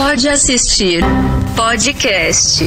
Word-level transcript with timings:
Pode 0.00 0.28
assistir 0.28 1.02
podcast. 1.56 2.64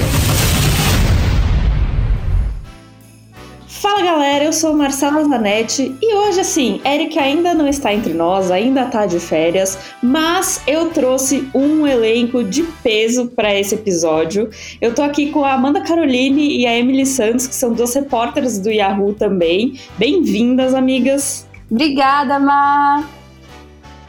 Fala 3.70 4.02
galera, 4.02 4.44
eu 4.44 4.52
sou 4.52 4.76
Marcela 4.76 5.24
Zanetti 5.24 5.96
e 6.02 6.14
hoje 6.14 6.42
assim, 6.42 6.82
Eric 6.86 7.18
ainda 7.18 7.54
não 7.54 7.70
está 7.70 7.94
entre 7.94 8.14
nós, 8.14 8.52
ainda 8.52 8.86
tá 8.88 9.06
de 9.06 9.18
férias, 9.18 9.80
mas 10.04 10.62
eu 10.68 10.90
trouxe 10.90 11.50
um 11.56 11.88
elenco 11.88 12.44
de 12.44 12.64
peso 12.84 13.30
para 13.30 13.58
esse 13.58 13.76
episódio. 13.76 14.50
Eu 14.82 14.94
tô 14.94 15.02
aqui 15.02 15.32
com 15.32 15.46
a 15.46 15.54
Amanda 15.54 15.80
Caroline 15.80 16.58
e 16.58 16.68
a 16.68 16.78
Emily 16.78 17.06
Santos, 17.06 17.48
que 17.48 17.56
são 17.56 17.72
duas 17.72 17.96
repórteres 17.96 18.60
do 18.60 18.70
Yahoo 18.70 19.14
também. 19.14 19.80
Bem-vindas, 19.98 20.74
amigas. 20.74 21.48
Obrigada, 21.72 22.38
Ma. 22.38 23.06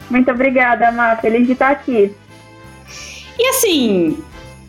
Muito 0.09 0.29
obrigada, 0.29 0.91
Ma. 0.91 1.15
Feliz 1.15 1.47
de 1.47 1.53
estar 1.53 1.71
aqui. 1.71 2.13
E 3.37 3.47
assim, 3.49 4.17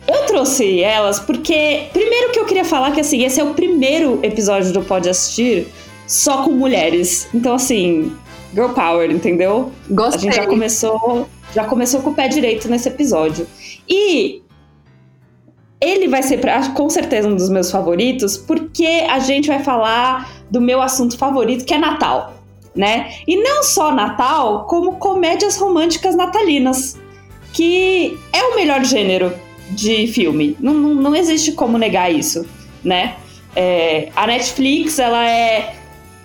eu 0.07 0.25
trouxe 0.25 0.81
elas 0.81 1.19
porque, 1.19 1.87
primeiro 1.93 2.31
que 2.31 2.39
eu 2.39 2.45
queria 2.45 2.65
falar 2.65 2.91
que 2.91 3.01
assim, 3.01 3.23
esse 3.23 3.39
é 3.39 3.43
o 3.43 3.53
primeiro 3.53 4.19
episódio 4.23 4.71
do 4.71 4.81
Pode 4.81 5.09
Assistir 5.09 5.67
só 6.07 6.43
com 6.43 6.51
mulheres. 6.51 7.27
Então, 7.33 7.55
assim, 7.55 8.15
girl 8.53 8.69
power, 8.69 9.09
entendeu? 9.11 9.71
Gostei. 9.89 10.17
A 10.17 10.21
gente 10.21 10.35
já 10.35 10.47
começou, 10.47 11.27
já 11.53 11.65
começou 11.65 12.01
com 12.01 12.11
o 12.11 12.13
pé 12.13 12.27
direito 12.27 12.69
nesse 12.69 12.87
episódio. 12.87 13.47
E 13.87 14.41
ele 15.81 16.07
vai 16.07 16.23
ser, 16.23 16.39
com 16.73 16.89
certeza, 16.89 17.27
um 17.27 17.35
dos 17.35 17.49
meus 17.49 17.69
favoritos, 17.69 18.37
porque 18.37 19.05
a 19.09 19.19
gente 19.19 19.47
vai 19.47 19.63
falar 19.63 20.31
do 20.49 20.61
meu 20.61 20.81
assunto 20.81 21.17
favorito, 21.17 21.65
que 21.65 21.73
é 21.73 21.77
Natal, 21.77 22.35
né? 22.75 23.11
E 23.27 23.35
não 23.35 23.63
só 23.63 23.91
Natal, 23.91 24.65
como 24.65 24.97
comédias 24.97 25.57
românticas 25.57 26.15
natalinas 26.15 26.97
que 27.55 28.19
é 28.33 28.43
o 28.43 28.55
melhor 28.55 28.83
gênero 28.83 29.33
de 29.71 30.07
filme. 30.07 30.57
Não, 30.59 30.73
não, 30.73 30.93
não 30.93 31.15
existe 31.15 31.53
como 31.53 31.77
negar 31.77 32.13
isso, 32.13 32.45
né? 32.83 33.15
É, 33.55 34.09
a 34.13 34.27
Netflix, 34.27 34.99
ela 34.99 35.25
é 35.27 35.73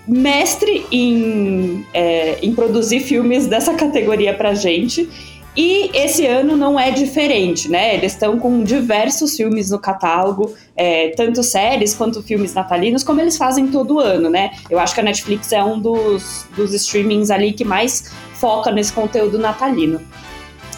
mestre 0.09 0.85
em, 0.91 1.87
é, 1.95 2.39
em 2.43 2.53
produzir 2.53 2.99
filmes 2.99 3.47
dessa 3.47 3.75
categoria 3.75 4.35
pra 4.35 4.55
gente. 4.55 5.09
E 5.57 5.91
esse 5.95 6.27
ano 6.27 6.57
não 6.57 6.79
é 6.79 6.91
diferente, 6.91 7.69
né? 7.69 7.95
Eles 7.95 8.13
estão 8.13 8.37
com 8.39 8.65
diversos 8.65 9.37
filmes 9.37 9.71
no 9.71 9.79
catálogo, 9.79 10.53
é, 10.77 11.11
tanto 11.11 11.45
séries 11.45 11.95
quanto 11.95 12.23
filmes 12.23 12.55
natalinos, 12.55 13.05
como 13.05 13.21
eles 13.21 13.37
fazem 13.37 13.69
todo 13.69 14.01
ano, 14.01 14.29
né? 14.29 14.51
Eu 14.69 14.81
acho 14.81 14.95
que 14.95 15.01
a 15.01 15.05
Netflix 15.05 15.53
é 15.53 15.63
um 15.63 15.79
dos, 15.79 16.47
dos 16.57 16.73
streamings 16.75 17.31
ali 17.31 17.53
que 17.53 17.65
mais 17.65 18.11
foca 18.35 18.73
nesse 18.73 18.93
conteúdo 18.93 19.39
natalino. 19.39 20.01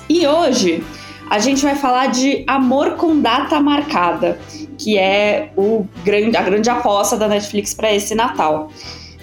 E 0.09 0.27
hoje 0.27 0.85
a 1.31 1.39
gente 1.39 1.63
vai 1.63 1.75
falar 1.75 2.09
de 2.09 2.45
Amor 2.47 2.97
com 2.97 3.21
Data 3.21 3.61
Marcada, 3.61 4.39
que 4.77 4.99
é 4.99 5.51
o 5.57 5.87
grande, 6.05 6.37
a 6.37 6.43
grande 6.43 6.69
aposta 6.69 7.17
da 7.17 7.29
Netflix 7.29 7.73
para 7.73 7.93
esse 7.93 8.15
Natal. 8.15 8.71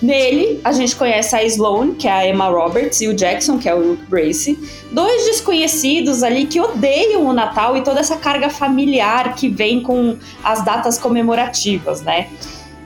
Nele, 0.02 0.62
a 0.64 0.72
gente 0.72 0.96
conhece 0.96 1.36
a 1.36 1.44
Sloane, 1.44 1.94
que 1.96 2.08
é 2.08 2.12
a 2.12 2.28
Emma 2.28 2.48
Roberts, 2.48 3.02
e 3.02 3.08
o 3.08 3.14
Jackson, 3.14 3.58
que 3.58 3.68
é 3.68 3.76
o 3.76 3.80
Luke 3.80 4.04
Bracey. 4.08 4.58
Dois 4.92 5.26
desconhecidos 5.26 6.24
ali 6.24 6.46
que 6.46 6.60
odeiam 6.60 7.26
o 7.26 7.34
Natal 7.34 7.76
e 7.76 7.84
toda 7.84 8.00
essa 8.00 8.16
carga 8.16 8.50
familiar 8.50 9.36
que 9.36 9.50
vem 9.50 9.82
com 9.82 10.18
as 10.42 10.64
datas 10.64 10.98
comemorativas, 10.98 12.02
né? 12.02 12.30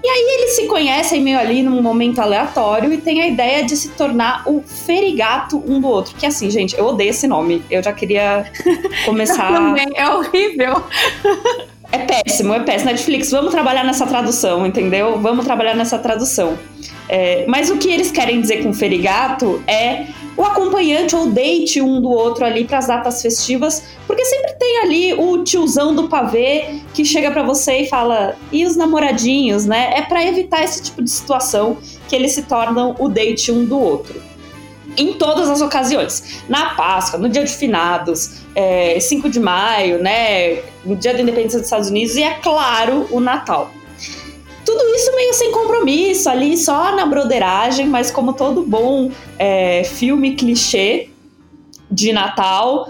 E 0.03 0.07
aí 0.07 0.37
eles 0.37 0.55
se 0.55 0.67
conhecem 0.67 1.21
meio 1.21 1.39
ali 1.39 1.63
num 1.63 1.81
momento 1.81 2.19
aleatório 2.19 2.91
e 2.91 2.97
tem 2.97 3.21
a 3.21 3.27
ideia 3.27 3.63
de 3.63 3.77
se 3.77 3.89
tornar 3.89 4.43
o 4.45 4.61
ferigato 4.61 5.63
um 5.65 5.79
do 5.79 5.87
outro. 5.87 6.13
Que 6.15 6.25
assim, 6.25 6.51
gente, 6.51 6.77
eu 6.77 6.85
odeio 6.87 7.11
esse 7.11 7.25
nome. 7.25 7.63
Eu 7.71 7.81
já 7.81 7.93
queria 7.93 8.51
começar. 9.05 9.49
Eu 9.49 9.55
também, 9.55 9.87
é 9.95 10.09
horrível. 10.09 10.83
É 11.89 11.99
péssimo, 11.99 12.53
é 12.53 12.59
péssimo. 12.59 12.91
Netflix, 12.91 13.31
vamos 13.31 13.51
trabalhar 13.51 13.85
nessa 13.85 14.05
tradução, 14.05 14.65
entendeu? 14.65 15.19
Vamos 15.19 15.45
trabalhar 15.45 15.75
nessa 15.75 15.97
tradução. 15.97 16.59
É, 17.07 17.45
mas 17.47 17.69
o 17.69 17.77
que 17.77 17.89
eles 17.89 18.11
querem 18.11 18.41
dizer 18.41 18.63
com 18.63 18.73
ferigato 18.73 19.63
é 19.67 20.07
o 20.35 20.43
acompanhante 20.43 21.15
ou 21.15 21.29
date 21.29 21.81
um 21.81 22.01
do 22.01 22.09
outro 22.09 22.45
ali 22.45 22.65
para 22.65 22.79
as 22.79 22.87
datas 22.87 23.21
festivas, 23.21 23.83
porque 24.07 24.25
sempre 24.25 24.53
tem 24.53 24.79
ali 24.79 25.13
o 25.13 25.43
tiozão 25.43 25.93
do 25.93 26.07
pavê 26.07 26.81
que 26.93 27.05
chega 27.05 27.31
para 27.31 27.43
você 27.43 27.81
e 27.81 27.87
fala: 27.87 28.35
"E 28.51 28.65
os 28.65 28.75
namoradinhos, 28.75 29.65
né?". 29.65 29.93
É 29.95 30.01
para 30.01 30.25
evitar 30.25 30.63
esse 30.63 30.81
tipo 30.83 31.03
de 31.03 31.09
situação 31.09 31.77
que 32.07 32.15
eles 32.15 32.31
se 32.31 32.43
tornam 32.43 32.95
o 32.99 33.07
date 33.07 33.51
um 33.51 33.65
do 33.65 33.79
outro. 33.79 34.21
Em 34.95 35.13
todas 35.13 35.49
as 35.49 35.61
ocasiões. 35.61 36.43
Na 36.47 36.75
Páscoa, 36.75 37.17
no 37.17 37.27
dia 37.27 37.43
de 37.43 37.51
finados, 37.51 38.41
é, 38.55 38.99
5 38.99 39.27
de 39.27 39.39
maio, 39.39 40.01
né? 40.01 40.61
No 40.85 40.95
dia 40.95 41.13
da 41.13 41.21
independência 41.21 41.57
dos 41.57 41.65
Estados 41.65 41.89
Unidos 41.89 42.15
e, 42.15 42.21
é 42.21 42.33
claro, 42.35 43.07
o 43.09 43.19
Natal. 43.19 43.71
Tudo 44.65 44.83
isso 44.95 45.15
meio 45.15 45.33
sem 45.33 45.51
compromisso, 45.51 46.29
ali 46.29 46.57
só 46.57 46.95
na 46.95 47.05
broderagem, 47.05 47.87
mas 47.87 48.11
como 48.11 48.33
todo 48.33 48.63
bom 48.63 49.11
é, 49.37 49.83
filme 49.83 50.35
clichê 50.35 51.09
de 51.89 52.13
Natal, 52.13 52.87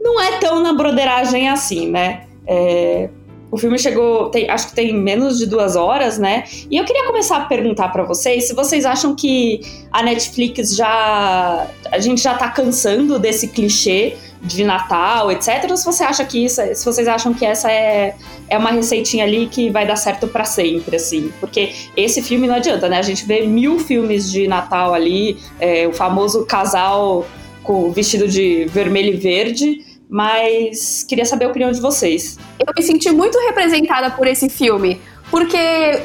não 0.00 0.20
é 0.20 0.38
tão 0.38 0.62
na 0.62 0.72
broderagem 0.72 1.48
assim, 1.48 1.88
né? 1.88 2.26
É, 2.46 3.08
o 3.52 3.58
filme 3.58 3.78
chegou, 3.78 4.30
tem, 4.30 4.48
acho 4.48 4.68
que 4.68 4.74
tem 4.74 4.94
menos 4.94 5.38
de 5.38 5.44
duas 5.44 5.76
horas, 5.76 6.18
né? 6.18 6.44
E 6.70 6.78
eu 6.78 6.86
queria 6.86 7.04
começar 7.04 7.36
a 7.36 7.44
perguntar 7.44 7.90
para 7.90 8.02
vocês 8.02 8.48
se 8.48 8.54
vocês 8.54 8.86
acham 8.86 9.14
que 9.14 9.60
a 9.92 10.02
Netflix 10.02 10.74
já. 10.74 11.66
A 11.90 11.98
gente 11.98 12.22
já 12.22 12.32
tá 12.32 12.48
cansando 12.48 13.18
desse 13.18 13.48
clichê 13.48 14.16
de 14.40 14.64
Natal, 14.64 15.30
etc. 15.30 15.66
Ou 15.68 15.76
se 15.76 15.84
você 15.84 16.02
acha 16.02 16.24
que 16.24 16.46
isso, 16.46 16.62
se 16.74 16.82
vocês 16.82 17.06
acham 17.06 17.34
que 17.34 17.44
essa 17.44 17.70
é, 17.70 18.14
é 18.48 18.56
uma 18.56 18.70
receitinha 18.70 19.24
ali 19.24 19.46
que 19.46 19.68
vai 19.68 19.86
dar 19.86 19.96
certo 19.96 20.26
para 20.26 20.46
sempre, 20.46 20.96
assim, 20.96 21.30
porque 21.38 21.74
esse 21.94 22.22
filme 22.22 22.46
não 22.46 22.54
adianta, 22.54 22.88
né? 22.88 22.96
A 22.96 23.02
gente 23.02 23.26
vê 23.26 23.42
mil 23.42 23.78
filmes 23.78 24.32
de 24.32 24.48
Natal 24.48 24.94
ali, 24.94 25.36
é, 25.60 25.86
o 25.86 25.92
famoso 25.92 26.46
casal 26.46 27.26
com 27.62 27.92
vestido 27.92 28.26
de 28.26 28.64
vermelho 28.70 29.12
e 29.12 29.16
verde, 29.16 29.91
mas 30.12 31.06
queria 31.08 31.24
saber 31.24 31.46
a 31.46 31.48
opinião 31.48 31.72
de 31.72 31.80
vocês. 31.80 32.38
Eu 32.58 32.70
me 32.76 32.82
senti 32.82 33.10
muito 33.10 33.38
representada 33.46 34.10
por 34.10 34.26
esse 34.26 34.50
filme. 34.50 35.00
Porque 35.30 35.56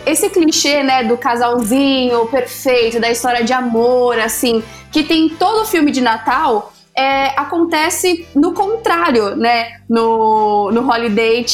esse 0.06 0.30
clichê, 0.30 0.82
né, 0.82 1.04
do 1.04 1.18
casalzinho 1.18 2.26
perfeito, 2.28 3.02
da 3.02 3.12
história 3.12 3.44
de 3.44 3.52
amor, 3.52 4.18
assim, 4.18 4.64
que 4.94 5.04
tem 5.04 5.28
todo 5.28 5.66
filme 5.66 5.92
de 5.92 6.00
Natal, 6.00 6.72
é, 6.96 7.38
acontece 7.38 8.26
no 8.34 8.54
contrário, 8.54 9.36
né? 9.36 9.82
No, 9.90 10.72
no 10.72 10.90
Holiday, 10.90 11.46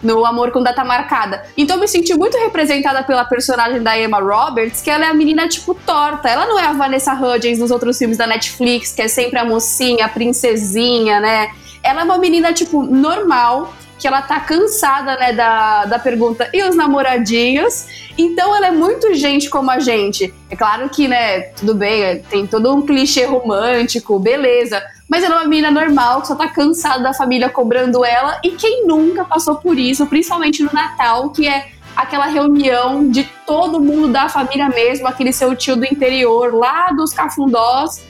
no 0.00 0.24
Amor 0.24 0.52
com 0.52 0.62
Data 0.62 0.84
Marcada. 0.84 1.42
Então 1.56 1.76
me 1.76 1.88
senti 1.88 2.14
muito 2.14 2.38
representada 2.38 3.02
pela 3.02 3.24
personagem 3.24 3.82
da 3.82 3.98
Emma 3.98 4.20
Roberts, 4.20 4.80
que 4.80 4.88
ela 4.88 5.06
é 5.06 5.08
a 5.08 5.14
menina, 5.14 5.48
tipo, 5.48 5.74
torta. 5.74 6.28
Ela 6.28 6.46
não 6.46 6.56
é 6.56 6.66
a 6.66 6.72
Vanessa 6.72 7.12
Hudgens 7.14 7.58
nos 7.58 7.72
outros 7.72 7.98
filmes 7.98 8.16
da 8.16 8.28
Netflix, 8.28 8.92
que 8.92 9.02
é 9.02 9.08
sempre 9.08 9.40
a 9.40 9.44
mocinha, 9.44 10.06
a 10.06 10.08
princesinha, 10.08 11.18
né? 11.18 11.50
Ela 11.86 12.00
é 12.00 12.04
uma 12.04 12.18
menina, 12.18 12.52
tipo, 12.52 12.82
normal, 12.82 13.72
que 13.98 14.06
ela 14.06 14.22
tá 14.22 14.40
cansada, 14.40 15.16
né, 15.16 15.32
da, 15.32 15.84
da 15.86 15.98
pergunta 15.98 16.48
e 16.52 16.62
os 16.62 16.76
namoradinhos. 16.76 17.86
Então 18.18 18.54
ela 18.54 18.68
é 18.68 18.70
muito 18.70 19.14
gente 19.14 19.48
como 19.48 19.70
a 19.70 19.78
gente. 19.78 20.34
É 20.50 20.56
claro 20.56 20.88
que, 20.88 21.08
né, 21.08 21.40
tudo 21.56 21.74
bem, 21.74 22.20
tem 22.28 22.46
todo 22.46 22.74
um 22.74 22.82
clichê 22.82 23.24
romântico, 23.24 24.18
beleza. 24.18 24.82
Mas 25.08 25.22
ela 25.22 25.36
é 25.36 25.38
uma 25.38 25.48
menina 25.48 25.70
normal 25.70 26.20
que 26.20 26.28
só 26.28 26.34
tá 26.34 26.48
cansada 26.48 27.02
da 27.02 27.14
família 27.14 27.48
cobrando 27.48 28.04
ela. 28.04 28.38
E 28.42 28.50
quem 28.50 28.86
nunca 28.86 29.24
passou 29.24 29.56
por 29.56 29.78
isso, 29.78 30.06
principalmente 30.06 30.62
no 30.62 30.72
Natal, 30.72 31.30
que 31.30 31.48
é 31.48 31.68
aquela 31.94 32.26
reunião 32.26 33.08
de 33.08 33.24
todo 33.46 33.80
mundo 33.80 34.08
da 34.08 34.28
família 34.28 34.68
mesmo, 34.68 35.06
aquele 35.06 35.32
seu 35.32 35.56
tio 35.56 35.76
do 35.76 35.84
interior, 35.84 36.54
lá 36.54 36.90
dos 36.90 37.14
cafundós, 37.14 38.02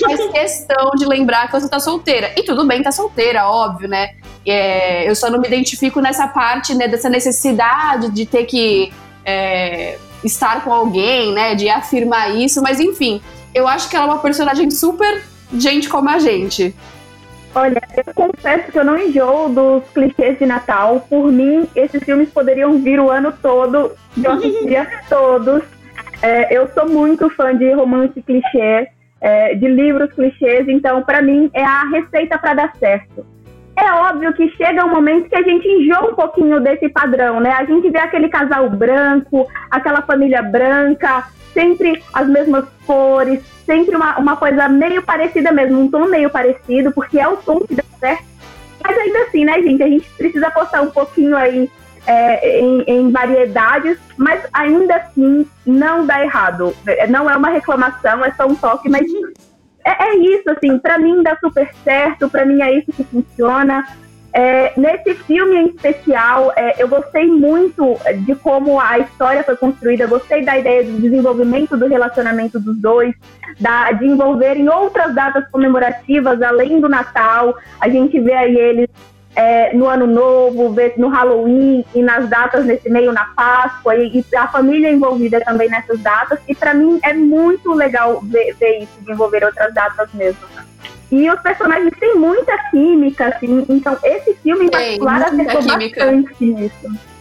faz 0.00 0.32
questão 0.32 0.90
de 0.96 1.06
lembrar 1.06 1.46
que 1.46 1.52
você 1.52 1.68
tá 1.68 1.80
solteira. 1.80 2.32
E 2.36 2.42
tudo 2.42 2.66
bem, 2.66 2.82
tá 2.82 2.92
solteira, 2.92 3.48
óbvio, 3.48 3.88
né? 3.88 4.14
É, 4.46 5.08
eu 5.08 5.14
só 5.14 5.30
não 5.30 5.40
me 5.40 5.46
identifico 5.46 6.00
nessa 6.00 6.28
parte, 6.28 6.74
né, 6.74 6.86
dessa 6.86 7.08
necessidade 7.08 8.10
de 8.10 8.26
ter 8.26 8.44
que 8.44 8.92
é, 9.24 9.98
estar 10.22 10.62
com 10.62 10.72
alguém, 10.72 11.32
né, 11.32 11.54
de 11.54 11.68
afirmar 11.68 12.36
isso, 12.36 12.62
mas 12.62 12.78
enfim, 12.78 13.22
eu 13.54 13.66
acho 13.66 13.88
que 13.88 13.96
ela 13.96 14.06
é 14.06 14.08
uma 14.10 14.18
personagem 14.18 14.70
super 14.70 15.22
gente 15.52 15.88
como 15.88 16.10
a 16.10 16.18
gente. 16.18 16.74
Olha, 17.54 17.80
eu 17.96 18.14
confesso 18.14 18.72
que 18.72 18.78
eu 18.78 18.84
não 18.84 18.98
enjoo 18.98 19.48
dos 19.48 19.84
clichês 19.94 20.38
de 20.38 20.44
Natal. 20.44 21.06
Por 21.08 21.30
mim, 21.30 21.68
esses 21.76 22.02
filmes 22.02 22.28
poderiam 22.28 22.76
vir 22.78 22.98
o 22.98 23.10
ano 23.10 23.32
todo, 23.40 23.92
eu 24.22 24.32
assistiria 24.32 24.88
todos. 25.08 25.62
É, 26.20 26.56
eu 26.56 26.68
sou 26.74 26.88
muito 26.88 27.30
fã 27.30 27.56
de 27.56 27.72
romance 27.72 28.20
clichê, 28.22 28.88
é, 29.24 29.54
de 29.54 29.66
livros 29.66 30.12
clichês, 30.12 30.68
então 30.68 31.02
para 31.02 31.22
mim 31.22 31.50
é 31.54 31.64
a 31.64 31.84
receita 31.84 32.38
para 32.38 32.52
dar 32.52 32.76
certo. 32.76 33.26
É 33.74 33.90
óbvio 33.90 34.34
que 34.34 34.50
chega 34.50 34.84
um 34.84 34.90
momento 34.90 35.30
que 35.30 35.34
a 35.34 35.42
gente 35.42 35.66
enjoa 35.66 36.10
um 36.10 36.14
pouquinho 36.14 36.60
desse 36.60 36.90
padrão, 36.90 37.40
né? 37.40 37.50
A 37.50 37.64
gente 37.64 37.88
vê 37.90 37.98
aquele 37.98 38.28
casal 38.28 38.68
branco, 38.68 39.48
aquela 39.70 40.02
família 40.02 40.42
branca, 40.42 41.24
sempre 41.54 42.02
as 42.12 42.28
mesmas 42.28 42.66
cores, 42.86 43.42
sempre 43.64 43.96
uma, 43.96 44.18
uma 44.18 44.36
coisa 44.36 44.68
meio 44.68 45.02
parecida 45.02 45.50
mesmo, 45.50 45.80
um 45.80 45.90
tom 45.90 46.04
meio 46.04 46.28
parecido, 46.28 46.92
porque 46.92 47.18
é 47.18 47.26
o 47.26 47.38
tom 47.38 47.60
que 47.60 47.74
dá 47.74 47.82
certo. 47.98 48.24
Mas 48.86 48.98
ainda 48.98 49.18
assim, 49.20 49.46
né, 49.46 49.54
gente? 49.62 49.82
A 49.82 49.88
gente 49.88 50.08
precisa 50.18 50.48
apostar 50.48 50.82
um 50.82 50.90
pouquinho 50.90 51.34
aí 51.34 51.70
é, 52.06 52.60
em, 52.60 52.82
em, 52.82 53.10
variedades, 53.10 53.98
mas 54.16 54.42
ainda 54.52 54.96
assim 54.96 55.46
não 55.66 56.06
dá 56.06 56.22
errado. 56.22 56.74
Não 57.08 57.28
é 57.30 57.36
uma 57.36 57.48
reclamação, 57.48 58.24
é 58.24 58.30
só 58.32 58.46
um 58.46 58.54
toque, 58.54 58.88
mas 58.88 59.06
é, 59.84 60.08
é 60.08 60.16
isso, 60.16 60.50
assim, 60.50 60.78
para 60.78 60.98
mim 60.98 61.22
dá 61.22 61.36
super 61.36 61.70
certo, 61.84 62.28
para 62.28 62.44
mim 62.44 62.62
é 62.62 62.78
isso 62.78 62.92
que 62.92 63.04
funciona. 63.04 63.84
É, 64.36 64.72
nesse 64.76 65.14
filme 65.14 65.56
em 65.56 65.66
especial, 65.68 66.52
é, 66.56 66.82
eu 66.82 66.88
gostei 66.88 67.24
muito 67.28 67.96
de 68.26 68.34
como 68.34 68.80
a 68.80 68.98
história 68.98 69.44
foi 69.44 69.56
construída, 69.56 70.08
gostei 70.08 70.44
da 70.44 70.58
ideia 70.58 70.82
do 70.82 71.00
desenvolvimento 71.00 71.76
do 71.76 71.86
relacionamento 71.86 72.58
dos 72.58 72.76
dois, 72.76 73.14
da, 73.60 73.92
de 73.92 74.06
envolverem 74.06 74.68
outras 74.68 75.14
datas 75.14 75.48
comemorativas 75.50 76.42
além 76.42 76.80
do 76.80 76.88
Natal. 76.88 77.56
A 77.80 77.88
gente 77.88 78.18
vê 78.18 78.32
aí 78.32 78.56
eles 78.56 78.88
é, 79.36 79.74
no 79.74 79.88
Ano 79.88 80.06
Novo, 80.06 80.74
no 80.96 81.08
Halloween 81.08 81.84
e 81.94 82.02
nas 82.02 82.28
datas 82.28 82.64
nesse 82.64 82.88
meio, 82.88 83.12
na 83.12 83.24
Páscoa, 83.26 83.96
e, 83.96 84.24
e 84.30 84.36
a 84.36 84.46
família 84.48 84.90
envolvida 84.90 85.40
também 85.40 85.68
nessas 85.68 86.00
datas. 86.00 86.38
E 86.48 86.54
para 86.54 86.74
mim 86.74 86.98
é 87.02 87.12
muito 87.12 87.72
legal 87.72 88.20
ver, 88.22 88.54
ver, 88.54 88.82
isso, 88.82 89.00
de 89.00 89.12
envolver 89.12 89.44
outras 89.44 89.72
datas 89.74 90.08
mesmo. 90.14 90.40
E 91.10 91.30
os 91.30 91.40
personagens 91.40 91.92
têm 91.98 92.16
muita 92.16 92.56
química, 92.70 93.26
assim, 93.28 93.64
então 93.68 93.96
esse 94.02 94.34
filme 94.42 94.66
em 94.66 94.70
particular 94.70 95.22
acertou 95.22 95.62
bastante 95.62 96.34
isso. 96.40 97.14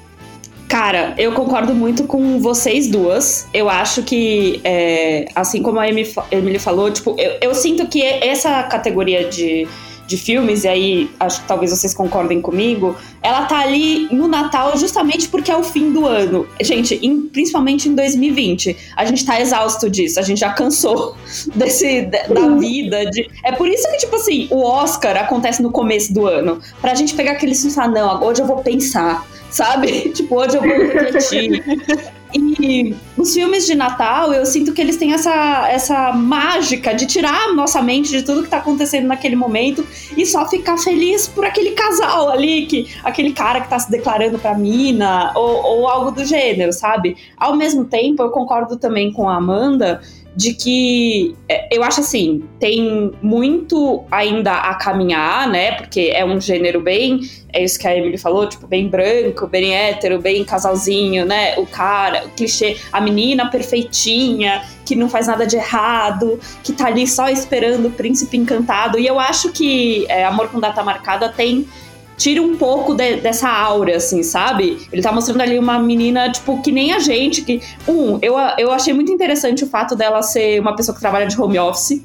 Cara, 0.67 1.13
eu 1.19 1.33
concordo 1.33 1.75
muito 1.75 2.05
com 2.05 2.39
vocês 2.39 2.87
duas. 2.87 3.47
Eu 3.53 3.69
acho 3.69 4.01
que, 4.01 4.59
é, 4.63 5.25
assim 5.35 5.61
como 5.61 5.79
a 5.79 5.87
Emily 5.87 6.57
falou, 6.57 6.89
tipo, 6.89 7.15
eu, 7.19 7.37
eu 7.41 7.53
sinto 7.53 7.87
que 7.87 8.01
essa 8.01 8.63
categoria 8.63 9.29
de 9.29 9.67
de 10.13 10.17
filmes, 10.17 10.63
e 10.63 10.67
aí 10.67 11.09
acho 11.19 11.41
que 11.41 11.47
talvez 11.47 11.71
vocês 11.71 11.93
concordem 11.93 12.39
comigo, 12.41 12.95
ela 13.21 13.45
tá 13.45 13.59
ali 13.59 14.07
no 14.11 14.27
Natal 14.27 14.77
justamente 14.77 15.27
porque 15.27 15.51
é 15.51 15.57
o 15.57 15.63
fim 15.63 15.91
do 15.91 16.05
ano. 16.05 16.47
Gente, 16.61 16.99
em, 17.01 17.21
principalmente 17.21 17.89
em 17.89 17.95
2020, 17.95 18.77
a 18.95 19.05
gente 19.05 19.25
tá 19.25 19.41
exausto 19.41 19.89
disso, 19.89 20.19
a 20.19 20.23
gente 20.23 20.39
já 20.39 20.51
cansou 20.51 21.15
desse, 21.55 22.03
da 22.03 22.49
vida. 22.57 23.05
De... 23.09 23.29
É 23.43 23.51
por 23.51 23.67
isso 23.67 23.89
que, 23.89 23.97
tipo 23.97 24.15
assim, 24.15 24.47
o 24.51 24.63
Oscar 24.63 25.17
acontece 25.17 25.63
no 25.63 25.71
começo 25.71 26.13
do 26.13 26.27
ano. 26.27 26.61
Pra 26.79 26.93
gente 26.93 27.15
pegar 27.15 27.31
aquele 27.31 27.55
susto, 27.55 27.81
ah, 27.81 27.87
não, 27.87 28.23
hoje 28.23 28.41
eu 28.41 28.45
vou 28.45 28.57
pensar 28.57 29.25
sabe? 29.53 30.09
tipo, 30.13 30.35
hoje 30.35 30.57
eu 30.57 30.61
vou 30.61 30.71
refletir. 30.71 31.63
E 32.35 32.95
os 33.17 33.33
filmes 33.33 33.65
de 33.65 33.75
Natal, 33.75 34.33
eu 34.33 34.45
sinto 34.45 34.73
que 34.73 34.81
eles 34.81 34.97
têm 34.97 35.13
essa, 35.13 35.67
essa 35.69 36.11
mágica 36.13 36.93
de 36.93 37.05
tirar 37.05 37.49
a 37.49 37.53
nossa 37.53 37.81
mente 37.81 38.09
de 38.09 38.23
tudo 38.23 38.43
que 38.43 38.49
tá 38.49 38.57
acontecendo 38.57 39.07
naquele 39.07 39.35
momento 39.35 39.85
e 40.17 40.25
só 40.25 40.47
ficar 40.47 40.77
feliz 40.77 41.27
por 41.27 41.45
aquele 41.45 41.71
casal 41.71 42.29
ali, 42.29 42.65
que 42.65 42.89
aquele 43.03 43.31
cara 43.31 43.61
que 43.61 43.69
tá 43.69 43.77
se 43.77 43.91
declarando 43.91 44.39
pra 44.39 44.55
mina, 44.55 45.31
ou, 45.35 45.63
ou 45.63 45.87
algo 45.87 46.11
do 46.11 46.25
gênero, 46.25 46.73
sabe? 46.73 47.15
Ao 47.37 47.55
mesmo 47.55 47.85
tempo, 47.85 48.23
eu 48.23 48.29
concordo 48.29 48.77
também 48.77 49.11
com 49.11 49.29
a 49.29 49.37
Amanda 49.37 50.01
de 50.35 50.53
que 50.53 51.35
é, 51.47 51.67
eu 51.71 51.83
acho 51.83 52.01
assim, 52.01 52.43
tem 52.59 53.11
muito 53.21 54.03
ainda 54.11 54.53
a 54.53 54.75
caminhar, 54.75 55.47
né? 55.49 55.73
Porque 55.73 56.11
é 56.13 56.25
um 56.25 56.39
gênero 56.41 56.81
bem, 56.81 57.21
é 57.51 57.63
isso 57.63 57.77
que 57.77 57.87
a 57.87 57.95
Emily 57.95 58.17
falou, 58.17 58.47
tipo, 58.49 58.65
bem 58.65 58.87
branco, 58.87 59.45
bem 59.47 59.73
hétero, 59.75 60.19
bem 60.19 60.43
casalzinho, 60.43 61.25
né? 61.25 61.55
O 61.57 61.67
cara, 61.67 62.25
o 62.25 62.29
clichê, 62.29 62.77
a 62.91 62.99
menina 62.99 63.49
perfeitinha, 63.49 64.63
que 64.85 64.95
não 64.95 65.07
faz 65.07 65.27
nada 65.27 65.45
de 65.45 65.55
errado, 65.55 66.39
que 66.63 66.73
tá 66.73 66.87
ali 66.87 67.07
só 67.07 67.29
esperando 67.29 67.87
o 67.87 67.91
príncipe 67.91 68.37
encantado. 68.37 68.97
E 68.97 69.05
eu 69.05 69.19
acho 69.19 69.51
que 69.51 70.05
é, 70.09 70.25
Amor 70.25 70.49
com 70.49 70.59
Data 70.59 70.83
Marcada 70.83 71.29
tem 71.29 71.67
tira 72.17 72.41
um 72.41 72.55
pouco 72.55 72.93
de, 72.93 73.17
dessa 73.17 73.49
aura, 73.49 73.97
assim, 73.97 74.23
sabe? 74.23 74.87
Ele 74.91 75.01
tá 75.01 75.11
mostrando 75.11 75.41
ali 75.41 75.57
uma 75.57 75.79
menina, 75.79 76.31
tipo, 76.31 76.61
que 76.61 76.71
nem 76.71 76.93
a 76.93 76.99
gente, 76.99 77.41
que... 77.41 77.61
Um, 77.87 78.19
eu, 78.21 78.35
eu 78.57 78.71
achei 78.71 78.93
muito 78.93 79.11
interessante 79.11 79.63
o 79.63 79.67
fato 79.67 79.95
dela 79.95 80.21
ser 80.21 80.59
uma 80.59 80.75
pessoa 80.75 80.95
que 80.95 81.01
trabalha 81.01 81.27
de 81.27 81.39
home 81.39 81.59
office. 81.59 82.01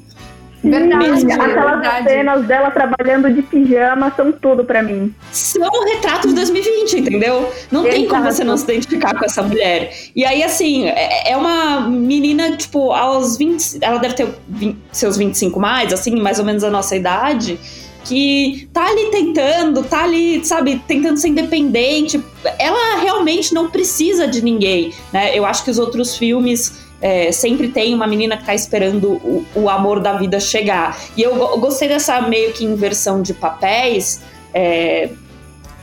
Verdade, 0.61 1.31
aquelas 1.31 1.79
verdade. 1.79 2.09
cenas 2.09 2.45
dela 2.45 2.69
trabalhando 2.69 3.33
de 3.33 3.41
pijama 3.41 4.11
são 4.13 4.29
tudo 4.31 4.65
para 4.65 4.83
mim. 4.83 5.13
São 5.31 5.65
o 5.65 5.85
retrato 5.85 6.27
de 6.27 6.33
2020, 6.35 6.99
entendeu? 6.99 7.49
Não 7.71 7.81
Exato. 7.81 7.95
tem 7.95 8.07
como 8.07 8.23
você 8.25 8.43
não 8.43 8.57
se 8.57 8.65
identificar 8.65 9.17
com 9.17 9.23
essa 9.23 9.41
mulher. 9.41 9.93
E 10.13 10.25
aí, 10.25 10.43
assim, 10.43 10.87
é, 10.87 11.31
é 11.31 11.37
uma 11.37 11.89
menina, 11.89 12.57
tipo, 12.57 12.91
aos 12.91 13.37
20. 13.37 13.77
Ela 13.81 13.99
deve 13.99 14.15
ter 14.15 14.27
20, 14.49 14.77
seus 14.91 15.15
25 15.15 15.57
mais, 15.59 15.93
assim, 15.93 16.19
mais 16.19 16.39
ou 16.39 16.45
menos 16.45 16.63
a 16.63 16.69
nossa 16.69 16.93
idade 16.93 17.57
que 18.05 18.69
tá 18.73 18.85
ali 18.87 19.11
tentando, 19.11 19.83
tá 19.83 20.03
ali, 20.03 20.43
sabe, 20.45 20.81
tentando 20.87 21.17
ser 21.17 21.29
independente. 21.29 22.23
Ela 22.57 23.01
realmente 23.01 23.53
não 23.53 23.69
precisa 23.69 24.27
de 24.27 24.41
ninguém, 24.41 24.93
né? 25.11 25.37
Eu 25.37 25.45
acho 25.45 25.63
que 25.63 25.71
os 25.71 25.77
outros 25.77 26.15
filmes 26.17 26.87
é, 27.01 27.31
sempre 27.31 27.69
tem 27.69 27.93
uma 27.93 28.07
menina 28.07 28.37
que 28.37 28.45
tá 28.45 28.53
esperando 28.53 29.11
o, 29.11 29.45
o, 29.55 29.69
amor 29.69 29.99
da 29.99 30.13
vida 30.13 30.39
chegar. 30.39 30.99
E 31.15 31.21
eu, 31.21 31.35
gostei 31.59 31.87
dessa 31.87 32.21
meio 32.21 32.53
que 32.53 32.65
inversão 32.65 33.21
de 33.21 33.33
papéis. 33.33 34.21
É, 34.53 35.09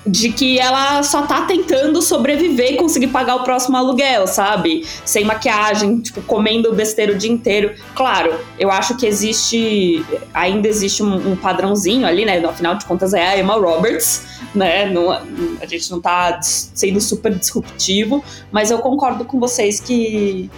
de 0.07 0.31
que 0.33 0.59
ela 0.59 1.03
só 1.03 1.23
tá 1.23 1.43
tentando 1.43 2.01
sobreviver 2.01 2.75
e 2.75 2.77
conseguir 2.77 3.09
pagar 3.09 3.37
o 3.37 3.43
próximo 3.43 3.77
aluguel, 3.77 4.27
sabe? 4.27 4.87
Sem 5.05 5.25
maquiagem, 5.25 6.01
tipo, 6.01 6.23
comendo 6.23 6.73
besteira 6.73 7.13
o 7.13 7.17
dia 7.17 7.31
inteiro. 7.31 7.75
Claro, 7.95 8.33
eu 8.59 8.71
acho 8.71 8.97
que 8.97 9.05
existe, 9.05 10.05
ainda 10.33 10.69
existe 10.69 11.03
um, 11.03 11.33
um 11.33 11.37
padrãozinho 11.37 12.07
ali, 12.07 12.25
né? 12.25 12.39
Afinal 12.47 12.77
de 12.77 12.85
contas 12.85 13.13
é 13.15 13.27
a 13.27 13.39
Emma 13.39 13.55
Roberts, 13.55 14.25
né? 14.55 14.89
Não, 14.89 15.11
a 15.11 15.67
gente 15.67 15.91
não 15.91 16.01
tá 16.01 16.41
sendo 16.43 17.01
super 17.01 17.35
disruptivo, 17.35 18.23
mas 18.53 18.71
eu 18.71 18.79
concordo 18.79 19.25
com 19.25 19.41
vocês 19.41 19.81
que, 19.81 20.49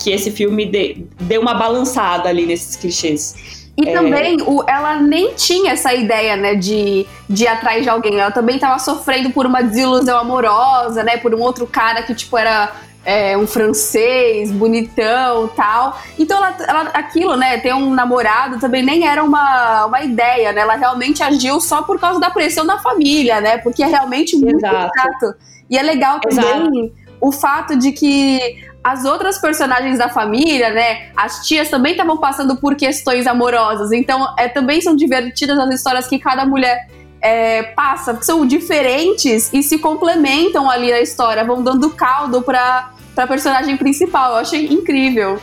que 0.00 0.10
esse 0.10 0.32
filme 0.32 0.66
de, 0.66 1.04
deu 1.20 1.40
uma 1.40 1.54
balançada 1.54 2.28
ali 2.28 2.44
nesses 2.44 2.74
clichês. 2.74 3.65
E 3.76 3.88
é... 3.88 3.92
também 3.92 4.38
o, 4.46 4.64
ela 4.66 4.96
nem 4.96 5.34
tinha 5.34 5.72
essa 5.72 5.92
ideia, 5.92 6.36
né, 6.36 6.54
de, 6.54 7.06
de 7.28 7.44
ir 7.44 7.48
atrás 7.48 7.82
de 7.82 7.90
alguém. 7.90 8.18
Ela 8.18 8.30
também 8.30 8.56
estava 8.56 8.78
sofrendo 8.78 9.30
por 9.30 9.44
uma 9.46 9.62
desilusão 9.62 10.18
amorosa, 10.18 11.02
né, 11.04 11.18
por 11.18 11.34
um 11.34 11.40
outro 11.40 11.66
cara 11.66 12.02
que, 12.02 12.14
tipo, 12.14 12.38
era 12.38 12.72
é, 13.06 13.38
um 13.38 13.46
francês, 13.46 14.50
bonitão 14.50 15.48
tal. 15.54 15.96
Então, 16.18 16.38
ela, 16.38 16.56
ela, 16.66 16.80
aquilo, 16.88 17.36
né, 17.36 17.56
ter 17.58 17.72
um 17.72 17.94
namorado 17.94 18.58
também 18.58 18.82
nem 18.82 19.06
era 19.06 19.22
uma, 19.22 19.86
uma 19.86 20.02
ideia, 20.02 20.52
né? 20.52 20.62
Ela 20.62 20.74
realmente 20.74 21.22
agiu 21.22 21.60
só 21.60 21.82
por 21.82 22.00
causa 22.00 22.18
da 22.18 22.30
pressão 22.30 22.66
da 22.66 22.78
família, 22.78 23.40
né? 23.40 23.58
Porque 23.58 23.82
é 23.82 23.86
realmente 23.86 24.36
muito 24.36 24.56
Exato. 24.56 24.90
chato. 24.96 25.34
E 25.70 25.78
é 25.78 25.82
legal 25.82 26.18
também 26.18 26.44
Exato. 26.44 26.92
o 27.20 27.30
fato 27.30 27.76
de 27.76 27.92
que 27.92 28.56
as 28.86 29.04
outras 29.04 29.36
personagens 29.36 29.98
da 29.98 30.08
família, 30.08 30.70
né? 30.70 31.08
As 31.16 31.44
tias 31.44 31.68
também 31.68 31.90
estavam 31.90 32.18
passando 32.18 32.54
por 32.54 32.76
questões 32.76 33.26
amorosas. 33.26 33.90
Então, 33.90 34.32
é, 34.38 34.48
também 34.48 34.80
são 34.80 34.94
divertidas 34.94 35.58
as 35.58 35.74
histórias 35.74 36.06
que 36.06 36.20
cada 36.20 36.46
mulher 36.46 36.88
é, 37.20 37.64
passa, 37.64 38.16
são 38.22 38.46
diferentes 38.46 39.52
e 39.52 39.60
se 39.60 39.80
complementam 39.80 40.70
ali 40.70 40.92
na 40.92 41.00
história, 41.00 41.42
vão 41.42 41.64
dando 41.64 41.90
caldo 41.90 42.42
para 42.42 42.92
a 43.16 43.26
personagem 43.26 43.76
principal. 43.76 44.34
Eu 44.34 44.36
achei 44.36 44.66
incrível. 44.66 45.40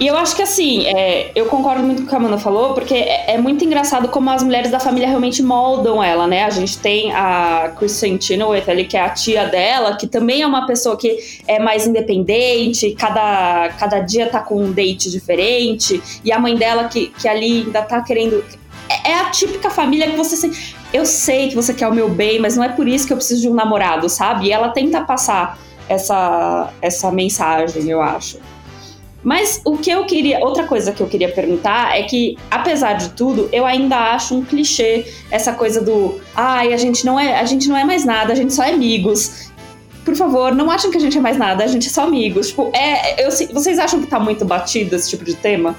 E 0.00 0.06
eu 0.06 0.16
acho 0.16 0.36
que 0.36 0.42
assim, 0.42 0.86
é, 0.86 1.32
eu 1.34 1.46
concordo 1.46 1.82
muito 1.82 2.02
com 2.02 2.06
o 2.06 2.08
que 2.08 2.14
a 2.14 2.18
Amanda 2.18 2.38
falou, 2.38 2.72
porque 2.72 2.94
é, 2.94 3.34
é, 3.34 3.38
muito 3.38 3.64
engraçado 3.64 4.08
como 4.08 4.30
as 4.30 4.44
mulheres 4.44 4.70
da 4.70 4.78
família 4.78 5.08
realmente 5.08 5.42
moldam 5.42 6.02
ela, 6.02 6.28
né? 6.28 6.44
A 6.44 6.50
gente 6.50 6.78
tem 6.78 7.12
a 7.12 7.72
Kristen 7.76 8.20
Chenoweth 8.20 8.68
ali, 8.68 8.84
que 8.84 8.96
é 8.96 9.00
a 9.00 9.10
tia 9.10 9.46
dela, 9.46 9.96
que 9.96 10.06
também 10.06 10.42
é 10.42 10.46
uma 10.46 10.66
pessoa 10.66 10.96
que 10.96 11.18
é 11.48 11.58
mais 11.58 11.84
independente, 11.84 12.94
cada, 12.96 13.70
cada 13.70 13.98
dia 13.98 14.28
tá 14.28 14.40
com 14.40 14.62
um 14.62 14.70
date 14.70 15.10
diferente, 15.10 16.00
e 16.24 16.30
a 16.30 16.38
mãe 16.38 16.54
dela 16.54 16.84
que, 16.84 17.08
que 17.08 17.26
ali 17.26 17.64
ainda 17.66 17.82
tá 17.82 18.00
querendo. 18.00 18.44
É, 18.88 19.10
é 19.10 19.14
a 19.14 19.30
típica 19.30 19.68
família 19.68 20.08
que 20.08 20.16
você. 20.16 20.48
Eu 20.92 21.04
sei 21.04 21.48
que 21.48 21.56
você 21.56 21.74
quer 21.74 21.88
o 21.88 21.92
meu 21.92 22.08
bem, 22.08 22.38
mas 22.38 22.56
não 22.56 22.62
é 22.62 22.68
por 22.68 22.86
isso 22.86 23.04
que 23.04 23.12
eu 23.12 23.16
preciso 23.16 23.42
de 23.42 23.48
um 23.48 23.54
namorado, 23.54 24.08
sabe? 24.08 24.46
E 24.46 24.52
ela 24.52 24.68
tenta 24.68 25.00
passar 25.00 25.58
essa, 25.88 26.72
essa 26.80 27.10
mensagem, 27.10 27.90
eu 27.90 28.00
acho. 28.00 28.38
Mas 29.22 29.60
o 29.64 29.76
que 29.76 29.90
eu 29.90 30.04
queria, 30.04 30.38
outra 30.38 30.64
coisa 30.64 30.92
que 30.92 31.02
eu 31.02 31.08
queria 31.08 31.28
perguntar 31.30 31.96
é 31.98 32.04
que, 32.04 32.38
apesar 32.50 32.94
de 32.94 33.10
tudo, 33.10 33.48
eu 33.52 33.66
ainda 33.66 34.12
acho 34.12 34.34
um 34.34 34.44
clichê 34.44 35.06
essa 35.30 35.52
coisa 35.52 35.80
do, 35.80 36.20
ai, 36.34 36.72
a 36.72 36.76
gente 36.76 37.04
não 37.04 37.18
é, 37.18 37.38
a 37.38 37.44
gente 37.44 37.68
não 37.68 37.76
é 37.76 37.84
mais 37.84 38.04
nada, 38.04 38.32
a 38.32 38.36
gente 38.36 38.54
só 38.54 38.62
é 38.62 38.70
amigos. 38.70 39.50
Por 40.04 40.14
favor, 40.14 40.54
não 40.54 40.70
achem 40.70 40.90
que 40.90 40.96
a 40.96 41.00
gente 41.00 41.18
é 41.18 41.20
mais 41.20 41.36
nada, 41.36 41.64
a 41.64 41.66
gente 41.66 41.88
é 41.88 41.90
só 41.90 42.04
amigos. 42.04 42.48
Tipo, 42.48 42.70
é, 42.72 43.26
eu, 43.26 43.30
vocês 43.52 43.78
acham 43.78 44.00
que 44.00 44.06
tá 44.06 44.20
muito 44.20 44.44
batido 44.44 44.94
esse 44.94 45.10
tipo 45.10 45.24
de 45.24 45.34
tema? 45.34 45.76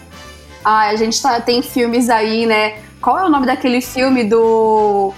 Ah, 0.63 0.89
a 0.89 0.95
gente 0.95 1.19
tá, 1.21 1.39
tem 1.39 1.61
filmes 1.61 2.09
aí, 2.09 2.45
né? 2.45 2.77
Qual 3.01 3.17
é 3.17 3.25
o 3.25 3.29
nome 3.29 3.47
daquele 3.47 3.81
filme 3.81 4.25
do 4.25 5.13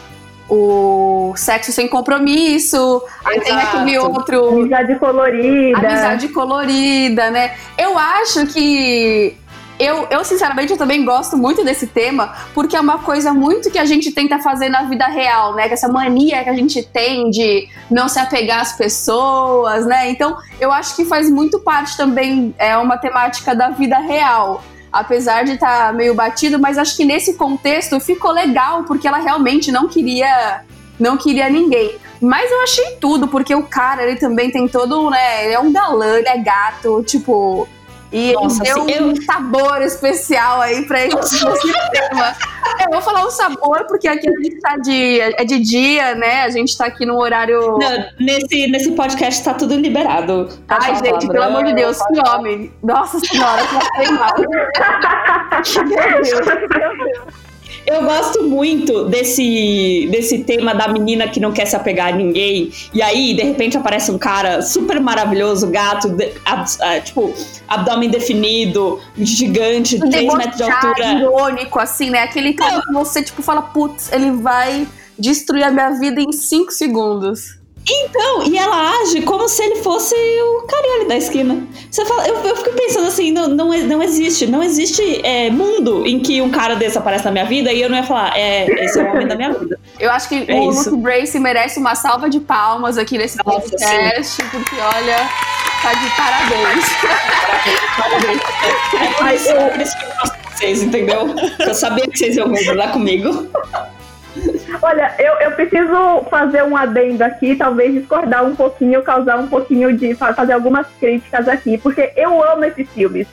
o 0.53 1.33
Sexo 1.37 1.71
Sem 1.71 1.87
Compromisso, 1.87 3.01
aí 3.23 3.39
tem 3.39 3.53
aquele 3.53 3.97
outro. 3.97 4.49
Amizade 4.49 4.95
colorida. 4.99 5.77
Amizade 5.77 6.27
colorida, 6.27 7.31
né? 7.31 7.53
Eu 7.77 7.97
acho 7.97 8.45
que 8.47 9.37
eu, 9.79 10.07
eu, 10.11 10.25
sinceramente, 10.25 10.73
eu 10.73 10.77
também 10.77 11.05
gosto 11.05 11.37
muito 11.37 11.63
desse 11.63 11.87
tema, 11.87 12.35
porque 12.53 12.75
é 12.75 12.81
uma 12.81 12.99
coisa 12.99 13.33
muito 13.33 13.71
que 13.71 13.79
a 13.79 13.85
gente 13.85 14.11
tenta 14.11 14.39
fazer 14.39 14.67
na 14.67 14.83
vida 14.83 15.07
real, 15.07 15.55
né? 15.55 15.69
Que 15.69 15.73
essa 15.73 15.87
mania 15.87 16.43
que 16.43 16.49
a 16.49 16.55
gente 16.55 16.83
tem 16.83 17.29
de 17.29 17.69
não 17.89 18.09
se 18.09 18.19
apegar 18.19 18.59
às 18.59 18.73
pessoas, 18.73 19.85
né? 19.85 20.11
Então, 20.11 20.37
eu 20.59 20.69
acho 20.69 20.97
que 20.97 21.05
faz 21.05 21.31
muito 21.31 21.59
parte 21.61 21.95
também, 21.95 22.53
é 22.59 22.75
uma 22.75 22.97
temática 22.97 23.55
da 23.55 23.69
vida 23.69 23.97
real. 23.99 24.61
Apesar 24.91 25.43
de 25.45 25.53
estar 25.53 25.87
tá 25.87 25.93
meio 25.93 26.13
batido, 26.13 26.59
mas 26.59 26.77
acho 26.77 26.97
que 26.97 27.05
nesse 27.05 27.35
contexto 27.35 27.99
ficou 27.99 28.31
legal, 28.31 28.83
porque 28.83 29.07
ela 29.07 29.19
realmente 29.19 29.71
não 29.71 29.87
queria 29.87 30.63
não 30.99 31.17
queria 31.17 31.49
ninguém. 31.49 31.95
Mas 32.21 32.51
eu 32.51 32.61
achei 32.61 32.97
tudo, 32.97 33.27
porque 33.27 33.55
o 33.55 33.63
cara, 33.63 34.03
ele 34.03 34.17
também 34.17 34.51
tem 34.51 34.67
todo, 34.67 35.09
né? 35.09 35.45
Ele 35.45 35.53
é 35.55 35.59
um 35.59 35.73
galã, 35.73 36.17
ele 36.17 36.27
é 36.27 36.37
gato, 36.37 37.03
tipo. 37.03 37.67
E 38.11 38.33
Nossa, 38.33 38.61
ele 38.63 38.73
deu 38.73 38.83
assim, 38.83 39.03
um 39.03 39.15
sabor 39.23 39.81
especial 39.81 40.59
aí 40.61 40.85
pra 40.85 41.05
esse 41.05 41.39
tema. 41.91 42.35
Eu 42.83 42.91
vou 42.91 43.01
falar 43.01 43.25
um 43.25 43.31
sabor, 43.31 43.85
porque 43.87 44.07
aqui 44.07 44.27
a 44.27 44.31
gente 44.31 44.59
tá 44.59 44.77
de, 44.77 45.19
é 45.21 45.45
de 45.45 45.59
dia, 45.59 46.15
né? 46.15 46.43
A 46.43 46.49
gente 46.49 46.77
tá 46.77 46.85
aqui 46.85 47.05
no 47.05 47.17
horário. 47.17 47.77
Não, 47.77 48.05
nesse, 48.19 48.67
nesse 48.67 48.91
podcast 48.91 49.43
tá 49.43 49.53
tudo 49.53 49.75
liberado. 49.75 50.49
Pode 50.67 50.85
Ai, 50.85 50.95
gente, 50.97 51.27
pelo 51.27 51.43
amor 51.43 51.63
de 51.63 51.73
Deus, 51.73 51.97
que 51.97 52.29
homem. 52.29 52.71
Nossa 52.83 53.19
senhora, 53.19 53.61
que 53.63 54.11
mal. 54.11 54.33
Meu 55.71 55.85
Deus, 55.85 56.45
meu 56.45 57.05
Deus. 57.05 57.50
Eu 57.85 58.03
gosto 58.03 58.43
muito 58.43 59.05
desse, 59.05 60.07
desse 60.11 60.39
tema 60.43 60.73
da 60.73 60.87
menina 60.87 61.27
que 61.27 61.39
não 61.39 61.51
quer 61.51 61.65
se 61.65 61.75
apegar 61.75 62.13
a 62.13 62.15
ninguém. 62.15 62.71
E 62.93 63.01
aí, 63.01 63.33
de 63.33 63.43
repente, 63.43 63.77
aparece 63.77 64.11
um 64.11 64.17
cara 64.17 64.61
super 64.61 64.99
maravilhoso, 64.99 65.67
gato, 65.67 66.09
de, 66.09 66.31
ab, 66.45 66.63
uh, 66.63 67.03
tipo, 67.03 67.33
abdômen 67.67 68.09
definido, 68.09 68.99
gigante, 69.17 69.99
3 69.99 70.33
metros 70.35 70.57
de 70.57 70.63
altura. 70.63 71.13
irônico, 71.13 71.79
assim, 71.79 72.09
né? 72.09 72.23
Aquele 72.23 72.53
cara 72.53 72.81
que 72.81 72.93
você, 72.93 73.23
tipo, 73.23 73.41
fala, 73.41 73.61
putz, 73.61 74.11
ele 74.11 74.31
vai 74.31 74.87
destruir 75.17 75.63
a 75.63 75.71
minha 75.71 75.91
vida 75.99 76.21
em 76.21 76.31
5 76.31 76.71
segundos. 76.71 77.60
Então, 77.87 78.43
e 78.43 78.57
ela 78.57 79.01
age 79.01 79.21
como 79.23 79.49
se 79.49 79.63
ele 79.63 79.77
fosse 79.77 80.13
o 80.15 80.67
carinha 80.67 80.95
ali 80.97 81.07
da 81.07 81.17
esquina. 81.17 81.67
Você 81.89 82.05
fala, 82.05 82.27
eu, 82.27 82.35
eu 82.35 82.55
fico 82.55 82.71
pensando 82.73 83.07
assim, 83.07 83.31
não, 83.31 83.47
não, 83.47 83.67
não 83.69 84.03
existe, 84.03 84.45
não 84.45 84.61
existe 84.61 85.25
é, 85.25 85.49
mundo 85.49 86.05
em 86.05 86.19
que 86.19 86.41
um 86.41 86.51
cara 86.51 86.75
desse 86.75 86.97
aparece 86.97 87.25
na 87.25 87.31
minha 87.31 87.45
vida 87.45 87.71
e 87.73 87.81
eu 87.81 87.89
não 87.89 87.97
ia 87.97 88.03
falar, 88.03 88.37
é, 88.37 88.65
esse 88.83 88.99
é 88.99 89.03
o 89.03 89.11
homem 89.11 89.27
da 89.27 89.35
minha 89.35 89.51
vida. 89.53 89.79
Eu 89.99 90.11
acho 90.11 90.29
que 90.29 90.45
é 90.47 90.55
o 90.55 90.71
isso. 90.71 90.91
Luke 90.91 91.01
Brace 91.01 91.39
merece 91.39 91.79
uma 91.79 91.95
salva 91.95 92.29
de 92.29 92.39
palmas 92.39 92.97
aqui 92.97 93.17
nesse 93.17 93.37
Nossa, 93.43 93.61
podcast, 93.61 94.25
sim. 94.25 94.43
porque 94.51 94.75
olha, 94.75 95.17
tá 95.81 95.93
de 95.93 96.09
parabéns. 96.15 96.85
parabéns, 97.97 98.41
parabéns. 98.41 99.47
É 99.47 99.69
por 99.69 99.81
isso 99.81 99.97
que 99.97 100.03
eu 100.05 100.41
vocês, 100.61 100.83
entendeu? 100.83 101.33
Eu 101.59 101.73
sabia 101.73 102.07
que 102.07 102.17
vocês 102.17 102.37
iam 102.37 102.49
concordar 102.49 102.91
comigo. 102.91 103.47
Olha, 104.81 105.13
eu, 105.19 105.33
eu 105.35 105.51
preciso 105.51 106.25
fazer 106.29 106.63
um 106.63 106.75
adendo 106.75 107.23
aqui, 107.23 107.55
talvez 107.55 107.93
discordar 107.93 108.45
um 108.45 108.55
pouquinho, 108.55 109.03
causar 109.03 109.37
um 109.37 109.47
pouquinho 109.47 109.95
de. 109.95 110.15
fazer 110.15 110.53
algumas 110.53 110.87
críticas 110.99 111.47
aqui, 111.47 111.77
porque 111.77 112.13
eu 112.15 112.43
amo 112.43 112.65
esses 112.65 112.89
filmes. 112.89 113.27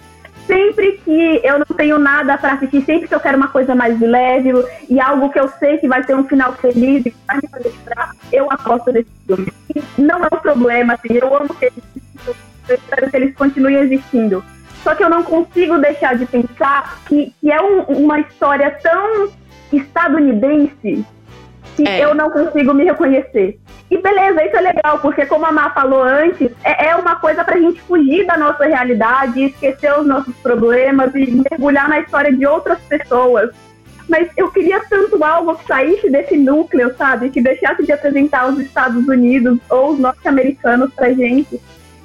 Sempre 0.46 0.92
que 1.04 1.40
eu 1.44 1.58
não 1.58 1.76
tenho 1.76 1.98
nada 1.98 2.38
para 2.38 2.54
assistir, 2.54 2.82
sempre 2.82 3.06
que 3.06 3.14
eu 3.14 3.20
quero 3.20 3.36
uma 3.36 3.48
coisa 3.48 3.74
mais 3.74 4.00
leve 4.00 4.50
e 4.88 4.98
algo 4.98 5.28
que 5.28 5.38
eu 5.38 5.46
sei 5.58 5.76
que 5.76 5.86
vai 5.86 6.02
ter 6.02 6.14
um 6.14 6.24
final 6.24 6.54
feliz 6.54 7.04
e 7.04 7.14
vai 7.26 7.36
me 7.36 7.48
fazer 7.48 7.70
chorar, 7.84 8.12
eu 8.32 8.50
aposto 8.50 8.90
nesse 8.90 9.10
filme. 9.26 9.52
E 9.76 9.82
não 10.00 10.24
é 10.24 10.28
um 10.32 10.38
problema, 10.38 10.94
assim, 10.94 11.18
eu 11.20 11.36
amo 11.36 11.54
que 11.54 11.66
eles, 11.66 11.84
eu 12.26 12.74
espero 12.74 13.10
que 13.10 13.16
eles 13.16 13.36
continuem 13.36 13.76
existindo. 13.76 14.42
Só 14.82 14.94
que 14.94 15.04
eu 15.04 15.10
não 15.10 15.22
consigo 15.22 15.76
deixar 15.76 16.16
de 16.16 16.24
pensar 16.24 16.98
que, 17.06 17.34
que 17.40 17.52
é 17.52 17.60
um, 17.60 17.82
uma 17.82 18.18
história 18.20 18.70
tão 18.82 19.28
estadunidense 19.76 21.04
que 21.76 21.88
é. 21.88 22.04
eu 22.04 22.14
não 22.14 22.30
consigo 22.30 22.74
me 22.74 22.84
reconhecer. 22.84 23.58
E 23.90 23.96
beleza, 23.98 24.44
isso 24.44 24.56
é 24.56 24.60
legal, 24.60 24.98
porque 24.98 25.24
como 25.26 25.46
a 25.46 25.52
Má 25.52 25.70
falou 25.70 26.02
antes, 26.02 26.50
é, 26.64 26.88
é 26.88 26.96
uma 26.96 27.16
coisa 27.16 27.44
pra 27.44 27.58
gente 27.58 27.80
fugir 27.82 28.26
da 28.26 28.36
nossa 28.36 28.66
realidade, 28.66 29.44
esquecer 29.44 29.96
os 29.98 30.06
nossos 30.06 30.34
problemas 30.38 31.14
e 31.14 31.30
mergulhar 31.30 31.88
na 31.88 32.00
história 32.00 32.34
de 32.34 32.44
outras 32.44 32.80
pessoas. 32.80 33.50
Mas 34.08 34.28
eu 34.36 34.50
queria 34.50 34.80
tanto 34.88 35.22
algo 35.22 35.54
que 35.54 35.66
saísse 35.66 36.10
desse 36.10 36.36
núcleo, 36.36 36.94
sabe? 36.96 37.30
Que 37.30 37.40
deixasse 37.40 37.84
de 37.84 37.92
apresentar 37.92 38.48
os 38.48 38.58
Estados 38.58 39.06
Unidos 39.06 39.58
ou 39.70 39.92
os 39.92 39.98
norte-americanos 39.98 40.92
pra 40.94 41.12
gente. 41.12 41.60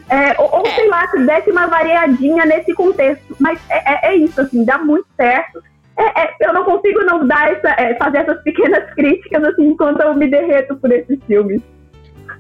É, 0.10 0.40
ou, 0.40 0.60
ou, 0.60 0.66
sei 0.68 0.88
lá, 0.90 1.08
que 1.08 1.18
desse 1.20 1.50
uma 1.50 1.66
variadinha 1.66 2.46
nesse 2.46 2.74
contexto. 2.74 3.36
Mas 3.40 3.60
é, 3.70 4.10
é, 4.10 4.14
é 4.14 4.16
isso, 4.18 4.40
assim, 4.40 4.64
dá 4.64 4.78
muito 4.78 5.08
certo. 5.16 5.64
É, 5.98 6.24
é, 6.24 6.36
eu 6.42 6.54
não 6.54 6.64
consigo 6.64 7.04
não 7.06 7.28
dar 7.28 7.52
essa, 7.52 7.70
é, 7.70 7.96
fazer 7.96 8.20
essas 8.20 8.42
pequenas 8.44 8.84
críticas 8.96 9.44
assim 9.44 9.68
enquanto 9.68 10.02
eu 10.02 10.16
me 10.16 10.28
derreto 10.28 10.76
por 10.76 10.92
esses 10.92 11.20
filmes. 11.26 11.62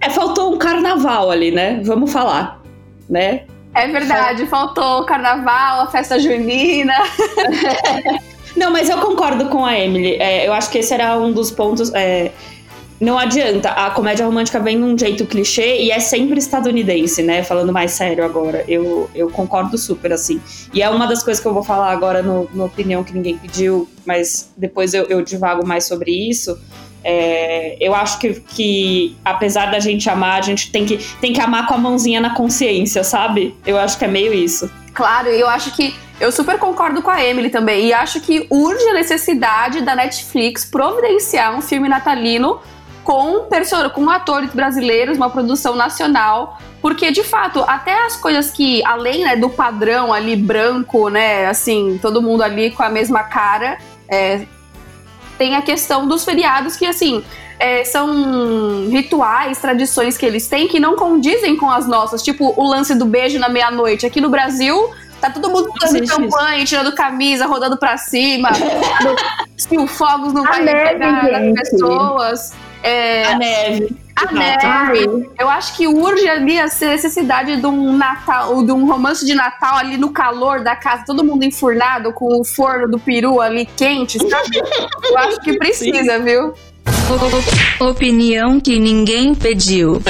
É, 0.02 0.10
faltou 0.10 0.54
um 0.54 0.58
carnaval 0.58 1.30
ali, 1.30 1.52
né? 1.52 1.82
Vamos 1.84 2.12
falar, 2.12 2.62
né? 3.10 3.44
É 3.76 3.88
verdade, 3.88 4.46
faltou 4.46 5.02
o 5.02 5.06
carnaval, 5.06 5.82
a 5.82 5.88
festa 5.88 6.20
junina. 6.20 6.94
não, 8.56 8.72
mas 8.72 8.90
eu 8.90 9.00
concordo 9.00 9.50
com 9.50 9.66
a 9.66 9.78
Emily. 9.78 10.16
É, 10.16 10.48
eu 10.48 10.54
acho 10.54 10.70
que 10.70 10.80
esse 10.80 10.94
era 10.94 11.18
um 11.18 11.32
dos 11.32 11.50
pontos. 11.50 11.92
Não 13.00 13.18
adianta. 13.18 13.70
A 13.70 13.90
comédia 13.92 14.26
romântica 14.26 14.60
vem 14.60 14.78
num 14.78 14.98
jeito 14.98 15.26
clichê 15.26 15.82
e 15.82 15.92
é 15.92 16.00
sempre 16.00 16.40
estadunidense, 16.40 17.22
né? 17.22 17.44
Falando 17.44 17.74
mais 17.74 17.92
sério 17.92 18.24
agora. 18.24 18.64
Eu, 18.68 19.10
eu 19.14 19.30
concordo 19.30 19.78
super, 19.78 20.14
assim. 20.14 20.42
E 20.74 20.82
é 20.82 20.90
uma 20.90 21.06
das 21.06 21.22
coisas 21.24 21.42
que 21.42 21.48
eu 21.48 21.54
vou 21.54 21.64
falar 21.64 21.92
agora 21.92 22.22
no, 22.22 22.50
no 22.54 22.66
opinião 22.66 23.04
que 23.04 23.14
ninguém 23.14 23.38
pediu, 23.38 23.90
mas 24.06 24.52
depois 24.56 24.94
eu, 24.94 25.04
eu 25.06 25.22
divago 25.22 25.66
mais 25.66 25.86
sobre 25.86 26.12
isso. 26.12 26.58
É, 27.04 27.76
eu 27.82 27.94
acho 27.94 28.18
que, 28.20 28.40
que, 28.40 29.18
apesar 29.26 29.70
da 29.70 29.80
gente 29.80 30.10
amar, 30.10 30.40
a 30.40 30.42
gente 30.42 30.72
tem 30.72 30.86
que, 30.86 30.98
tem 31.20 31.34
que 31.34 31.42
amar 31.42 31.68
com 31.68 31.74
a 31.74 31.78
mãozinha 31.78 32.22
na 32.22 32.34
consciência, 32.34 33.04
sabe? 33.04 33.56
Eu 33.66 33.78
acho 33.78 33.98
que 33.98 34.06
é 34.06 34.08
meio 34.08 34.34
isso. 34.34 34.72
Claro, 34.94 35.28
eu 35.28 35.50
acho 35.50 35.76
que 35.76 35.94
eu 36.20 36.32
super 36.32 36.58
concordo 36.58 37.02
com 37.02 37.10
a 37.10 37.22
Emily 37.22 37.50
também. 37.50 37.88
E 37.88 37.94
acho 37.94 38.22
que 38.22 38.48
urge 38.50 38.88
a 38.88 38.94
necessidade 38.94 39.82
da 39.82 39.96
Netflix 39.96 40.64
providenciar 40.64 41.54
um 41.58 41.62
filme 41.62 41.90
natalino 41.90 42.62
com, 43.04 43.48
com 43.94 44.10
atores 44.10 44.52
brasileiros, 44.54 45.18
uma 45.18 45.30
produção 45.30 45.76
nacional, 45.76 46.58
porque 46.82 47.12
de 47.12 47.24
fato, 47.24 47.64
até 47.68 48.06
as 48.06 48.16
coisas 48.16 48.52
que, 48.52 48.84
além 48.86 49.24
né, 49.24 49.36
do 49.36 49.50
padrão 49.50 50.14
ali 50.14 50.36
branco, 50.36 51.10
né, 51.10 51.48
assim, 51.48 52.00
todo 52.02 52.22
mundo 52.22 52.42
ali 52.42 52.72
com 52.72 52.84
a 52.84 52.90
mesma 52.90 53.24
cara, 53.24 53.78
é, 54.10 54.46
tem 55.38 55.56
a 55.56 55.62
questão 55.62 56.08
dos 56.08 56.24
feriados 56.24 56.76
que, 56.76 56.86
assim, 56.86 57.24
é, 57.60 57.84
são 57.84 58.90
rituais, 58.90 59.60
tradições 59.60 60.18
que 60.18 60.26
eles 60.26 60.48
têm 60.48 60.68
que 60.68 60.80
não 60.80 60.96
condizem 60.96 61.56
com 61.56 61.70
as 61.70 61.88
nossas, 61.88 62.22
tipo 62.22 62.54
o 62.58 62.68
lance 62.68 62.96
do 62.96 63.06
beijo 63.06 63.40
na 63.40 63.50
meia-noite. 63.50 64.06
Aqui 64.06 64.20
no 64.20 64.30
Brasil, 64.30 64.90
Tá 65.24 65.30
todo 65.30 65.50
mundo 65.50 65.72
fazendo 65.80 66.06
campanha, 66.06 66.66
tirando 66.66 66.94
camisa, 66.94 67.46
rodando 67.46 67.78
pra 67.78 67.96
cima. 67.96 68.50
se 69.58 69.78
o 69.78 69.88
fogos 69.88 70.34
não 70.34 70.44
vai 70.44 70.66
pegar 70.66 71.32
nas 71.32 71.70
pessoas. 71.70 72.52
É, 72.84 73.24
a 73.24 73.38
neve. 73.38 73.96
A 74.16 74.32
neve. 74.32 75.30
Eu 75.40 75.50
acho 75.50 75.76
que 75.76 75.88
urge 75.88 76.28
ali 76.28 76.60
a 76.60 76.66
necessidade 76.66 77.56
de 77.56 77.66
um 77.66 77.96
Natal, 77.98 78.64
de 78.64 78.72
um 78.72 78.86
romance 78.86 79.26
de 79.26 79.34
Natal 79.34 79.78
ali 79.78 79.98
no 79.98 80.12
calor 80.12 80.62
da 80.62 80.76
casa, 80.76 81.04
todo 81.06 81.24
mundo 81.24 81.44
enfurnado 81.44 82.12
com 82.14 82.40
o 82.40 82.44
forno 82.44 82.90
do 82.90 83.00
peru 83.00 83.40
ali 83.40 83.66
quente, 83.66 84.20
sabe? 84.20 84.62
Eu 85.04 85.18
acho 85.18 85.40
que 85.40 85.58
precisa, 85.58 86.18
Sim. 86.18 86.24
viu? 86.24 86.54
Opinião 87.80 88.60
que 88.60 88.78
ninguém 88.78 89.34
pediu. 89.34 90.02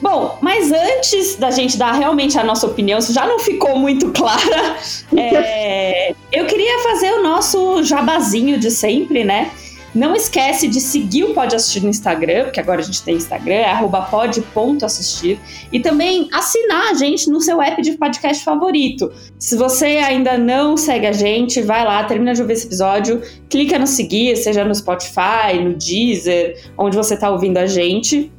Bom, 0.00 0.38
mas 0.40 0.70
antes 0.70 1.36
da 1.36 1.50
gente 1.50 1.76
dar 1.76 1.92
realmente 1.92 2.38
a 2.38 2.44
nossa 2.44 2.66
opinião, 2.66 3.00
se 3.00 3.12
já 3.12 3.26
não 3.26 3.38
ficou 3.38 3.76
muito 3.78 4.12
clara, 4.12 4.76
é, 5.16 6.14
eu 6.30 6.46
queria 6.46 6.78
fazer 6.82 7.12
o 7.12 7.22
nosso 7.22 7.82
jabazinho 7.82 8.58
de 8.58 8.70
sempre, 8.70 9.24
né? 9.24 9.50
Não 9.96 10.14
esquece 10.14 10.68
de 10.68 10.78
seguir 10.78 11.24
o 11.24 11.32
Pode 11.32 11.56
Assistir 11.56 11.82
no 11.82 11.88
Instagram, 11.88 12.44
porque 12.44 12.60
agora 12.60 12.82
a 12.82 12.84
gente 12.84 13.02
tem 13.02 13.16
Instagram, 13.16 13.54
é 13.54 13.74
pod.assistir. 14.10 15.40
E 15.72 15.80
também 15.80 16.28
assinar 16.30 16.90
a 16.90 16.94
gente 16.94 17.30
no 17.30 17.40
seu 17.40 17.62
app 17.62 17.80
de 17.80 17.92
podcast 17.92 18.44
favorito. 18.44 19.10
Se 19.38 19.56
você 19.56 19.86
ainda 19.86 20.36
não 20.36 20.76
segue 20.76 21.06
a 21.06 21.12
gente, 21.12 21.62
vai 21.62 21.82
lá, 21.82 22.04
termina 22.04 22.34
de 22.34 22.42
ouvir 22.42 22.52
esse 22.52 22.66
episódio, 22.66 23.22
clica 23.48 23.78
no 23.78 23.86
seguir, 23.86 24.36
seja 24.36 24.66
no 24.66 24.74
Spotify, 24.74 25.58
no 25.64 25.72
Deezer, 25.72 26.62
onde 26.76 26.94
você 26.94 27.14
está 27.14 27.30
ouvindo 27.30 27.56
a 27.56 27.66
gente. 27.66 28.30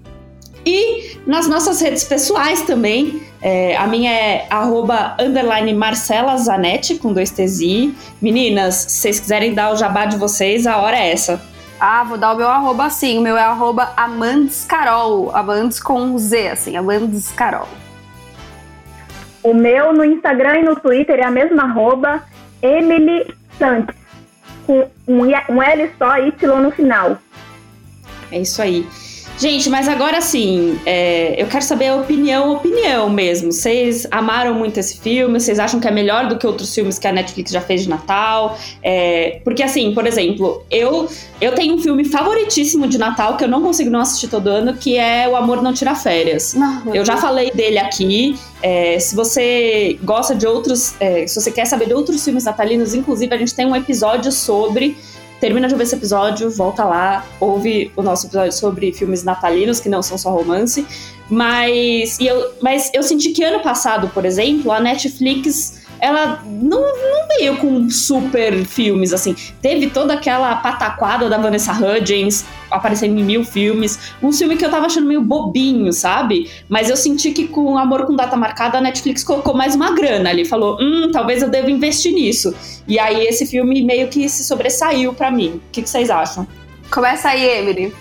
E 0.63 1.17
nas 1.25 1.47
nossas 1.47 1.81
redes 1.81 2.03
pessoais 2.03 2.61
também. 2.61 3.19
É, 3.41 3.77
a 3.77 3.85
minha 3.85 4.11
é 4.11 4.47
arroba 4.49 5.15
underline 5.19 5.73
Marcela 5.73 6.35
Zanetti, 6.37 6.95
com 6.95 7.13
dois 7.13 7.29
T's 7.29 7.59
i. 7.59 7.95
Meninas, 8.21 8.75
se 8.75 8.89
vocês 9.01 9.19
quiserem 9.19 9.53
dar 9.53 9.71
o 9.71 9.75
jabá 9.75 10.05
de 10.05 10.17
vocês, 10.17 10.65
a 10.65 10.77
hora 10.77 10.97
é 10.97 11.11
essa. 11.11 11.41
Ah, 11.79 12.03
vou 12.03 12.17
dar 12.17 12.33
o 12.33 12.37
meu 12.37 12.47
arroba 12.47 12.89
sim. 12.89 13.19
O 13.19 13.21
meu 13.21 13.37
é 13.37 13.43
arroba 13.43 13.93
Amandes 13.95 14.65
Carol. 14.65 15.35
Amandes 15.35 15.79
com 15.79 16.17
Z, 16.17 16.49
assim, 16.49 16.75
Amandes 16.75 17.31
Carol. 17.31 17.67
O 19.43 19.53
meu 19.53 19.93
no 19.93 20.03
Instagram 20.03 20.57
e 20.57 20.63
no 20.63 20.75
Twitter 20.75 21.19
é 21.19 21.23
a 21.23 21.31
mesma 21.31 21.63
arroba, 21.63 22.23
Emily 22.61 23.33
Santos, 23.57 23.95
com 24.65 24.89
um, 25.07 25.21
um 25.49 25.61
L 25.61 25.91
só, 25.97 26.17
Y 26.17 26.61
no 26.61 26.71
final. 26.71 27.17
É 28.31 28.39
isso 28.39 28.61
aí. 28.61 28.85
Gente, 29.37 29.69
mas 29.69 29.87
agora 29.87 30.19
sim, 30.19 30.79
é, 30.83 31.39
eu 31.39 31.45
quero 31.45 31.63
saber 31.63 31.89
a 31.89 31.95
opinião, 31.95 32.53
opinião 32.53 33.07
mesmo. 33.07 33.51
Vocês 33.51 34.07
amaram 34.09 34.55
muito 34.55 34.79
esse 34.79 34.97
filme? 34.97 35.39
Vocês 35.39 35.59
acham 35.59 35.79
que 35.79 35.87
é 35.87 35.91
melhor 35.91 36.27
do 36.27 36.39
que 36.39 36.47
outros 36.47 36.73
filmes 36.73 36.97
que 36.97 37.07
a 37.07 37.11
Netflix 37.11 37.51
já 37.51 37.61
fez 37.61 37.83
de 37.83 37.89
Natal? 37.89 38.57
É, 38.81 39.39
porque 39.43 39.61
assim, 39.61 39.93
por 39.93 40.07
exemplo, 40.07 40.65
eu, 40.71 41.07
eu 41.39 41.53
tenho 41.53 41.75
um 41.75 41.77
filme 41.77 42.03
favoritíssimo 42.03 42.87
de 42.87 42.97
Natal 42.97 43.37
que 43.37 43.43
eu 43.43 43.47
não 43.47 43.61
consigo 43.61 43.91
não 43.91 43.99
assistir 43.99 44.27
todo 44.27 44.47
ano, 44.47 44.73
que 44.73 44.97
é 44.97 45.29
O 45.29 45.35
Amor 45.35 45.61
Não 45.61 45.71
Tira 45.71 45.93
Férias. 45.93 46.55
Não, 46.55 46.95
Eu 46.95 47.05
já 47.05 47.17
falei 47.17 47.51
dele 47.51 47.77
aqui. 47.77 48.35
É, 48.63 48.97
se 48.99 49.15
você 49.15 49.99
gosta 50.03 50.33
de 50.33 50.47
outros. 50.47 50.95
é, 50.99 51.27
se 51.27 51.39
você 51.39 51.51
quer 51.51 51.65
saber 51.65 51.85
de 51.85 51.93
outros 51.93 52.23
filmes 52.23 52.43
natalinos, 52.43 52.95
inclusive 52.95 53.35
a 53.35 53.37
gente 53.37 53.53
tem 53.53 53.67
um 53.67 53.75
episódio 53.75 54.31
sobre. 54.31 54.97
Termina 55.39 55.67
de 55.67 55.73
ouvir 55.73 55.83
esse 55.83 55.95
episódio, 55.95 56.49
volta 56.49 56.83
lá, 56.83 57.25
ouve 57.39 57.91
o 57.95 58.01
nosso 58.01 58.25
episódio 58.25 58.51
sobre 58.53 58.91
filmes 58.91 59.23
natalinos, 59.23 59.79
que 59.79 59.87
não 59.87 60.01
são 60.01 60.17
só 60.17 60.31
romance. 60.31 60.85
Mas, 61.29 62.19
eu, 62.19 62.53
mas 62.61 62.89
eu 62.93 63.03
senti 63.03 63.31
que 63.31 63.43
ano 63.43 63.61
passado, 63.61 64.09
por 64.13 64.25
exemplo, 64.25 64.71
a 64.71 64.79
Netflix 64.79 65.76
ela 65.99 66.43
não, 66.45 66.81
não 66.81 67.27
veio 67.37 67.57
com 67.57 67.89
super 67.89 68.65
filmes, 68.65 69.13
assim. 69.13 69.35
Teve 69.61 69.89
toda 69.89 70.13
aquela 70.13 70.55
pataquada 70.57 71.29
da 71.29 71.37
Vanessa 71.37 71.73
Hudgens 71.73 72.45
aparecendo 72.69 73.17
em 73.19 73.23
mil 73.23 73.43
filmes. 73.43 74.13
Um 74.21 74.31
filme 74.31 74.57
que 74.57 74.65
eu 74.65 74.69
tava 74.69 74.85
achando 74.85 75.07
meio 75.07 75.21
bobinho, 75.21 75.91
sabe? 75.93 76.49
Mas 76.67 76.89
eu 76.89 76.97
senti 76.97 77.31
que 77.31 77.47
com 77.47 77.77
Amor 77.77 78.05
com 78.05 78.15
Data 78.15 78.35
Marcada, 78.35 78.77
a 78.77 78.81
Netflix 78.81 79.23
colocou 79.23 79.53
mais 79.53 79.75
uma 79.75 79.91
grana 79.91 80.29
ali. 80.29 80.45
Falou, 80.45 80.77
hum, 80.79 81.11
talvez 81.11 81.41
eu 81.41 81.49
deva 81.49 81.71
investir 81.71 82.13
nisso. 82.13 82.53
E 82.87 82.99
aí 82.99 83.25
esse 83.25 83.45
filme 83.45 83.81
meio 83.83 84.07
que 84.07 84.27
se 84.29 84.43
sobressaiu 84.43 85.13
pra 85.13 85.31
mim. 85.31 85.61
O 85.67 85.71
que, 85.71 85.81
que 85.81 85.89
vocês 85.89 86.09
acham? 86.09 86.47
Começa 86.89 87.29
aí, 87.29 87.43
Emily. 87.43 87.93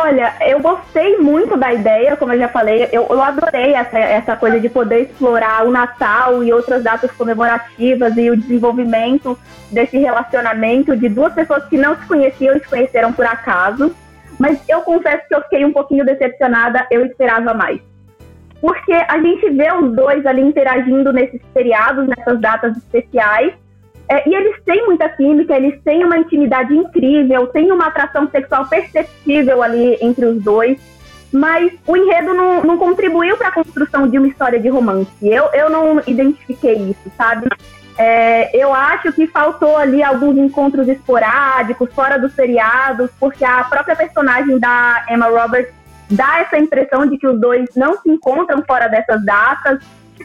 Olha, 0.00 0.32
eu 0.42 0.60
gostei 0.60 1.18
muito 1.18 1.56
da 1.56 1.74
ideia, 1.74 2.16
como 2.16 2.32
eu 2.32 2.38
já 2.38 2.48
falei, 2.48 2.88
eu, 2.92 3.08
eu 3.10 3.20
adorei 3.20 3.74
essa, 3.74 3.98
essa 3.98 4.36
coisa 4.36 4.60
de 4.60 4.68
poder 4.68 5.00
explorar 5.00 5.66
o 5.66 5.72
Natal 5.72 6.44
e 6.44 6.52
outras 6.52 6.84
datas 6.84 7.10
comemorativas 7.10 8.16
e 8.16 8.30
o 8.30 8.36
desenvolvimento 8.36 9.36
desse 9.72 9.98
relacionamento 9.98 10.96
de 10.96 11.08
duas 11.08 11.34
pessoas 11.34 11.64
que 11.64 11.76
não 11.76 11.96
se 11.96 12.06
conheciam 12.06 12.56
e 12.56 12.60
se 12.60 12.68
conheceram 12.68 13.12
por 13.12 13.26
acaso. 13.26 13.92
Mas 14.38 14.62
eu 14.68 14.82
confesso 14.82 15.26
que 15.26 15.34
eu 15.34 15.42
fiquei 15.42 15.64
um 15.64 15.72
pouquinho 15.72 16.04
decepcionada, 16.04 16.86
eu 16.92 17.04
esperava 17.04 17.52
mais. 17.52 17.80
Porque 18.60 18.92
a 18.92 19.18
gente 19.18 19.50
vê 19.50 19.72
os 19.72 19.96
dois 19.96 20.24
ali 20.24 20.42
interagindo 20.42 21.12
nesses 21.12 21.40
feriados, 21.52 22.06
nessas 22.06 22.40
datas 22.40 22.76
especiais, 22.76 23.52
é, 24.10 24.28
e 24.28 24.34
eles 24.34 24.56
têm 24.64 24.86
muita 24.86 25.08
química, 25.08 25.54
eles 25.54 25.80
têm 25.82 26.04
uma 26.04 26.18
intimidade 26.18 26.74
incrível, 26.74 27.46
tem 27.48 27.70
uma 27.70 27.88
atração 27.88 28.28
sexual 28.30 28.66
perceptível 28.66 29.62
ali 29.62 29.98
entre 30.00 30.24
os 30.24 30.42
dois, 30.42 30.78
mas 31.30 31.72
o 31.86 31.96
enredo 31.96 32.32
não, 32.32 32.62
não 32.62 32.78
contribuiu 32.78 33.36
para 33.36 33.48
a 33.48 33.52
construção 33.52 34.08
de 34.08 34.18
uma 34.18 34.28
história 34.28 34.58
de 34.58 34.68
romance. 34.68 35.10
Eu, 35.22 35.50
eu 35.52 35.68
não 35.68 36.00
identifiquei 36.06 36.74
isso, 36.74 37.12
sabe? 37.18 37.48
É, 37.98 38.56
eu 38.56 38.72
acho 38.72 39.12
que 39.12 39.26
faltou 39.26 39.76
ali 39.76 40.02
alguns 40.02 40.38
encontros 40.38 40.88
esporádicos, 40.88 41.92
fora 41.92 42.16
dos 42.18 42.32
feriados, 42.32 43.10
porque 43.18 43.44
a 43.44 43.64
própria 43.64 43.96
personagem 43.96 44.58
da 44.58 45.04
Emma 45.10 45.26
Roberts 45.26 45.74
dá 46.10 46.40
essa 46.40 46.56
impressão 46.56 47.06
de 47.06 47.18
que 47.18 47.26
os 47.26 47.38
dois 47.38 47.68
não 47.76 47.98
se 48.00 48.08
encontram 48.08 48.62
fora 48.62 48.88
dessas 48.88 49.22
datas. 49.24 49.80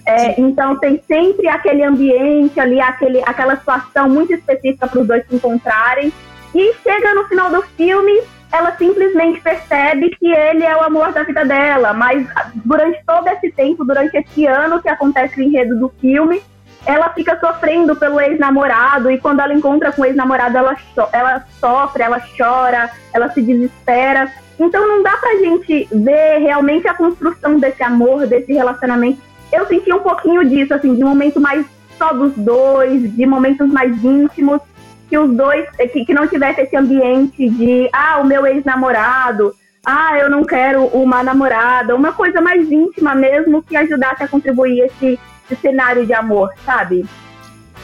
É, 0.05 0.39
então 0.39 0.77
tem 0.77 1.01
sempre 1.07 1.47
aquele 1.47 1.83
ambiente 1.83 2.59
ali, 2.59 2.79
aquele, 2.81 3.21
aquela 3.25 3.55
situação 3.55 4.09
muito 4.09 4.33
específica 4.33 4.87
para 4.87 4.99
os 4.99 5.07
dois 5.07 5.25
se 5.27 5.35
encontrarem. 5.35 6.11
E 6.53 6.73
chega 6.83 7.15
no 7.15 7.27
final 7.27 7.49
do 7.49 7.61
filme, 7.61 8.21
ela 8.51 8.75
simplesmente 8.77 9.41
percebe 9.41 10.09
que 10.11 10.27
ele 10.27 10.63
é 10.63 10.75
o 10.77 10.83
amor 10.83 11.11
da 11.11 11.23
vida 11.23 11.43
dela. 11.43 11.93
Mas 11.93 12.27
durante 12.63 13.03
todo 13.05 13.27
esse 13.27 13.51
tempo, 13.51 13.83
durante 13.83 14.15
esse 14.15 14.45
ano 14.45 14.81
que 14.81 14.89
acontece 14.89 15.39
o 15.39 15.43
enredo 15.43 15.77
do 15.79 15.89
filme, 15.99 16.41
ela 16.85 17.09
fica 17.09 17.39
sofrendo 17.39 17.95
pelo 17.95 18.19
ex-namorado. 18.19 19.09
E 19.09 19.17
quando 19.17 19.39
ela 19.39 19.53
encontra 19.53 19.91
com 19.91 20.01
o 20.01 20.05
ex-namorado, 20.05 20.57
ela, 20.57 20.75
ela 21.11 21.45
sofre, 21.59 22.03
ela 22.03 22.21
chora, 22.37 22.91
ela 23.13 23.29
se 23.31 23.41
desespera. 23.41 24.31
Então 24.59 24.87
não 24.87 25.01
dá 25.01 25.17
pra 25.17 25.37
gente 25.37 25.87
ver 25.91 26.39
realmente 26.39 26.87
a 26.87 26.93
construção 26.93 27.57
desse 27.57 27.81
amor, 27.81 28.27
desse 28.27 28.53
relacionamento 28.53 29.19
eu 29.53 29.65
senti 29.67 29.93
um 29.93 29.99
pouquinho 29.99 30.43
disso, 30.49 30.73
assim, 30.73 30.95
de 30.95 31.03
momento 31.03 31.39
mais 31.39 31.65
só 31.97 32.11
dos 32.11 32.33
dois, 32.35 33.15
de 33.15 33.25
momentos 33.25 33.71
mais 33.71 34.03
íntimos, 34.03 34.59
que 35.07 35.17
os 35.17 35.31
dois, 35.35 35.69
que, 35.91 36.05
que 36.05 36.13
não 36.13 36.27
tivesse 36.27 36.61
esse 36.61 36.75
ambiente 36.75 37.49
de, 37.49 37.87
ah, 37.93 38.19
o 38.19 38.25
meu 38.25 38.47
ex-namorado, 38.47 39.53
ah, 39.85 40.17
eu 40.17 40.29
não 40.29 40.43
quero 40.43 40.85
uma 40.87 41.21
namorada, 41.23 41.95
uma 41.95 42.11
coisa 42.13 42.41
mais 42.41 42.71
íntima 42.71 43.13
mesmo 43.13 43.61
que 43.61 43.75
ajudasse 43.75 44.23
a 44.23 44.27
contribuir 44.27 44.79
esse, 44.79 45.19
esse 45.49 45.61
cenário 45.61 46.05
de 46.05 46.13
amor, 46.13 46.49
sabe? 46.65 47.05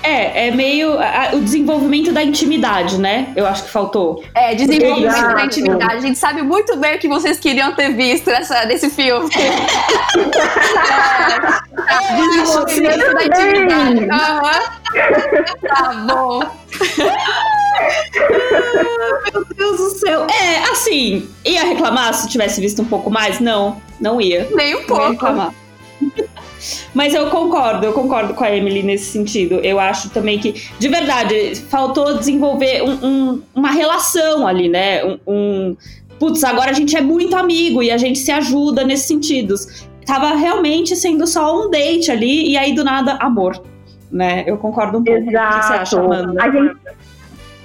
É, 0.01 0.47
é 0.47 0.51
meio 0.51 0.97
a- 0.99 1.31
o 1.33 1.41
desenvolvimento 1.41 2.12
da 2.13 2.23
intimidade, 2.23 2.97
né? 2.97 3.33
Eu 3.35 3.45
acho 3.45 3.63
que 3.65 3.69
faltou. 3.69 4.23
É, 4.33 4.55
desenvolvimento 4.55 5.13
Exato. 5.13 5.35
da 5.35 5.45
intimidade. 5.45 5.95
A 5.95 5.99
gente 5.99 6.17
sabe 6.17 6.41
muito 6.41 6.77
bem 6.77 6.95
o 6.95 6.99
que 6.99 7.07
vocês 7.07 7.38
queriam 7.38 7.73
ter 7.75 7.93
visto 7.93 8.27
nessa, 8.27 8.65
nesse 8.65 8.89
filme. 8.89 9.29
é, 11.88 12.15
desenvolvimento 12.15 13.13
da 13.13 13.23
intimidade. 13.25 14.09
Aham. 14.09 14.62
Tá 15.67 15.93
bom. 16.07 16.39
Meu 19.33 19.45
Deus 19.55 19.77
do 19.77 19.89
céu. 19.99 20.27
É, 20.29 20.57
assim, 20.71 21.29
ia 21.45 21.63
reclamar 21.65 22.13
se 22.13 22.27
tivesse 22.29 22.59
visto 22.62 22.81
um 22.81 22.85
pouco 22.85 23.09
mais? 23.12 23.39
Não, 23.39 23.81
não 23.99 24.19
ia. 24.21 24.47
Nem 24.55 24.75
um 24.75 24.79
Não 24.79 24.81
ia 24.81 24.88
pouco. 24.88 25.12
reclamar. 25.12 25.53
Mas 26.93 27.13
eu 27.13 27.29
concordo, 27.29 27.85
eu 27.85 27.93
concordo 27.93 28.33
com 28.33 28.43
a 28.43 28.55
Emily 28.55 28.83
nesse 28.83 29.05
sentido. 29.11 29.55
Eu 29.55 29.79
acho 29.79 30.09
também 30.09 30.39
que, 30.39 30.53
de 30.77 30.87
verdade, 30.87 31.55
faltou 31.55 32.17
desenvolver 32.17 32.81
um- 32.83 33.05
um- 33.05 33.41
uma 33.55 33.71
relação 33.71 34.47
ali, 34.47 34.67
né? 34.69 35.03
Um, 35.03 35.17
um- 35.27 35.77
Putz, 36.19 36.43
agora 36.43 36.71
a 36.71 36.73
gente 36.73 36.97
é 36.97 37.01
muito 37.01 37.33
amigo 37.37 37.81
e 37.81 37.89
a 37.89 37.97
gente 37.97 38.19
se 38.19 38.29
ajuda 38.29 38.83
nesses 38.83 39.07
sentidos. 39.07 39.87
Tava 40.05 40.35
realmente 40.35 40.93
sendo 40.95 41.25
só 41.25 41.65
um 41.65 41.69
date 41.69 42.11
ali 42.11 42.49
e 42.51 42.57
aí 42.57 42.73
do 42.73 42.83
nada, 42.83 43.13
amor. 43.21 43.61
Né? 44.11 44.43
Eu 44.45 44.57
concordo 44.57 44.97
um 44.97 45.03
pouco. 45.03 45.21
O 45.21 45.23
que 45.23 45.29
você 45.31 45.37
acha, 45.37 45.95
Exato. 45.95 45.97
Amanda? 45.99 46.43
A 46.43 46.49
gente, 46.51 46.75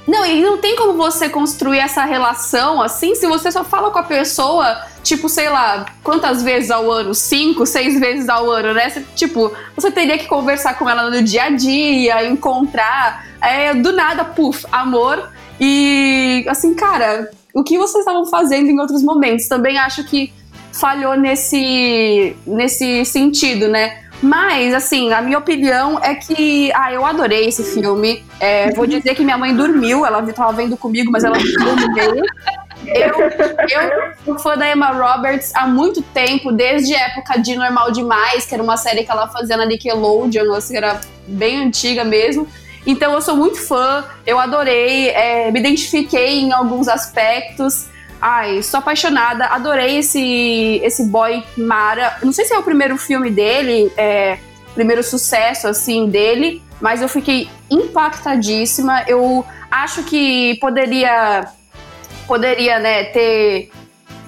Não, 0.07 0.25
e 0.25 0.43
não 0.43 0.59
tem 0.59 0.77
como 0.77 0.95
você 0.95 1.29
construir 1.29 1.79
essa 1.79 2.05
relação 2.05 2.83
assim 2.83 3.15
se 3.15 3.27
você 3.27 3.51
só 3.51 3.65
fala 3.65 3.91
com 3.91 3.99
a 3.99 4.03
pessoa, 4.03 4.83
tipo, 5.03 5.29
sei 5.31 5.49
lá, 5.49 5.87
quantas 6.03 6.43
vezes 6.43 6.71
ao 6.71 6.91
ano? 6.91 7.15
Cinco, 7.15 7.65
seis 7.65 7.99
vezes 7.99 8.29
ao 8.29 8.51
ano, 8.51 8.75
né? 8.75 8.91
Você, 8.91 9.03
tipo, 9.15 9.51
você 9.75 9.91
teria 9.91 10.19
que 10.19 10.27
conversar 10.27 10.79
com 10.79 10.89
ela 10.89 11.11
no 11.11 11.23
dia 11.23 11.45
a 11.45 11.51
dia, 11.51 12.27
encontrar. 12.27 13.27
É, 13.41 13.75
do 13.75 13.93
nada, 13.93 14.25
puf, 14.25 14.67
amor. 14.71 15.31
E 15.59 16.45
assim, 16.49 16.75
cara, 16.75 17.31
o 17.55 17.63
que 17.63 17.79
vocês 17.79 18.01
estavam 18.01 18.27
fazendo 18.27 18.69
em 18.69 18.79
outros 18.79 19.03
momentos? 19.03 19.49
Também 19.49 19.79
acho 19.79 20.05
que 20.05 20.33
falhou 20.73 21.17
nesse, 21.17 22.37
nesse 22.47 23.05
sentido, 23.05 23.69
né? 23.69 24.04
Mas, 24.23 24.73
assim, 24.73 25.13
a 25.13 25.21
minha 25.21 25.39
opinião 25.39 25.99
é 26.03 26.15
que. 26.15 26.73
Ah, 26.73 26.93
eu 26.93 27.05
adorei 27.05 27.47
esse 27.47 27.63
filme. 27.63 28.25
É, 28.41 28.73
vou 28.73 28.87
dizer 28.87 29.15
que 29.15 29.25
minha 29.25 29.37
mãe 29.37 29.55
dormiu, 29.55 30.07
ela 30.07 30.23
tava 30.33 30.53
vendo 30.53 30.77
comigo, 30.77 31.11
mas 31.11 31.25
ela 31.25 31.37
dormiu. 31.37 32.25
Eu, 32.87 33.19
eu 33.69 34.15
sou 34.25 34.39
fã 34.39 34.57
da 34.57 34.71
Emma 34.71 34.89
Roberts 34.89 35.53
há 35.55 35.67
muito 35.67 36.03
tempo, 36.03 36.53
desde 36.53 36.95
a 36.95 37.07
época 37.09 37.39
de 37.39 37.57
Normal 37.57 37.91
Demais, 37.93 38.47
que 38.47 38.55
era 38.55 38.63
uma 38.63 38.77
série 38.77 39.05
que 39.05 39.11
ela 39.11 39.29
fazia 39.29 39.57
na 39.57 39.65
Nickelodeon, 39.65 40.53
assim, 40.53 40.77
era 40.77 41.01
bem 41.27 41.65
antiga 41.65 42.05
mesmo. 42.05 42.47
Então 42.87 43.13
eu 43.15 43.23
sou 43.23 43.37
muito 43.37 43.59
fã, 43.59 44.05
eu 44.27 44.39
adorei, 44.39 45.09
é, 45.09 45.51
me 45.51 45.61
identifiquei 45.61 46.41
em 46.41 46.53
alguns 46.53 46.89
aspectos. 46.89 47.87
Ai, 48.27 48.63
sou 48.63 48.79
apaixonada, 48.79 49.45
adorei 49.49 49.99
esse, 49.99 50.81
esse 50.83 51.05
boy 51.05 51.45
Mara. 51.59 52.17
Não 52.23 52.33
sei 52.33 52.47
se 52.47 52.55
é 52.55 52.59
o 52.59 52.63
primeiro 52.63 52.97
filme 52.97 53.31
dele, 53.31 53.93
é, 53.99 54.39
primeiro 54.73 55.03
sucesso 55.03 55.69
assim 55.69 56.09
dele, 56.09 56.63
mas 56.81 57.03
eu 57.03 57.09
fiquei 57.09 57.51
impactadíssima. 57.71 59.05
Eu 59.07 59.45
acho 59.71 60.05
que 60.05 60.55
poderia 60.55 61.47
poderia, 62.27 62.79
né, 62.79 63.05
ter 63.05 63.71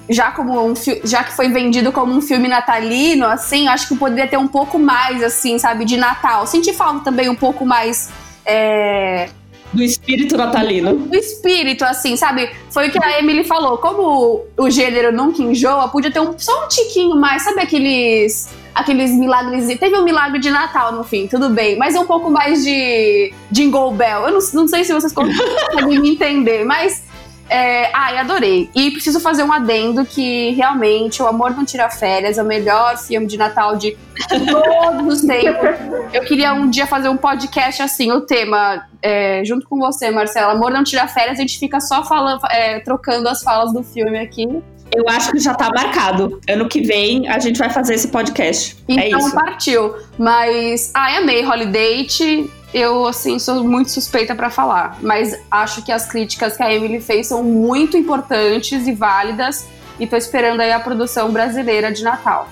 já 0.07 0.29
como 0.29 0.63
um 0.63 0.75
já 1.03 1.23
que 1.23 1.33
foi 1.33 1.49
vendido 1.49 1.91
como 1.91 2.13
um 2.13 2.21
filme 2.21 2.47
natalino, 2.47 3.25
assim, 3.25 3.67
acho 3.67 3.87
que 3.87 3.95
poderia 3.95 4.27
ter 4.27 4.37
um 4.37 4.47
pouco 4.47 4.77
mais 4.77 5.23
assim, 5.23 5.57
sabe, 5.57 5.85
de 5.85 5.97
Natal. 5.97 6.45
Senti 6.45 6.71
falta 6.71 7.05
também 7.05 7.29
um 7.29 7.35
pouco 7.35 7.65
mais 7.65 8.11
é, 8.45 9.27
Do 9.73 9.83
espírito 9.83 10.37
natalino. 10.37 10.95
do 10.95 11.15
espírito, 11.15 11.83
assim, 11.83 12.15
sabe? 12.15 12.49
Foi 12.69 12.87
o 12.87 12.91
que 12.91 13.03
a 13.03 13.19
Emily 13.19 13.43
falou. 13.43 13.77
Como 13.77 14.45
o, 14.57 14.69
gênero 14.69 15.11
nunca 15.11 15.41
enjoa, 15.41 15.87
podia 15.89 16.11
ter 16.11 16.19
um, 16.19 16.37
só 16.37 16.65
um 16.65 16.67
tiquinho 16.67 17.15
mais, 17.15 17.43
sabe 17.43 17.61
aqueles. 17.61 18.49
aqueles 18.73 19.11
milagres. 19.11 19.67
Teve 19.77 19.97
um 19.97 20.03
milagre 20.03 20.39
de 20.39 20.49
Natal 20.49 20.93
no 20.93 21.03
fim, 21.03 21.27
tudo 21.27 21.49
bem. 21.49 21.77
Mas 21.77 21.95
é 21.95 21.99
um 21.99 22.05
pouco 22.05 22.29
mais 22.29 22.63
de 22.63 23.33
Jingle 23.51 23.91
Bell. 23.91 24.27
Eu 24.27 24.33
não, 24.33 24.39
não 24.53 24.67
sei 24.67 24.83
se 24.83 24.93
vocês 24.93 25.11
conseguem 25.11 25.99
me 25.99 26.11
entender, 26.11 26.63
mas. 26.63 27.03
É, 27.49 27.89
ai, 27.93 28.17
adorei. 28.17 28.69
E 28.75 28.91
preciso 28.91 29.19
fazer 29.19 29.43
um 29.43 29.51
adendo 29.51 30.05
que 30.05 30.51
realmente 30.51 31.21
O 31.21 31.27
Amor 31.27 31.51
Não 31.51 31.63
Tira 31.63 31.89
Férias 31.89 32.37
é 32.37 32.43
o 32.43 32.45
melhor 32.45 32.97
filme 32.97 33.25
de 33.25 33.37
Natal 33.37 33.77
de 33.77 33.97
todos 34.27 35.21
os 35.21 35.21
tempos. 35.21 35.69
Eu 36.13 36.23
queria 36.23 36.53
um 36.53 36.69
dia 36.69 36.85
fazer 36.85 37.09
um 37.09 37.17
podcast 37.17 37.81
assim, 37.81 38.11
o 38.11 38.21
tema, 38.21 38.85
é, 39.01 39.43
junto 39.45 39.67
com 39.67 39.77
você, 39.77 40.11
Marcela. 40.11 40.53
Amor 40.53 40.71
Não 40.71 40.83
Tira 40.83 41.07
Férias, 41.07 41.37
a 41.37 41.41
gente 41.41 41.57
fica 41.57 41.79
só 41.79 42.03
falando, 42.03 42.41
é, 42.51 42.79
trocando 42.79 43.29
as 43.29 43.41
falas 43.41 43.73
do 43.73 43.83
filme 43.83 44.19
aqui. 44.19 44.47
Eu 44.95 45.07
acho 45.09 45.31
que 45.31 45.39
já 45.39 45.53
tá 45.53 45.69
marcado. 45.69 46.39
Ano 46.49 46.67
que 46.67 46.81
vem 46.81 47.27
a 47.27 47.39
gente 47.39 47.59
vai 47.59 47.69
fazer 47.69 47.95
esse 47.95 48.07
podcast. 48.07 48.77
é 48.87 49.07
Então 49.07 49.19
isso. 49.19 49.35
partiu. 49.35 49.95
Mas, 50.17 50.91
ai, 50.93 51.17
amei 51.17 51.45
Holiday. 51.45 52.05
Eu, 52.73 53.07
assim, 53.07 53.39
sou 53.39 53.63
muito 53.63 53.91
suspeita 53.91 54.35
pra 54.35 54.49
falar. 54.49 54.97
Mas 55.01 55.37
acho 55.49 55.83
que 55.83 55.91
as 55.91 56.05
críticas 56.05 56.57
que 56.57 56.63
a 56.63 56.73
Emily 56.73 56.99
fez 56.99 57.27
são 57.27 57.43
muito 57.43 57.97
importantes 57.97 58.87
e 58.87 58.91
válidas. 58.91 59.67
E 59.99 60.05
tô 60.05 60.15
esperando 60.15 60.61
aí 60.61 60.71
a 60.71 60.79
produção 60.79 61.31
brasileira 61.31 61.91
de 61.91 62.03
Natal. 62.03 62.49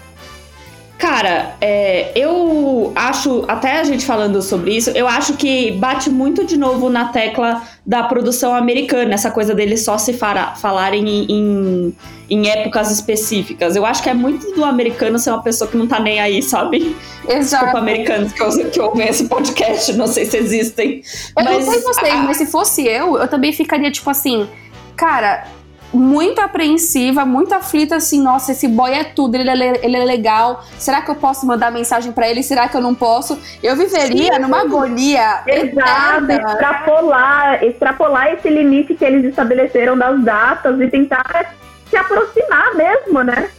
Cara, 1.06 1.56
é, 1.62 2.12
eu 2.16 2.92
acho, 2.96 3.46
até 3.48 3.80
a 3.80 3.84
gente 3.84 4.04
falando 4.04 4.42
sobre 4.42 4.76
isso, 4.76 4.90
eu 4.90 5.08
acho 5.08 5.34
que 5.34 5.72
bate 5.74 6.10
muito 6.10 6.44
de 6.44 6.58
novo 6.58 6.90
na 6.90 7.10
tecla 7.10 7.62
da 7.86 8.02
produção 8.02 8.56
americana, 8.56 9.14
essa 9.14 9.30
coisa 9.30 9.54
deles 9.54 9.86
só 9.86 10.00
se 10.00 10.14
fara, 10.14 10.56
falarem 10.56 11.08
em, 11.08 11.32
em, 11.32 11.96
em, 12.28 12.50
épocas 12.50 12.90
específicas. 12.90 13.76
Eu 13.76 13.86
acho 13.86 14.02
que 14.02 14.10
é 14.10 14.16
muito 14.16 14.52
do 14.56 14.66
americano 14.66 15.20
ser 15.20 15.30
uma 15.30 15.44
pessoa 15.44 15.70
que 15.70 15.78
não 15.78 15.86
tá 15.86 16.00
nem 16.00 16.20
aí, 16.20 16.42
sabe? 16.42 16.98
Exato. 17.30 17.66
Desculpa, 17.66 17.78
americanos 17.78 18.32
que, 18.34 18.64
que 18.72 18.82
ouvem 18.82 19.08
esse 19.08 19.26
podcast, 19.26 19.94
não 19.94 20.08
sei 20.08 20.26
se 20.26 20.38
existem. 20.38 21.04
Eu 21.38 21.44
mas, 21.44 21.66
não 21.66 21.72
sei 21.72 21.82
vocês, 21.82 22.14
a... 22.14 22.18
mas 22.24 22.38
se 22.38 22.48
fosse 22.48 22.84
eu, 22.84 23.16
eu 23.20 23.28
também 23.28 23.54
ficaria 23.54 23.92
tipo 23.92 24.10
assim, 24.10 24.50
cara, 24.96 25.46
muito 25.94 26.40
apreensiva, 26.40 27.26
muito 27.26 27.54
aflita, 27.54 27.96
assim, 27.96 28.22
nossa, 28.22 28.52
esse 28.52 28.68
boy 28.68 28.92
é 28.92 29.04
tudo, 29.04 29.36
ele 29.36 29.50
é, 29.50 29.86
ele 29.86 29.98
é 29.98 30.04
legal. 30.04 30.64
Será 30.78 31.02
que 31.02 31.10
eu 31.10 31.16
posso 31.16 31.46
mandar 31.46 31.72
mensagem 31.72 32.12
para 32.12 32.30
ele? 32.30 32.44
Será 32.44 32.68
que 32.68 32.76
eu 32.76 32.82
não 32.82 32.94
posso? 32.94 33.40
Eu 33.64 33.76
viveria 33.76 34.34
Sim. 34.34 34.40
numa 34.40 34.62
agonia. 34.62 35.42
Exato, 35.48 36.26
eterna. 36.26 36.52
extrapolar, 36.52 37.64
extrapolar 37.64 38.34
esse 38.34 38.50
limite 38.50 38.96
que 38.96 39.06
eles 39.06 39.24
estabeleceram 39.26 39.98
das 39.98 40.22
datas 40.24 40.80
e 40.80 40.88
tentar 40.88 41.56
se 41.90 41.96
aproximar 41.96 42.76
mesmo, 42.76 43.24
né? 43.24 43.50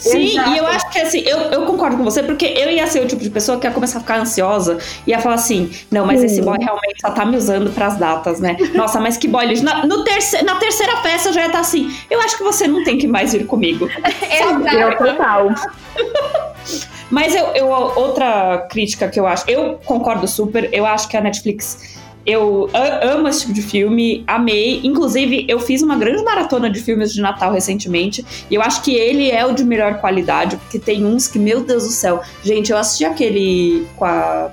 Sim, 0.00 0.30
Exato. 0.30 0.50
e 0.50 0.58
eu 0.58 0.66
acho 0.66 0.90
que 0.90 0.98
assim, 0.98 1.20
eu, 1.20 1.38
eu 1.38 1.66
concordo 1.66 1.96
com 1.96 2.04
você, 2.04 2.22
porque 2.22 2.46
eu 2.46 2.70
ia 2.70 2.86
ser 2.86 3.04
o 3.04 3.06
tipo 3.06 3.22
de 3.22 3.28
pessoa 3.28 3.58
que 3.58 3.66
ia 3.66 3.72
começar 3.72 3.98
a 3.98 4.00
ficar 4.00 4.18
ansiosa, 4.18 4.78
ia 5.06 5.18
falar 5.18 5.34
assim, 5.34 5.70
não, 5.90 6.06
mas 6.06 6.22
esse 6.22 6.40
boy 6.40 6.56
realmente 6.58 7.00
só 7.00 7.10
tá 7.10 7.24
me 7.24 7.36
usando 7.36 7.70
pras 7.70 7.98
datas, 7.98 8.40
né? 8.40 8.56
Nossa, 8.74 8.98
mas 8.98 9.16
que 9.16 9.28
boy 9.28 9.46
na, 9.62 9.86
no 9.86 10.02
terce, 10.04 10.42
na 10.42 10.56
terceira 10.56 10.96
festa 10.98 11.28
eu 11.28 11.32
já 11.34 11.40
ia 11.42 11.46
estar 11.46 11.58
tá 11.58 11.60
assim, 11.60 11.94
eu 12.10 12.20
acho 12.20 12.38
que 12.38 12.42
você 12.42 12.66
não 12.66 12.82
tem 12.82 12.96
que 12.96 13.06
mais 13.06 13.34
ir 13.34 13.44
comigo. 13.44 13.88
Exato. 14.22 15.04
total. 15.04 15.48
Mas 17.10 17.34
eu, 17.34 17.46
eu, 17.56 17.68
outra 17.68 18.68
crítica 18.70 19.08
que 19.08 19.18
eu 19.18 19.26
acho, 19.26 19.44
eu 19.50 19.80
concordo 19.84 20.28
super, 20.28 20.68
eu 20.72 20.86
acho 20.86 21.08
que 21.08 21.16
a 21.16 21.20
Netflix 21.20 21.98
eu 22.24 22.68
amo 23.02 23.28
esse 23.28 23.40
tipo 23.40 23.52
de 23.52 23.62
filme, 23.62 24.22
amei. 24.26 24.80
Inclusive, 24.84 25.46
eu 25.48 25.58
fiz 25.58 25.82
uma 25.82 25.96
grande 25.96 26.22
maratona 26.22 26.68
de 26.68 26.80
filmes 26.80 27.12
de 27.12 27.20
Natal 27.20 27.52
recentemente. 27.52 28.24
E 28.50 28.54
eu 28.54 28.62
acho 28.62 28.82
que 28.82 28.94
ele 28.94 29.30
é 29.30 29.44
o 29.46 29.52
de 29.52 29.64
melhor 29.64 30.00
qualidade, 30.00 30.56
porque 30.56 30.78
tem 30.78 31.04
uns 31.04 31.26
que, 31.26 31.38
meu 31.38 31.62
Deus 31.62 31.84
do 31.84 31.90
céu. 31.90 32.20
Gente, 32.42 32.72
eu 32.72 32.78
assisti 32.78 33.04
aquele 33.04 33.86
com 33.96 34.04
a. 34.04 34.50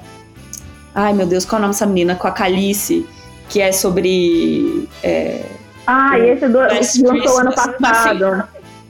Ai, 0.96 1.14
meu 1.14 1.28
Deus, 1.28 1.46
qual 1.46 1.58
é 1.58 1.60
o 1.60 1.62
nome 1.64 1.74
dessa 1.74 1.86
menina? 1.86 2.16
Com 2.16 2.28
a 2.28 2.32
Calice, 2.32 3.06
que 3.50 3.60
é 3.60 3.72
sobre. 3.72 4.88
É... 5.04 5.44
Ah, 5.86 6.18
esse 6.20 6.46
é 6.46 6.50
do, 6.50 6.60
lançou 6.60 7.40
ano 7.40 7.54
passado. 7.54 8.26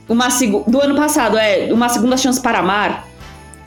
Uma, 0.08 0.28
uma, 0.28 0.63
do 0.68 0.82
ano 0.82 0.96
passado, 0.96 1.38
é. 1.38 1.74
Uma 1.74 1.90
Segunda 1.90 2.16
Chance 2.16 2.40
para 2.40 2.60
Amar. 2.60 3.08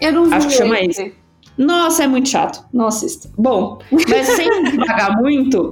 Eu 0.00 0.12
não 0.12 0.24
vi. 0.26 0.34
Acho 0.34 0.48
que 0.48 0.54
chama 0.54 0.80
esse. 0.80 1.19
Nossa, 1.60 2.04
é 2.04 2.06
muito 2.06 2.30
chato. 2.30 2.64
Não 2.72 2.86
assista. 2.86 3.28
Bom, 3.36 3.80
mas 4.08 4.26
sem 4.28 4.48
devagar 4.72 5.20
muito, 5.20 5.70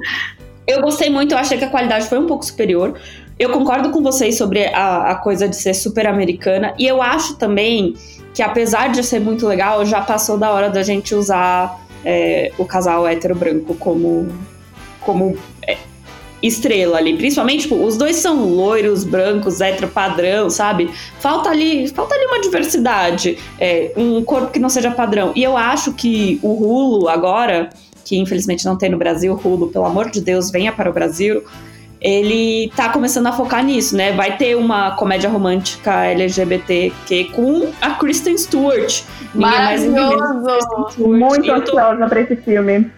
eu 0.67 0.83
gostei 0.83 1.09
muito, 1.09 1.33
eu 1.33 1.39
achei 1.39 1.57
que 1.57 1.65
a 1.65 1.71
qualidade 1.71 2.07
foi 2.07 2.19
um 2.19 2.27
pouco 2.27 2.45
superior. 2.45 3.01
Eu 3.39 3.51
concordo 3.51 3.91
com 3.91 4.03
vocês 4.03 4.37
sobre 4.37 4.67
a, 4.67 5.13
a 5.13 5.15
coisa 5.15 5.49
de 5.49 5.57
ser 5.57 5.73
super 5.73 6.07
americana. 6.07 6.75
E 6.79 6.87
eu 6.87 7.01
acho 7.01 7.37
também 7.37 7.95
que, 8.35 8.43
apesar 8.43 8.89
de 8.89 9.03
ser 9.03 9.19
muito 9.19 9.47
legal, 9.47 9.83
já 9.87 10.03
passou 10.03 10.37
da 10.37 10.51
hora 10.51 10.69
da 10.69 10.83
gente 10.83 11.15
usar 11.15 11.81
é, 12.05 12.53
o 12.59 12.67
casal 12.67 13.09
hétero 13.09 13.35
branco 13.35 13.75
como, 13.77 14.29
como 15.01 15.39
estrela 16.43 16.99
ali. 16.99 17.17
Principalmente, 17.17 17.63
tipo, 17.63 17.75
os 17.77 17.97
dois 17.97 18.17
são 18.17 18.45
loiros, 18.45 19.05
brancos, 19.05 19.61
hétero 19.61 19.89
padrão, 19.89 20.49
sabe? 20.51 20.91
Falta 21.19 21.51
ali, 21.51 21.89
falta 21.89 22.15
ali 22.15 22.27
uma 22.27 22.41
diversidade, 22.41 23.39
é, 23.59 23.93
um 23.97 24.23
corpo 24.23 24.53
que 24.53 24.59
não 24.59 24.69
seja 24.69 24.91
padrão. 24.91 25.33
E 25.35 25.43
eu 25.43 25.57
acho 25.57 25.93
que 25.93 26.39
o 26.43 26.55
Rulo 26.55 27.09
agora, 27.09 27.71
que 28.05 28.19
infelizmente 28.19 28.65
não 28.65 28.77
tem 28.77 28.91
no 28.91 28.99
Brasil, 28.99 29.35
Rulo, 29.35 29.69
pelo 29.69 29.85
amor 29.85 30.11
de 30.11 30.21
Deus, 30.21 30.51
venha 30.51 30.73
para 30.73 30.89
o 30.89 30.93
Brasil. 30.93 31.43
Ele 32.01 32.71
tá 32.77 32.91
começando 32.91 33.27
a 33.27 33.33
focar 33.33 33.65
nisso, 33.65 33.97
né? 33.97 34.13
Vai 34.13 34.37
ter 34.37 34.57
uma 34.57 34.93
comédia 34.93 35.29
romântica 35.29 36.05
LGBTQ 36.05 37.25
com 37.35 37.73
a 37.81 37.91
Kristen 37.91 38.39
Stewart. 38.39 39.03
Ninguém 39.35 39.59
mais 39.59 39.85
Muito 40.97 41.51
ansiosa 41.51 42.07
pra 42.07 42.21
esse 42.21 42.37
filme. 42.37 42.89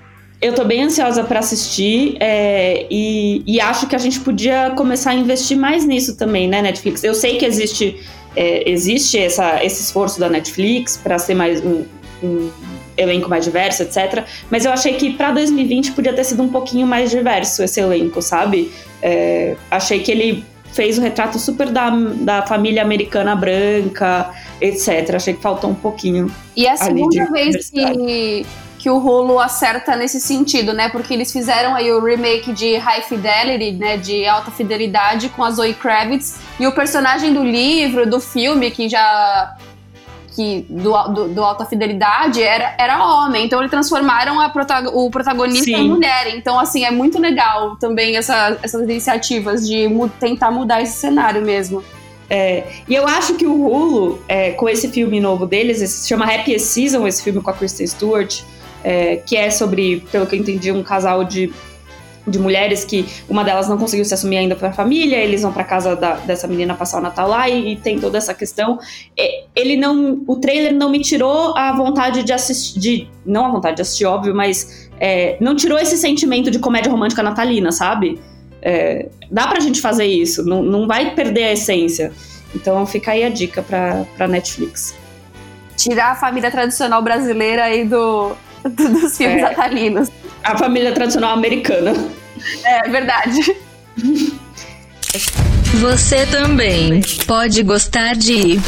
Eu 0.41 0.55
tô 0.55 0.65
bem 0.65 0.85
ansiosa 0.85 1.23
para 1.23 1.39
assistir 1.41 2.17
é, 2.19 2.87
e, 2.91 3.43
e, 3.47 3.61
acho 3.61 3.87
que 3.87 3.95
a 3.95 3.99
gente 3.99 4.21
podia 4.21 4.71
começar 4.71 5.11
a 5.11 5.15
investir 5.15 5.57
mais 5.57 5.85
nisso 5.85 6.17
também, 6.17 6.49
né, 6.49 6.63
Netflix? 6.63 7.05
Eu 7.05 7.15
sei 7.15 7.37
que 7.37 7.45
existe, 7.45 8.01
é, 8.35 8.69
existe 8.71 9.19
essa, 9.19 9.63
esse 9.63 9.83
esforço 9.83 10.19
da 10.19 10.31
Netflix 10.31 10.97
para 10.97 11.19
ser 11.19 11.35
mais 11.35 11.63
um, 11.63 11.85
um, 12.23 12.51
elenco 12.97 13.29
mais 13.29 13.45
diverso, 13.45 13.83
etc. 13.83 14.25
Mas 14.51 14.65
eu 14.65 14.73
achei 14.73 14.95
que 14.95 15.13
para 15.13 15.31
2020 15.33 15.93
podia 15.93 16.15
ter 16.15 16.25
sido 16.25 16.43
um 16.43 16.49
pouquinho 16.49 16.87
mais 16.87 17.11
diverso 17.11 17.63
esse 17.63 17.79
elenco, 17.79 18.23
sabe? 18.23 18.73
É, 19.03 19.57
achei 19.71 20.01
que 20.01 20.11
ele 20.11 20.43
fez 20.73 20.97
o 20.97 21.03
retrato 21.03 21.39
super 21.39 21.69
da, 21.69 21.91
da 21.91 22.47
família 22.47 22.81
americana 22.81 23.37
branca, 23.37 24.31
etc. 24.59 25.17
Achei 25.17 25.35
que 25.35 25.43
faltou 25.43 25.69
um 25.69 25.75
pouquinho. 25.75 26.35
E 26.57 26.67
é 26.67 26.73
a 26.73 26.77
segunda 26.79 27.31
vez 27.31 27.69
que 27.69 28.47
que 28.81 28.89
o 28.89 28.97
Hulu 28.97 29.39
acerta 29.39 29.95
nesse 29.95 30.19
sentido, 30.19 30.73
né? 30.73 30.89
Porque 30.89 31.13
eles 31.13 31.31
fizeram 31.31 31.75
aí 31.75 31.93
o 31.93 32.03
remake 32.03 32.51
de 32.51 32.79
High 32.79 33.03
Fidelity, 33.03 33.73
né? 33.73 33.99
De 33.99 34.27
alta 34.27 34.51
fidelidade 34.51 35.29
com 35.29 35.45
a 35.45 35.51
Zoe 35.51 35.75
Kravitz. 35.75 36.41
E 36.59 36.67
o 36.67 36.73
personagem 36.73 37.35
do 37.35 37.45
livro, 37.45 38.09
do 38.09 38.19
filme, 38.19 38.71
que 38.71 38.89
já. 38.89 39.55
Que 40.35 40.65
do, 40.71 40.93
do, 41.09 41.29
do 41.29 41.45
Alta 41.45 41.67
Fidelidade 41.67 42.41
era, 42.41 42.75
era 42.79 43.05
homem, 43.05 43.45
então 43.45 43.59
eles 43.59 43.71
transformaram 43.71 44.49
prota 44.51 44.89
o 44.89 45.11
protagonista 45.11 45.65
Sim. 45.65 45.75
em 45.75 45.89
mulher. 45.89 46.35
Então, 46.35 46.59
assim, 46.59 46.85
é 46.85 46.91
muito 46.91 47.19
legal 47.19 47.77
também 47.77 48.17
essa, 48.17 48.57
essas 48.63 48.81
iniciativas 48.83 49.69
de 49.69 49.89
mu 49.89 50.09
tentar 50.09 50.51
mudar 50.53 50.81
esse 50.81 50.97
cenário 50.97 51.43
mesmo. 51.43 51.85
É, 52.31 52.65
e 52.89 52.95
eu 52.95 53.07
acho 53.09 53.35
que 53.35 53.45
o 53.45 53.67
Hulu, 53.67 54.23
é, 54.29 54.53
com 54.53 54.69
esse 54.69 54.89
filme 54.89 55.19
novo 55.19 55.47
deles, 55.47 55.83
esse, 55.83 55.99
se 55.99 56.09
chama 56.09 56.25
Happy 56.25 56.59
Season, 56.61 57.07
esse 57.07 57.23
filme 57.23 57.43
com 57.43 57.51
a 57.51 57.53
Kristen 57.53 57.87
Stewart, 57.89 58.43
é, 58.83 59.17
que 59.17 59.37
é 59.37 59.51
sobre, 59.51 60.01
pelo 60.11 60.27
que 60.27 60.37
eu 60.37 60.41
entendi, 60.41 60.73
um 60.73 60.83
casal 60.83 61.25
de, 61.25 61.53
de 62.27 62.39
mulheres 62.39 62.85
que 62.85 63.07
uma 63.29 63.43
delas 63.45 63.69
não 63.69 63.79
conseguiu 63.79 64.05
se 64.05 64.15
assumir 64.15 64.39
ainda 64.39 64.55
para 64.55 64.69
a 64.69 64.73
família, 64.73 65.17
eles 65.17 65.43
vão 65.43 65.53
para 65.53 65.65
casa 65.65 65.97
da, 65.97 66.15
dessa 66.15 66.47
menina 66.47 66.75
passar 66.75 66.99
o 66.99 67.03
Natal 67.03 67.29
lá 67.29 67.49
e, 67.49 67.73
e 67.73 67.77
tem 67.77 67.99
toda 67.99 68.19
essa 68.19 68.35
questão. 68.35 68.79
Ele 69.55 69.77
não, 69.77 70.23
o 70.27 70.37
trailer 70.37 70.75
não 70.75 70.91
me 70.91 71.01
tirou 71.01 71.57
a 71.57 71.73
vontade 71.73 72.23
de 72.23 72.33
assistir, 72.33 72.79
de, 72.79 73.09
não 73.25 73.47
a 73.47 73.51
vontade 73.51 73.77
de 73.77 73.83
assistir, 73.83 74.05
óbvio, 74.05 74.35
mas 74.35 74.91
é, 74.99 75.37
não 75.41 75.57
tirou 75.57 75.79
esse 75.79 75.97
sentimento 75.97 76.51
de 76.51 76.59
comédia 76.59 76.91
romântica 76.91 77.23
natalina, 77.23 77.73
sabe? 77.73 78.21
É, 78.63 79.09
dá 79.31 79.47
pra 79.49 79.61
gente 79.61 79.81
fazer 79.81 80.05
isso, 80.05 80.45
não, 80.45 80.63
não 80.63 80.87
vai 80.87 81.15
perder 81.15 81.45
a 81.45 81.53
essência. 81.53 82.13
Então 82.55 82.85
fica 82.85 83.13
aí 83.13 83.25
a 83.25 83.29
dica 83.29 83.63
pra, 83.63 84.05
pra 84.17 84.29
Netflix. 84.29 84.95
Tirar 85.77 86.13
a 86.13 86.15
família 86.15 86.51
tradicional 86.51 87.01
brasileira 87.01 87.65
aí 87.65 87.85
do, 87.87 88.37
dos 88.69 89.17
filmes 89.17 89.39
é, 89.39 89.43
natalinos. 89.43 90.11
A 90.43 90.57
família 90.57 90.93
tradicional 90.93 91.33
americana. 91.35 91.93
É 92.65 92.89
verdade. 92.89 93.57
Você 95.81 96.27
também 96.27 97.01
pode 97.27 97.63
gostar 97.63 98.15
de. 98.15 98.61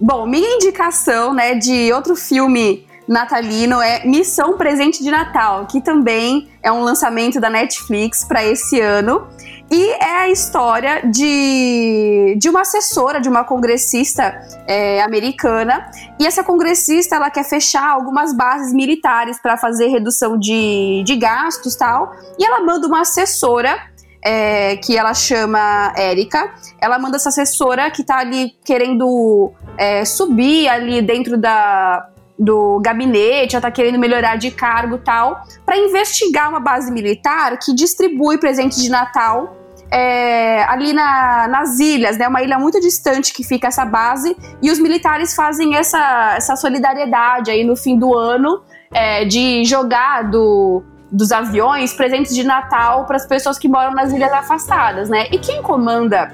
Bom, 0.00 0.26
minha 0.26 0.48
indicação, 0.56 1.34
né, 1.34 1.54
de 1.54 1.92
outro 1.92 2.16
filme 2.16 2.86
natalino 3.10 3.82
é 3.82 4.06
Missão 4.06 4.56
Presente 4.56 5.02
de 5.02 5.10
Natal, 5.10 5.66
que 5.66 5.80
também 5.80 6.48
é 6.62 6.70
um 6.70 6.80
lançamento 6.80 7.40
da 7.40 7.50
Netflix 7.50 8.24
para 8.24 8.44
esse 8.44 8.80
ano. 8.80 9.26
E 9.68 9.90
é 9.90 10.16
a 10.18 10.28
história 10.28 11.02
de, 11.10 12.36
de 12.38 12.48
uma 12.48 12.60
assessora, 12.60 13.20
de 13.20 13.28
uma 13.28 13.42
congressista 13.42 14.40
é, 14.64 15.02
americana. 15.02 15.90
E 16.20 16.26
essa 16.26 16.44
congressista 16.44 17.16
ela 17.16 17.30
quer 17.30 17.44
fechar 17.44 17.88
algumas 17.88 18.32
bases 18.32 18.72
militares 18.72 19.40
para 19.40 19.56
fazer 19.56 19.88
redução 19.88 20.38
de, 20.38 21.02
de 21.04 21.16
gastos 21.16 21.74
tal. 21.74 22.12
E 22.38 22.44
ela 22.44 22.60
manda 22.60 22.86
uma 22.86 23.00
assessora 23.00 23.76
é, 24.24 24.76
que 24.76 24.96
ela 24.96 25.14
chama 25.14 25.92
Érica. 25.96 26.52
Ela 26.80 26.96
manda 26.98 27.16
essa 27.16 27.30
assessora 27.30 27.90
que 27.90 28.02
está 28.02 28.18
ali 28.18 28.52
querendo 28.64 29.52
é, 29.76 30.04
subir 30.04 30.68
ali 30.68 31.00
dentro 31.00 31.38
da, 31.38 32.08
do 32.40 32.80
gabinete, 32.82 33.54
ela 33.54 33.60
tá 33.60 33.70
querendo 33.70 33.98
melhorar 33.98 34.36
de 34.36 34.50
cargo 34.50 34.96
tal, 34.96 35.42
para 35.66 35.76
investigar 35.76 36.48
uma 36.48 36.58
base 36.58 36.90
militar 36.90 37.58
que 37.58 37.74
distribui 37.74 38.38
presentes 38.38 38.82
de 38.82 38.88
Natal 38.88 39.54
é, 39.90 40.62
ali 40.64 40.94
na, 40.94 41.46
nas 41.48 41.78
ilhas, 41.78 42.16
né? 42.16 42.26
Uma 42.26 42.42
ilha 42.42 42.58
muito 42.58 42.80
distante 42.80 43.34
que 43.34 43.44
fica 43.44 43.68
essa 43.68 43.84
base, 43.84 44.34
e 44.62 44.70
os 44.70 44.78
militares 44.78 45.34
fazem 45.34 45.76
essa, 45.76 46.34
essa 46.34 46.56
solidariedade 46.56 47.50
aí 47.50 47.62
no 47.62 47.76
fim 47.76 47.98
do 47.98 48.16
ano 48.16 48.62
é, 48.90 49.26
de 49.26 49.62
jogar 49.64 50.30
do, 50.30 50.82
dos 51.12 51.32
aviões 51.32 51.92
presentes 51.92 52.34
de 52.34 52.42
Natal 52.42 53.04
para 53.04 53.16
as 53.16 53.26
pessoas 53.26 53.58
que 53.58 53.68
moram 53.68 53.92
nas 53.92 54.12
ilhas 54.12 54.32
afastadas, 54.32 55.10
né? 55.10 55.26
E 55.30 55.38
quem 55.38 55.60
comanda 55.60 56.32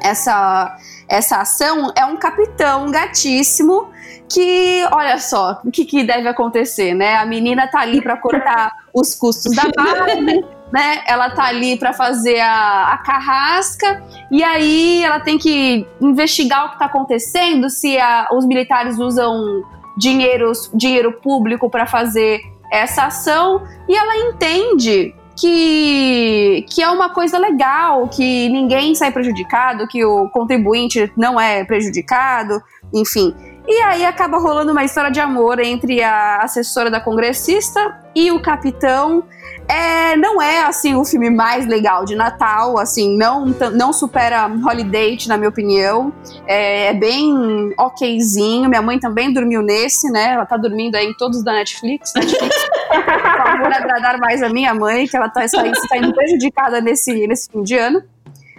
essa, 0.00 0.76
essa 1.06 1.42
ação 1.42 1.92
é 1.94 2.06
um 2.06 2.16
capitão 2.16 2.90
gatíssimo 2.90 3.91
que, 4.32 4.86
olha 4.90 5.18
só, 5.18 5.60
o 5.64 5.70
que, 5.70 5.84
que 5.84 6.04
deve 6.04 6.28
acontecer, 6.28 6.94
né? 6.94 7.16
A 7.16 7.26
menina 7.26 7.68
tá 7.68 7.80
ali 7.80 8.00
para 8.00 8.16
cortar 8.16 8.72
os 8.94 9.14
custos 9.14 9.54
da 9.54 9.64
base, 9.64 10.20
né? 10.72 11.02
Ela 11.06 11.30
tá 11.30 11.44
ali 11.44 11.76
para 11.76 11.92
fazer 11.92 12.40
a, 12.40 12.92
a 12.92 12.98
carrasca 12.98 14.02
e 14.30 14.42
aí 14.42 15.04
ela 15.04 15.20
tem 15.20 15.38
que 15.38 15.86
investigar 16.00 16.66
o 16.66 16.70
que 16.70 16.78
tá 16.78 16.86
acontecendo, 16.86 17.68
se 17.68 17.98
a, 17.98 18.28
os 18.32 18.46
militares 18.46 18.98
usam 18.98 19.62
dinheiro, 19.98 20.50
dinheiro 20.72 21.12
público 21.20 21.68
para 21.68 21.86
fazer 21.86 22.40
essa 22.72 23.04
ação 23.04 23.62
e 23.86 23.94
ela 23.94 24.16
entende 24.16 25.14
que, 25.38 26.64
que 26.70 26.82
é 26.82 26.88
uma 26.88 27.10
coisa 27.10 27.38
legal, 27.38 28.08
que 28.08 28.48
ninguém 28.48 28.94
sai 28.94 29.10
prejudicado, 29.10 29.86
que 29.88 30.04
o 30.04 30.28
contribuinte 30.30 31.12
não 31.16 31.38
é 31.38 31.64
prejudicado, 31.64 32.62
enfim. 32.94 33.34
E 33.66 33.80
aí 33.82 34.04
acaba 34.04 34.38
rolando 34.38 34.72
uma 34.72 34.84
história 34.84 35.10
de 35.10 35.20
amor 35.20 35.60
entre 35.60 36.02
a 36.02 36.38
assessora 36.38 36.90
da 36.90 37.00
congressista 37.00 38.00
e 38.14 38.30
o 38.32 38.40
capitão. 38.40 39.24
É, 39.68 40.16
não 40.16 40.42
é 40.42 40.64
assim 40.64 40.96
o 40.96 41.04
filme 41.04 41.30
mais 41.30 41.66
legal 41.66 42.04
de 42.04 42.16
Natal, 42.16 42.76
assim, 42.76 43.16
não, 43.16 43.46
não 43.72 43.92
supera 43.92 44.46
Holiday, 44.46 45.16
na 45.28 45.36
minha 45.36 45.48
opinião. 45.48 46.12
É, 46.46 46.88
é, 46.88 46.94
bem 46.94 47.72
okzinho. 47.78 48.68
Minha 48.68 48.82
mãe 48.82 48.98
também 48.98 49.32
dormiu 49.32 49.62
nesse, 49.62 50.10
né? 50.10 50.32
Ela 50.32 50.44
tá 50.44 50.56
dormindo 50.56 50.96
aí 50.96 51.06
em 51.06 51.14
todos 51.14 51.44
da 51.44 51.52
Netflix. 51.52 52.12
Netflix, 52.14 52.56
por 52.88 53.04
favor, 53.04 53.72
agradar 53.72 54.18
mais 54.18 54.42
a 54.42 54.48
minha 54.48 54.74
mãe, 54.74 55.06
que 55.06 55.16
ela 55.16 55.28
tá 55.28 55.46
saindo, 55.46 55.76
saindo 55.88 56.12
prejudicada 56.12 56.80
nesse, 56.80 57.26
nesse 57.28 57.50
fim 57.50 57.62
de 57.62 57.76
ano. 57.76 58.02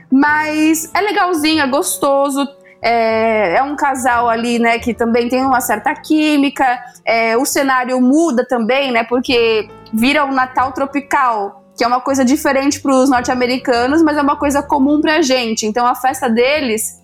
Mas 0.09 0.89
é 0.93 1.01
legalzinho, 1.01 1.61
é 1.61 1.67
gostoso 1.67 2.47
é, 2.83 3.55
é, 3.55 3.63
um 3.63 3.77
casal 3.77 4.27
ali, 4.27 4.59
né, 4.59 4.77
que 4.77 4.93
também 4.93 5.29
tem 5.29 5.41
uma 5.45 5.61
certa 5.61 5.95
química. 5.95 6.65
É, 7.05 7.37
o 7.37 7.45
cenário 7.45 7.99
muda 8.01 8.45
também, 8.45 8.91
né, 8.91 9.05
porque 9.05 9.69
vira 9.93 10.25
um 10.25 10.33
Natal 10.33 10.73
tropical, 10.73 11.63
que 11.77 11.83
é 11.83 11.87
uma 11.87 12.01
coisa 12.01 12.25
diferente 12.25 12.81
para 12.81 12.93
os 12.93 13.09
norte-americanos, 13.09 14.03
mas 14.03 14.17
é 14.17 14.21
uma 14.21 14.35
coisa 14.35 14.61
comum 14.61 14.99
para 14.99 15.15
a 15.15 15.21
gente. 15.21 15.65
Então 15.65 15.87
a 15.87 15.95
festa 15.95 16.29
deles 16.29 17.01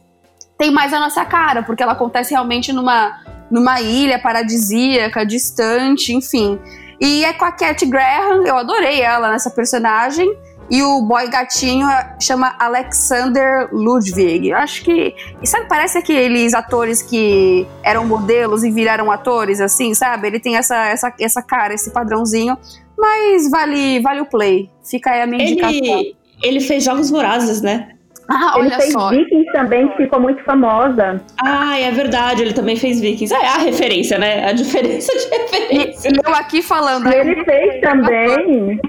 tem 0.58 0.70
mais 0.70 0.92
a 0.94 1.00
nossa 1.00 1.24
cara, 1.24 1.64
porque 1.64 1.82
ela 1.82 1.94
acontece 1.94 2.32
realmente 2.32 2.74
numa, 2.74 3.18
numa 3.50 3.80
ilha 3.80 4.20
paradisíaca, 4.20 5.26
distante, 5.26 6.14
enfim. 6.14 6.60
E 7.00 7.24
é 7.24 7.32
com 7.32 7.46
a 7.46 7.52
Cat 7.54 7.86
Graham, 7.86 8.46
eu 8.46 8.58
adorei 8.58 9.02
ela 9.02 9.32
nessa 9.32 9.50
personagem. 9.50 10.30
E 10.70 10.84
o 10.84 11.02
boy 11.02 11.28
gatinho 11.30 11.88
chama 12.20 12.56
Alexander 12.60 13.70
Ludwig. 13.72 14.52
Acho 14.54 14.84
que. 14.84 15.16
Sabe, 15.44 15.68
parece 15.68 15.98
aqueles 15.98 16.54
atores 16.54 17.02
que 17.02 17.66
eram 17.84 18.06
modelos 18.06 18.64
e 18.64 18.72
viraram 18.72 19.12
atores, 19.12 19.60
assim, 19.60 19.94
sabe? 19.96 20.28
Ele 20.28 20.40
tem 20.40 20.56
essa, 20.56 20.88
essa, 20.88 21.14
essa 21.20 21.42
cara, 21.42 21.74
esse 21.74 21.92
padrãozinho. 21.92 22.58
Mas 22.98 23.50
vale, 23.50 24.00
vale 24.02 24.22
o 24.22 24.26
play. 24.26 24.70
Fica 24.84 25.12
aí 25.12 25.22
a 25.22 25.28
minha 25.28 25.42
ele, 25.42 25.54
indicação. 25.54 26.04
Ele 26.44 26.60
fez 26.60 26.84
Jogos 26.84 27.10
Vorazes, 27.10 27.62
né? 27.62 27.90
Ah, 28.30 28.54
ele 28.58 28.68
olha 28.68 28.76
fez 28.76 28.92
só. 28.92 29.10
Vikings 29.10 29.52
também, 29.52 29.88
que 29.88 29.98
ficou 29.98 30.20
muito 30.20 30.44
famosa. 30.44 31.20
Ah, 31.44 31.80
é 31.80 31.90
verdade, 31.90 32.44
ele 32.44 32.54
também 32.54 32.76
fez 32.76 33.00
Vikings. 33.00 33.34
É 33.34 33.48
a 33.48 33.58
referência, 33.58 34.20
né? 34.20 34.48
A 34.48 34.52
diferença 34.52 35.12
de 35.18 35.30
referência. 35.36 36.10
E 36.10 36.14
eu 36.24 36.36
aqui 36.36 36.62
falando. 36.62 37.12
E 37.12 37.16
ele 37.16 37.44
fez 37.44 37.82
também. 37.82 38.80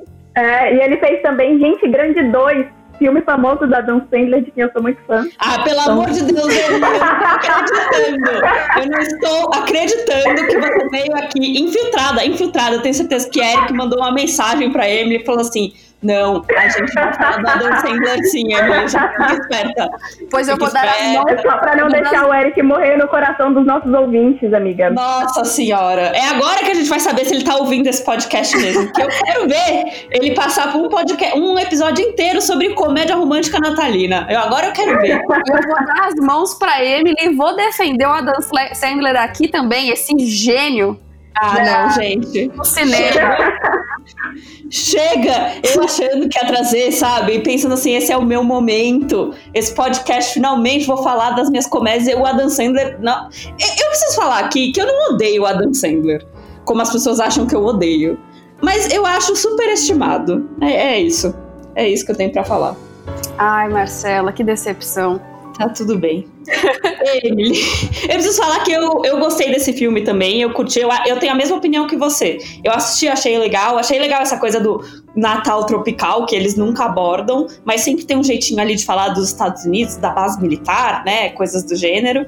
É, 0.41 0.75
e 0.75 0.81
ele 0.83 0.97
fez 0.99 1.21
também 1.23 1.59
Gente 1.59 1.87
Grande 1.89 2.23
2, 2.23 2.67
filme 2.99 3.21
famoso 3.23 3.67
da 3.67 3.81
Dan 3.81 4.01
Sandler, 4.11 4.43
de 4.43 4.51
quem 4.51 4.63
eu 4.65 4.71
sou 4.73 4.83
muito 4.83 5.01
fã. 5.07 5.25
Ah, 5.39 5.63
pelo 5.63 5.81
Então- 5.81 5.93
amor 5.93 6.11
de 6.11 6.23
Deus, 6.23 6.55
eu 6.55 6.79
não 6.79 6.93
estou 6.93 7.05
acreditando. 7.27 8.31
Eu 8.77 8.87
não 8.91 8.99
estou 9.01 9.55
acreditando 9.55 10.47
que 10.47 10.59
você 10.59 10.89
veio 10.91 11.17
aqui 11.17 11.61
infiltrada, 11.63 12.25
infiltrada. 12.25 12.77
Eu 12.77 12.83
tenho 12.83 12.95
certeza 12.95 13.29
que 13.31 13.41
Eric 13.41 13.73
mandou 13.73 13.99
uma 13.99 14.13
mensagem 14.13 14.71
pra 14.73 14.89
Emily 14.89 15.23
e 15.23 15.25
falou 15.27 15.41
assim: 15.41 15.73
Não, 16.03 16.43
a 16.57 16.69
gente 16.69 16.93
vai 16.95 17.13
falar 17.13 17.43
da 17.43 17.57
Dan 17.57 17.77
Sandler 17.81 18.25
sim, 18.25 18.55
Emily, 18.55 18.89
já 18.89 19.09
fica 19.09 19.35
esperta. 19.35 19.91
Pois 20.31 20.49
eu 20.49 20.57
vou 20.57 20.73
dar 20.73 20.89
as 20.89 21.13
mãos. 21.13 21.43
Só 21.43 21.59
pra 21.59 21.77
não 21.77 21.89
deixar 21.89 22.27
o 22.27 22.33
Eric 22.33 22.63
morrer 22.63 22.97
no 22.97 23.07
coração 23.07 23.53
dos 23.53 23.67
nossos 23.67 23.93
ouvintes, 23.93 24.53
amiga. 24.55 24.89
Nossa 24.89 25.45
senhora. 25.45 26.13
É 26.15 26.29
agora 26.29 26.61
que 26.61 26.71
a 26.71 26.75
gente 26.75 26.89
vai 26.89 27.01
saber 27.01 27.27
se 27.27 27.35
ele 27.35 27.45
tá 27.45 27.57
ouvindo 27.57 27.87
esse 27.87 28.03
podcast 28.03 28.57
mesmo. 28.57 28.85
Porque 28.85 29.03
eu 29.03 29.09
quero 29.09 29.47
ver 29.47 30.07
ele 30.11 30.35
passar 30.35 30.73
por 30.73 30.81
um, 30.81 30.89
podcast, 30.89 31.39
um 31.39 31.59
episódio 31.59 32.03
inteiro 32.03 32.41
sobre 32.41 32.71
comédia 32.71 33.15
romântica 33.15 33.59
natalina. 33.61 34.27
Eu, 34.31 34.41
agora 34.41 34.69
eu 34.69 34.73
quero 34.73 34.99
ver. 35.01 35.21
Eu 35.21 35.27
vou 35.27 35.87
dar 35.87 36.09
as 36.09 36.15
mãos 36.15 36.55
pra 36.55 36.83
Emily 36.83 37.17
e 37.21 37.35
vou 37.35 37.55
defender 37.55 38.07
o 38.07 38.11
Adam 38.11 38.41
Sandler 38.73 39.17
aqui 39.17 39.49
também, 39.49 39.91
esse 39.91 40.19
gênio 40.19 40.99
Ah, 41.43 41.65
não, 41.65 41.91
gente. 41.95 42.49
do 42.49 42.65
cinema. 42.65 43.37
Chega! 44.71 45.55
Eu 45.63 45.83
achando 45.83 46.29
que 46.29 46.39
ia 46.39 46.47
trazer, 46.47 46.93
sabe? 46.93 47.37
E 47.37 47.43
pensando 47.43 47.73
assim, 47.75 47.95
esse 47.95 48.13
é 48.13 48.17
o 48.17 48.23
meu 48.25 48.45
momento. 48.45 49.35
Esse 49.55 49.75
podcast, 49.75 50.35
finalmente, 50.35 50.87
vou 50.87 51.03
falar 51.03 51.31
das 51.31 51.49
minhas 51.51 51.67
comédias. 51.67 52.09
E 52.09 52.15
o 52.15 52.25
Adam 52.25 52.49
Sandler. 52.49 52.99
Não. 53.01 53.25
Eu 53.25 53.89
preciso 53.89 54.15
falar 54.15 54.41
aqui 54.41 54.71
que 54.71 54.81
eu 54.81 54.87
não 54.87 55.15
odeio 55.15 55.43
o 55.43 55.47
Adam 55.47 55.73
Sandler. 55.75 56.25
Como 56.65 56.83
as 56.83 56.93
pessoas 56.93 57.19
acham 57.19 57.47
que 57.47 57.55
eu 57.55 57.65
odeio. 57.65 58.19
Mas 58.63 58.93
eu 58.93 59.05
acho 59.07 59.35
superestimado. 59.35 60.49
É, 60.61 60.95
é 60.95 61.01
isso. 61.01 61.35
É 61.75 61.89
isso 61.89 62.05
que 62.05 62.13
eu 62.13 62.17
tenho 62.17 62.31
pra 62.33 62.45
falar. 62.45 62.77
Ai, 63.39 63.69
Marcela, 63.69 64.33
que 64.33 64.45
decepção. 64.45 65.21
Tá 65.57 65.69
tudo 65.69 65.99
bem. 65.99 66.27
Emily, 67.23 67.61
eu 68.05 68.15
preciso 68.15 68.37
falar 68.43 68.61
que 68.61 68.73
eu, 68.73 69.05
eu 69.05 69.19
gostei 69.19 69.51
desse 69.51 69.73
filme 69.73 70.03
também. 70.03 70.41
Eu 70.41 70.53
curti, 70.53 70.81
eu, 70.81 70.89
eu 71.07 71.19
tenho 71.19 71.33
a 71.33 71.35
mesma 71.35 71.57
opinião 71.57 71.87
que 71.87 71.97
você. 71.97 72.39
Eu 72.65 72.73
assisti, 72.73 73.09
achei 73.09 73.39
legal. 73.39 73.79
Achei 73.79 73.99
legal 73.99 74.23
essa 74.23 74.39
coisa 74.39 74.59
do 74.59 74.83
Natal 75.15 75.65
tropical, 75.67 76.25
que 76.27 76.35
eles 76.35 76.57
nunca 76.57 76.85
abordam, 76.85 77.47
mas 77.65 77.83
sempre 77.83 78.05
tem 78.05 78.17
um 78.17 78.25
jeitinho 78.25 78.61
ali 78.61 78.75
de 78.77 78.85
falar 78.85 79.09
dos 79.11 79.29
Estados 79.29 79.65
Unidos, 79.65 79.97
da 79.97 80.11
base 80.11 80.41
militar, 80.41 81.05
né? 81.05 81.31
Coisas 81.31 81.63
do 81.63 81.77
gênero. 81.77 82.27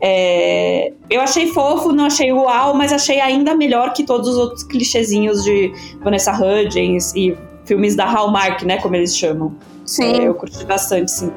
É, 0.00 0.92
eu 1.08 1.20
achei 1.20 1.46
fofo, 1.46 1.92
não 1.92 2.06
achei 2.06 2.32
uau, 2.32 2.74
mas 2.74 2.92
achei 2.92 3.20
ainda 3.20 3.54
melhor 3.54 3.92
que 3.92 4.02
todos 4.02 4.30
os 4.30 4.36
outros 4.36 4.64
clichêzinhos 4.64 5.44
de 5.44 5.72
Vanessa 6.02 6.32
Hudgens 6.32 7.14
e 7.14 7.36
filmes 7.64 7.94
da 7.94 8.04
Hallmark, 8.04 8.62
né? 8.64 8.78
Como 8.78 8.96
eles 8.96 9.16
chamam. 9.16 9.54
Sim. 9.86 10.22
É, 10.22 10.28
eu 10.28 10.34
curti 10.34 10.64
bastante, 10.64 11.10
sim. 11.12 11.30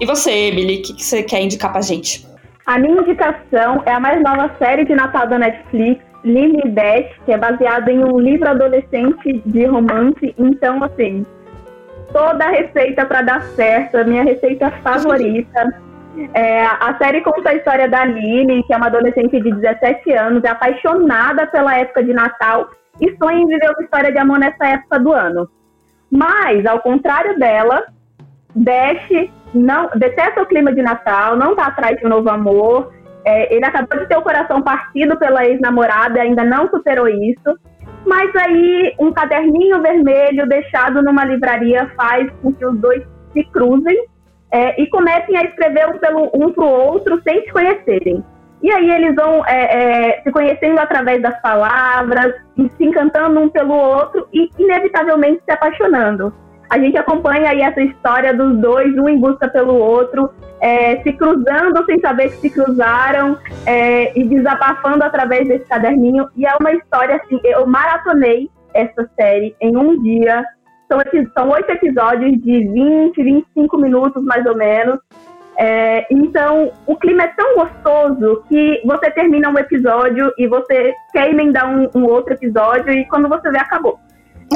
E 0.00 0.04
você, 0.04 0.30
Emily, 0.30 0.78
o 0.78 0.82
que, 0.82 0.94
que 0.94 1.04
você 1.04 1.22
quer 1.22 1.40
indicar 1.40 1.72
pra 1.72 1.80
gente? 1.80 2.26
A 2.66 2.78
minha 2.78 3.00
indicação 3.00 3.82
é 3.86 3.92
a 3.92 4.00
mais 4.00 4.22
nova 4.22 4.50
série 4.58 4.84
de 4.84 4.94
Natal 4.94 5.26
da 5.26 5.38
Netflix, 5.38 6.04
Lily 6.24 6.68
Beth, 6.68 7.10
que 7.24 7.32
é 7.32 7.38
baseada 7.38 7.90
em 7.90 8.04
um 8.04 8.18
livro 8.18 8.48
adolescente 8.48 9.40
de 9.46 9.64
romance. 9.64 10.34
Então, 10.36 10.82
assim, 10.82 11.24
toda 12.12 12.44
a 12.44 12.50
receita 12.50 13.06
para 13.06 13.22
dar 13.22 13.42
certo, 13.54 13.96
a 13.96 14.04
minha 14.04 14.24
receita 14.24 14.70
favorita. 14.82 15.82
É, 16.34 16.64
a 16.64 16.96
série 16.98 17.20
conta 17.20 17.50
a 17.50 17.54
história 17.54 17.88
da 17.88 18.04
Lily, 18.04 18.64
que 18.64 18.72
é 18.72 18.76
uma 18.76 18.86
adolescente 18.86 19.40
de 19.40 19.52
17 19.52 20.12
anos, 20.12 20.44
é 20.44 20.48
apaixonada 20.48 21.46
pela 21.46 21.76
época 21.76 22.02
de 22.02 22.12
Natal 22.12 22.70
e 23.00 23.14
sonha 23.16 23.38
em 23.38 23.46
viver 23.46 23.70
uma 23.70 23.82
história 23.82 24.10
de 24.10 24.18
amor 24.18 24.38
nessa 24.38 24.66
época 24.66 24.98
do 24.98 25.12
ano. 25.12 25.48
Mas, 26.10 26.64
ao 26.66 26.80
contrário 26.80 27.38
dela, 27.38 27.84
Beth 28.56 29.30
não 29.54 29.90
detesta 29.94 30.42
o 30.42 30.46
clima 30.46 30.72
de 30.72 30.82
Natal, 30.82 31.36
não 31.36 31.54
tá 31.54 31.66
atrás 31.66 31.98
de 31.98 32.06
um 32.06 32.08
novo 32.08 32.28
amor. 32.30 32.92
É, 33.24 33.54
ele 33.54 33.64
acabou 33.64 33.98
de 33.98 34.06
ter 34.06 34.16
o 34.16 34.22
coração 34.22 34.62
partido 34.62 35.18
pela 35.18 35.44
ex-namorada, 35.44 36.20
ainda 36.20 36.44
não 36.44 36.68
superou 36.68 37.06
isso. 37.06 37.58
Mas 38.06 38.34
aí 38.36 38.94
um 38.98 39.12
caderninho 39.12 39.82
vermelho 39.82 40.48
deixado 40.48 41.02
numa 41.02 41.24
livraria 41.24 41.90
faz 41.96 42.30
com 42.40 42.52
que 42.52 42.64
os 42.64 42.78
dois 42.78 43.02
se 43.32 43.44
cruzem 43.44 44.06
é, 44.50 44.80
e 44.80 44.88
comecem 44.88 45.36
a 45.36 45.42
escrever 45.42 45.88
um, 45.88 45.98
pelo, 45.98 46.30
um 46.34 46.52
pro 46.52 46.66
outro 46.66 47.20
sem 47.22 47.42
se 47.42 47.52
conhecerem. 47.52 48.24
E 48.62 48.70
aí 48.70 48.90
eles 48.90 49.14
vão 49.14 49.44
é, 49.46 50.14
é, 50.16 50.22
se 50.22 50.30
conhecendo 50.30 50.78
através 50.78 51.20
das 51.20 51.40
palavras, 51.42 52.32
se 52.56 52.84
encantando 52.84 53.38
um 53.38 53.48
pelo 53.48 53.74
outro 53.74 54.26
e 54.32 54.48
inevitavelmente 54.58 55.42
se 55.44 55.52
apaixonando. 55.52 56.32
A 56.68 56.78
gente 56.78 56.96
acompanha 56.96 57.50
aí 57.50 57.60
essa 57.60 57.80
história 57.80 58.34
dos 58.34 58.58
dois, 58.58 58.96
um 58.98 59.08
em 59.08 59.18
busca 59.18 59.48
pelo 59.48 59.74
outro, 59.74 60.30
é, 60.60 61.00
se 61.02 61.12
cruzando 61.12 61.84
sem 61.84 62.00
saber 62.00 62.30
que 62.30 62.36
se 62.36 62.50
cruzaram 62.50 63.38
é, 63.64 64.18
e 64.18 64.24
desabafando 64.24 65.04
através 65.04 65.46
desse 65.46 65.64
caderninho. 65.66 66.28
E 66.36 66.46
é 66.46 66.54
uma 66.58 66.72
história 66.72 67.16
assim, 67.16 67.38
eu 67.44 67.66
maratonei 67.66 68.50
essa 68.74 69.08
série 69.16 69.54
em 69.60 69.76
um 69.76 70.02
dia. 70.02 70.44
São, 70.88 71.00
são 71.36 71.50
oito 71.50 71.70
episódios 71.70 72.32
de 72.42 72.68
20, 72.68 73.22
25 73.22 73.78
minutos 73.78 74.22
mais 74.24 74.44
ou 74.46 74.56
menos. 74.56 74.98
É, 75.58 76.06
então, 76.10 76.70
o 76.86 76.96
clima 76.96 77.22
é 77.22 77.28
tão 77.28 77.54
gostoso 77.54 78.44
que 78.46 78.82
você 78.84 79.10
termina 79.10 79.48
um 79.48 79.58
episódio 79.58 80.30
e 80.36 80.46
você 80.46 80.94
quer 81.12 81.30
emendar 81.30 81.66
um, 81.66 81.88
um 81.94 82.04
outro 82.04 82.34
episódio 82.34 82.92
e 82.92 83.06
quando 83.06 83.28
você 83.28 83.50
vê, 83.50 83.58
acabou. 83.58 83.98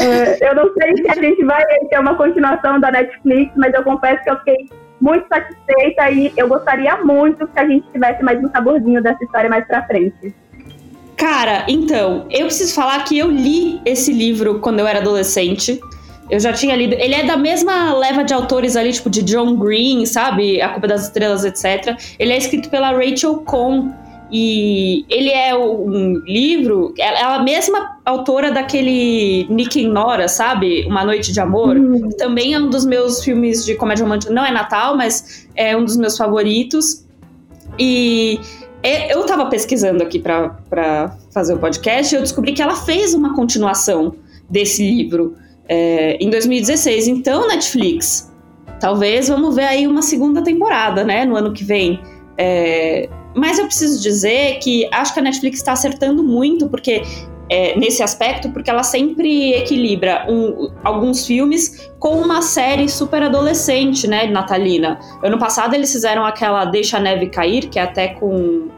É, 0.01 0.51
eu 0.51 0.55
não 0.55 0.73
sei 0.75 0.97
se 0.97 1.11
a 1.11 1.15
gente 1.15 1.45
vai 1.45 1.65
ter 1.89 1.99
uma 1.99 2.15
continuação 2.15 2.81
da 2.81 2.91
Netflix, 2.91 3.53
mas 3.57 3.75
eu 3.75 3.83
confesso 3.83 4.23
que 4.25 4.31
eu 4.31 4.39
fiquei 4.39 4.69
muito 5.01 5.27
satisfeita 5.29 6.11
e 6.11 6.33
eu 6.37 6.49
gostaria 6.49 6.97
muito 6.99 7.47
que 7.47 7.59
a 7.59 7.67
gente 7.67 7.87
tivesse 7.93 8.23
mais 8.23 8.43
um 8.43 8.51
saborzinho 8.51 9.03
dessa 9.03 9.23
história 9.25 9.49
mais 9.49 9.67
pra 9.67 9.87
frente. 9.87 10.35
Cara, 11.17 11.67
então, 11.69 12.27
eu 12.31 12.47
preciso 12.47 12.75
falar 12.75 13.05
que 13.05 13.19
eu 13.19 13.31
li 13.31 13.81
esse 13.85 14.13
livro 14.13 14.59
quando 14.61 14.81
eu 14.81 14.87
era 14.87 15.01
adolescente. 15.01 15.81
Eu 16.31 16.39
já 16.39 16.53
tinha 16.53 16.77
lido. 16.77 16.95
Ele 16.95 17.15
é 17.15 17.25
da 17.25 17.37
mesma 17.37 17.93
leva 17.93 18.23
de 18.23 18.33
autores 18.33 18.77
ali, 18.77 18.93
tipo 18.93 19.11
de 19.11 19.23
John 19.23 19.57
Green, 19.57 20.07
sabe? 20.07 20.63
A 20.63 20.71
Culpa 20.71 20.87
das 20.87 21.05
Estrelas, 21.05 21.45
etc. 21.45 21.99
Ele 22.19 22.33
é 22.33 22.39
escrito 22.39 22.71
pela 22.71 22.93
Rachel 22.93 23.39
Cohn. 23.39 23.91
E 24.33 25.05
ele 25.09 25.31
é 25.31 25.57
um 25.57 26.15
livro. 26.25 26.95
Ela 26.99 27.19
é 27.19 27.25
a 27.25 27.43
mesma 27.43 27.99
autora 28.05 28.53
daquele 28.53 29.47
Nick 29.51 29.85
Nora, 29.87 30.29
sabe? 30.29 30.87
Uma 30.87 31.05
Noite 31.05 31.33
de 31.33 31.41
Amor. 31.41 31.77
Uhum. 31.77 32.11
Também 32.11 32.55
é 32.55 32.59
um 32.59 32.71
dos 32.71 32.85
meus 32.85 33.25
filmes 33.25 33.65
de 33.65 33.75
comédia 33.75 34.05
romântica. 34.05 34.33
Não 34.33 34.45
é 34.45 34.53
Natal, 34.53 34.97
mas 34.97 35.49
é 35.57 35.77
um 35.77 35.85
dos 35.85 35.97
meus 35.97 36.17
favoritos. 36.17 37.05
E 37.79 38.39
é, 38.83 39.13
eu 39.13 39.25
tava 39.27 39.47
pesquisando 39.47 40.03
aqui 40.03 40.19
para 40.19 41.17
fazer 41.33 41.55
o 41.55 41.59
podcast 41.59 42.15
e 42.15 42.19
eu 42.19 42.23
descobri 42.23 42.53
que 42.53 42.63
ela 42.63 42.77
fez 42.77 43.15
uma 43.15 43.35
continuação 43.35 44.15
desse 44.49 44.89
livro 44.89 45.37
é, 45.69 46.17
em 46.21 46.31
2016. 46.31 47.09
Então, 47.09 47.49
Netflix, 47.49 48.31
talvez 48.81 49.29
vamos 49.29 49.57
ver 49.57 49.65
aí 49.65 49.87
uma 49.87 50.03
segunda 50.03 50.43
temporada, 50.43 51.05
né? 51.05 51.25
No 51.25 51.37
ano 51.37 51.53
que 51.53 51.65
vem. 51.65 52.01
É, 52.39 53.09
mas 53.35 53.59
eu 53.59 53.67
preciso 53.67 54.03
dizer 54.03 54.59
que 54.59 54.89
acho 54.93 55.15
que 55.15 55.21
a 55.21 55.23
Netflix 55.23 55.59
está 55.59 55.73
acertando 55.73 56.23
muito, 56.23 56.69
porque 56.69 57.03
é, 57.51 57.77
nesse 57.77 58.01
aspecto, 58.01 58.51
porque 58.51 58.71
ela 58.71 58.85
sempre 58.85 59.53
equilibra 59.55 60.25
um, 60.29 60.71
alguns 60.85 61.27
filmes 61.27 61.91
com 61.99 62.21
uma 62.21 62.43
série 62.43 62.89
super 62.89 63.25
adolescente, 63.25 64.07
né, 64.07 64.27
natalina. 64.27 65.01
Ano 65.23 65.37
passado 65.37 65.75
eles 65.75 65.91
fizeram 65.93 66.25
aquela 66.25 66.65
Deixa 66.65 66.99
a 66.99 67.01
Neve 67.01 67.27
Cair, 67.27 67.69
que 67.69 67.79
é 67.79 67.83
até 67.83 68.09
com, 68.09 68.69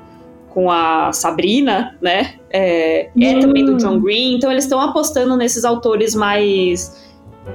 com 0.48 0.70
a 0.70 1.12
Sabrina, 1.12 1.96
né, 2.00 2.34
é, 2.50 3.10
hum. 3.14 3.22
é 3.22 3.40
também 3.40 3.64
do 3.64 3.76
John 3.76 4.00
Green, 4.00 4.36
então 4.36 4.50
eles 4.50 4.64
estão 4.64 4.80
apostando 4.80 5.36
nesses 5.36 5.64
autores 5.64 6.14
mais... 6.14 7.12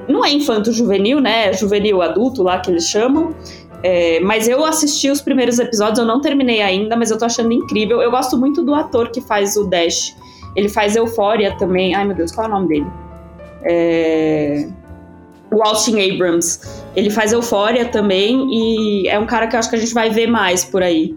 Não 0.07 0.23
é 0.23 0.29
infanto-juvenil, 0.31 1.19
né, 1.19 1.47
é 1.49 1.53
juvenil 1.53 2.01
adulto 2.01 2.43
lá 2.43 2.60
que 2.60 2.69
eles 2.69 2.88
chamam, 2.88 3.33
é, 3.83 4.19
mas 4.21 4.47
eu 4.47 4.65
assisti 4.65 5.09
os 5.09 5.21
primeiros 5.21 5.59
episódios, 5.59 5.99
eu 5.99 6.05
não 6.05 6.19
terminei 6.19 6.61
ainda, 6.61 6.95
mas 6.95 7.11
eu 7.11 7.17
tô 7.17 7.25
achando 7.25 7.51
incrível. 7.51 8.01
Eu 8.01 8.11
gosto 8.11 8.37
muito 8.37 8.63
do 8.63 8.73
ator 8.73 9.09
que 9.09 9.21
faz 9.21 9.55
o 9.55 9.65
Dash. 9.65 10.15
Ele 10.55 10.69
faz 10.69 10.95
Eufória 10.95 11.55
também. 11.57 11.93
Ai, 11.93 12.05
meu 12.05 12.15
Deus, 12.15 12.31
qual 12.31 12.47
é 12.47 12.49
o 12.49 12.53
nome 12.53 12.67
dele? 12.67 12.87
É... 13.63 14.67
O 15.51 15.61
Austin 15.63 15.99
Abrams. 16.01 16.59
Ele 16.95 17.09
faz 17.09 17.31
Eufória 17.31 17.85
também 17.85 18.47
e 18.51 19.07
é 19.07 19.17
um 19.19 19.25
cara 19.25 19.47
que 19.47 19.55
eu 19.55 19.59
acho 19.59 19.69
que 19.69 19.75
a 19.75 19.79
gente 19.79 19.93
vai 19.93 20.09
ver 20.09 20.27
mais 20.27 20.65
por 20.65 20.81
aí. 20.81 21.15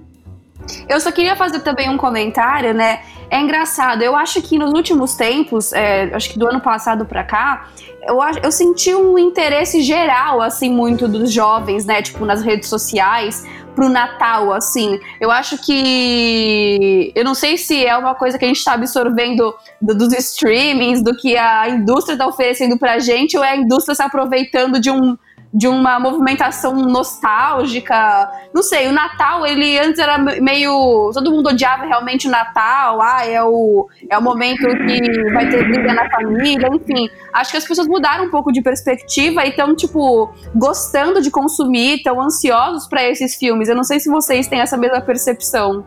Eu 0.89 1.01
só 1.01 1.11
queria 1.11 1.37
fazer 1.37 1.61
também 1.61 1.89
um 1.89 1.97
comentário, 1.97 2.75
né? 2.75 3.01
É 3.31 3.41
engraçado, 3.41 4.03
eu 4.03 4.17
acho 4.17 4.43
que 4.43 4.59
nos 4.59 4.73
últimos 4.73 5.15
tempos, 5.15 5.73
é, 5.73 6.11
acho 6.13 6.31
que 6.31 6.39
do 6.39 6.49
ano 6.49 6.61
passado 6.61 7.05
para 7.05 7.23
cá, 7.23 7.69
eu, 8.03 8.19
eu 8.43 8.51
senti 8.51 8.93
um 8.95 9.17
interesse 9.17 9.83
geral, 9.83 10.41
assim, 10.41 10.71
muito 10.71 11.07
dos 11.07 11.33
jovens, 11.33 11.85
né? 11.85 12.03
Tipo, 12.03 12.25
nas 12.25 12.43
redes 12.43 12.69
sociais, 12.69 13.47
pro 13.75 13.89
Natal, 13.89 14.53
assim. 14.53 14.99
Eu 15.21 15.31
acho 15.31 15.59
que. 15.59 17.13
Eu 17.15 17.25
não 17.25 17.35
sei 17.35 17.57
se 17.57 17.85
é 17.85 17.97
uma 17.97 18.15
coisa 18.15 18.39
que 18.39 18.45
a 18.45 18.49
gente 18.49 18.65
tá 18.65 18.73
absorvendo 18.73 19.55
do, 19.81 19.95
dos 19.95 20.13
streamings, 20.13 21.03
do 21.03 21.17
que 21.17 21.37
a 21.37 21.69
indústria 21.69 22.17
tá 22.17 22.27
oferecendo 22.27 22.79
pra 22.79 22.99
gente, 22.99 23.37
ou 23.37 23.45
é 23.45 23.51
a 23.51 23.57
indústria 23.57 23.95
se 23.95 24.03
aproveitando 24.03 24.81
de 24.81 24.91
um 24.91 25.17
de 25.53 25.67
uma 25.67 25.99
movimentação 25.99 26.75
nostálgica. 26.75 28.31
Não 28.55 28.63
sei, 28.63 28.89
o 28.89 28.93
Natal, 28.93 29.45
ele 29.47 29.79
antes 29.79 29.99
era 29.99 30.17
meio. 30.19 31.11
Todo 31.13 31.31
mundo 31.31 31.49
odiava 31.49 31.85
realmente 31.85 32.29
o 32.29 32.31
Natal. 32.31 33.01
Ah, 33.03 33.27
é 33.27 33.43
o, 33.43 33.89
é 34.09 34.17
o 34.17 34.23
momento 34.23 34.63
que 34.63 35.33
vai 35.33 35.49
ter 35.49 35.65
briga 35.69 35.93
na 35.93 36.09
família, 36.09 36.69
enfim. 36.73 37.11
Acho 37.33 37.51
que 37.51 37.57
as 37.57 37.67
pessoas 37.67 37.89
mudaram 37.89 38.27
um 38.27 38.31
pouco 38.31 38.53
de 38.53 38.63
perspectiva 38.63 39.45
e 39.45 39.51
estão, 39.51 39.75
tipo, 39.75 40.33
gostando 40.55 41.21
de 41.21 41.31
consumir, 41.31 41.97
estão 41.97 42.21
ansiosos 42.21 42.87
para 42.89 43.03
esses 43.05 43.35
filmes. 43.35 43.69
Eu 43.69 43.77
não 43.77 43.85
sei 43.85 43.99
se 43.99 44.09
vocês 44.09 44.47
têm 44.47 44.61
essa 44.61 44.77
mesma 44.77 45.01
percepção. 45.01 45.85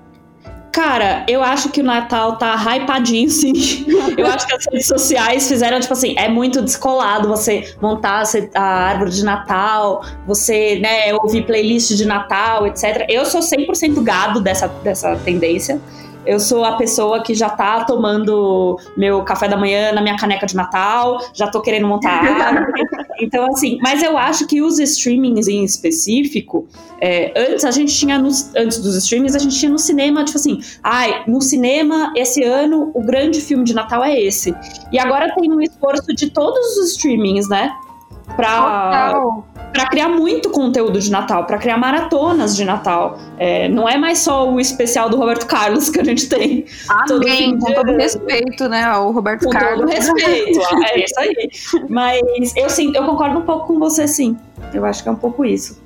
Cara, 0.74 1.24
eu 1.28 1.44
acho 1.44 1.70
que 1.70 1.82
o 1.82 1.84
Natal 1.84 2.36
tá 2.36 2.56
hypadinho, 2.56 3.30
sim. 3.30 3.54
Eu 4.18 4.26
acho 4.26 4.48
que 4.48 4.56
as 4.56 4.66
redes 4.66 4.88
sociais 4.88 5.48
fizeram, 5.48 5.80
tipo 5.80 5.94
assim, 5.94 6.16
é 6.18 6.28
muito 6.28 6.64
descolado 6.64 7.28
você 7.28 7.76
montar 7.80 8.24
a 8.56 8.64
árvore 8.64 9.12
de 9.12 9.24
Natal, 9.24 10.04
você, 10.26 10.80
né, 10.80 11.14
ouvir 11.14 11.46
playlist 11.46 11.92
de 11.92 12.06
Natal, 12.06 12.66
etc. 12.66 13.06
Eu 13.08 13.24
sou 13.24 13.42
100% 13.42 14.02
gado 14.02 14.42
dessa, 14.42 14.68
dessa 14.68 15.16
tendência. 15.18 15.80
Eu 16.26 16.40
sou 16.40 16.64
a 16.64 16.78
pessoa 16.78 17.22
que 17.22 17.36
já 17.36 17.50
tá 17.50 17.84
tomando 17.84 18.80
meu 18.96 19.24
café 19.24 19.48
da 19.48 19.58
manhã 19.58 19.92
na 19.92 20.02
minha 20.02 20.18
caneca 20.18 20.46
de 20.46 20.56
Natal, 20.56 21.20
já 21.34 21.48
tô 21.48 21.62
querendo 21.62 21.86
montar 21.86 22.10
árvore. 22.48 22.84
Então, 23.20 23.46
assim, 23.48 23.78
mas 23.82 24.02
eu 24.02 24.18
acho 24.18 24.48
que 24.48 24.62
os 24.62 24.80
streamings 24.80 25.48
em 25.48 25.64
específico, 25.64 26.68
é, 27.00 27.34
antes 27.36 27.64
a 27.66 27.72
gente 27.72 27.94
tinha, 27.94 28.18
nos, 28.18 28.54
antes 28.56 28.80
dos 28.80 28.96
streamings, 28.96 29.36
a 29.36 29.40
gente 29.40 29.58
tinha 29.58 29.72
no 29.72 29.80
cinema, 29.80 30.24
tipo 30.24 30.38
assim, 30.38 30.62
ai, 30.82 31.24
no 31.28 31.42
cinema, 31.42 32.14
esse 32.16 32.44
ano, 32.44 32.92
o 32.94 33.02
grande 33.02 33.42
filme 33.42 33.64
de 33.64 33.74
Natal 33.74 34.04
é 34.04 34.20
esse. 34.20 34.54
E 34.92 35.00
agora 35.00 35.34
tem 35.36 35.52
um 35.52 35.62
esforço 35.62 36.14
de 36.14 36.30
todos 36.30 36.78
os 36.78 36.92
streamings, 36.92 37.48
né? 37.50 37.72
Pra, 38.36 39.14
para 39.74 39.88
criar 39.88 40.10
muito 40.10 40.50
conteúdo 40.50 41.00
de 41.00 41.12
Natal, 41.12 41.46
para 41.46 41.58
criar 41.58 41.78
maratonas 41.78 42.56
de 42.56 42.64
Natal. 42.64 43.18
É, 43.38 43.68
não 43.68 43.88
é 43.90 43.98
mais 43.98 44.20
só 44.20 44.50
o 44.50 44.60
especial 44.60 45.10
do 45.10 45.18
Roberto 45.18 45.46
Carlos 45.46 45.90
que 45.90 46.00
a 46.00 46.04
gente 46.04 46.30
tem. 46.30 46.66
Amém, 46.90 47.58
com 47.60 47.74
todo 47.74 47.92
respeito, 47.92 48.70
né, 48.70 48.84
ao 48.84 49.12
Roberto 49.12 49.46
com 49.46 49.52
Carlos. 49.52 49.82
Com 49.82 49.88
todo 49.88 49.92
respeito, 49.92 50.60
é 50.86 51.00
isso 51.04 51.20
aí. 51.20 51.50
Mas 51.90 52.56
eu, 52.56 52.70
sim, 52.70 52.94
eu 52.96 53.04
concordo 53.06 53.40
um 53.40 53.44
pouco 53.44 53.68
com 53.68 53.80
você, 53.80 54.08
sim. 54.08 54.38
Eu 54.74 54.86
acho 54.86 55.04
que 55.04 55.10
é 55.10 55.12
um 55.12 55.18
pouco 55.18 55.44
isso. 55.44 55.82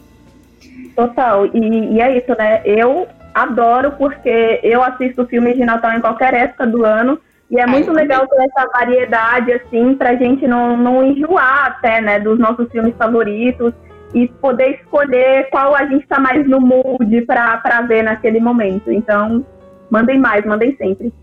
Total, 0.95 1.45
e, 1.47 1.95
e 1.95 2.01
é 2.01 2.17
isso, 2.17 2.35
né? 2.37 2.61
Eu 2.65 3.07
adoro 3.33 3.91
porque 3.91 4.59
eu 4.63 4.83
assisto 4.83 5.25
filmes 5.27 5.55
de 5.55 5.63
Natal 5.63 5.93
em 5.93 6.01
qualquer 6.01 6.33
época 6.33 6.65
do 6.65 6.83
ano 6.83 7.19
e 7.49 7.59
é 7.59 7.65
muito 7.65 7.91
legal 7.91 8.27
ter 8.27 8.43
essa 8.43 8.69
variedade, 8.73 9.53
assim, 9.53 9.95
pra 9.95 10.15
gente 10.15 10.45
não, 10.45 10.75
não 10.75 11.03
enjoar 11.03 11.67
até, 11.67 12.01
né, 12.01 12.19
dos 12.19 12.37
nossos 12.37 12.69
filmes 12.69 12.93
favoritos 12.97 13.73
e 14.13 14.27
poder 14.27 14.81
escolher 14.81 15.49
qual 15.49 15.73
a 15.73 15.85
gente 15.85 16.05
tá 16.07 16.19
mais 16.19 16.47
no 16.47 16.59
mood 16.59 17.21
pra, 17.21 17.57
pra 17.57 17.81
ver 17.81 18.03
naquele 18.03 18.41
momento. 18.41 18.91
Então, 18.91 19.45
mandem 19.89 20.19
mais, 20.19 20.45
mandem 20.45 20.75
sempre. 20.75 21.13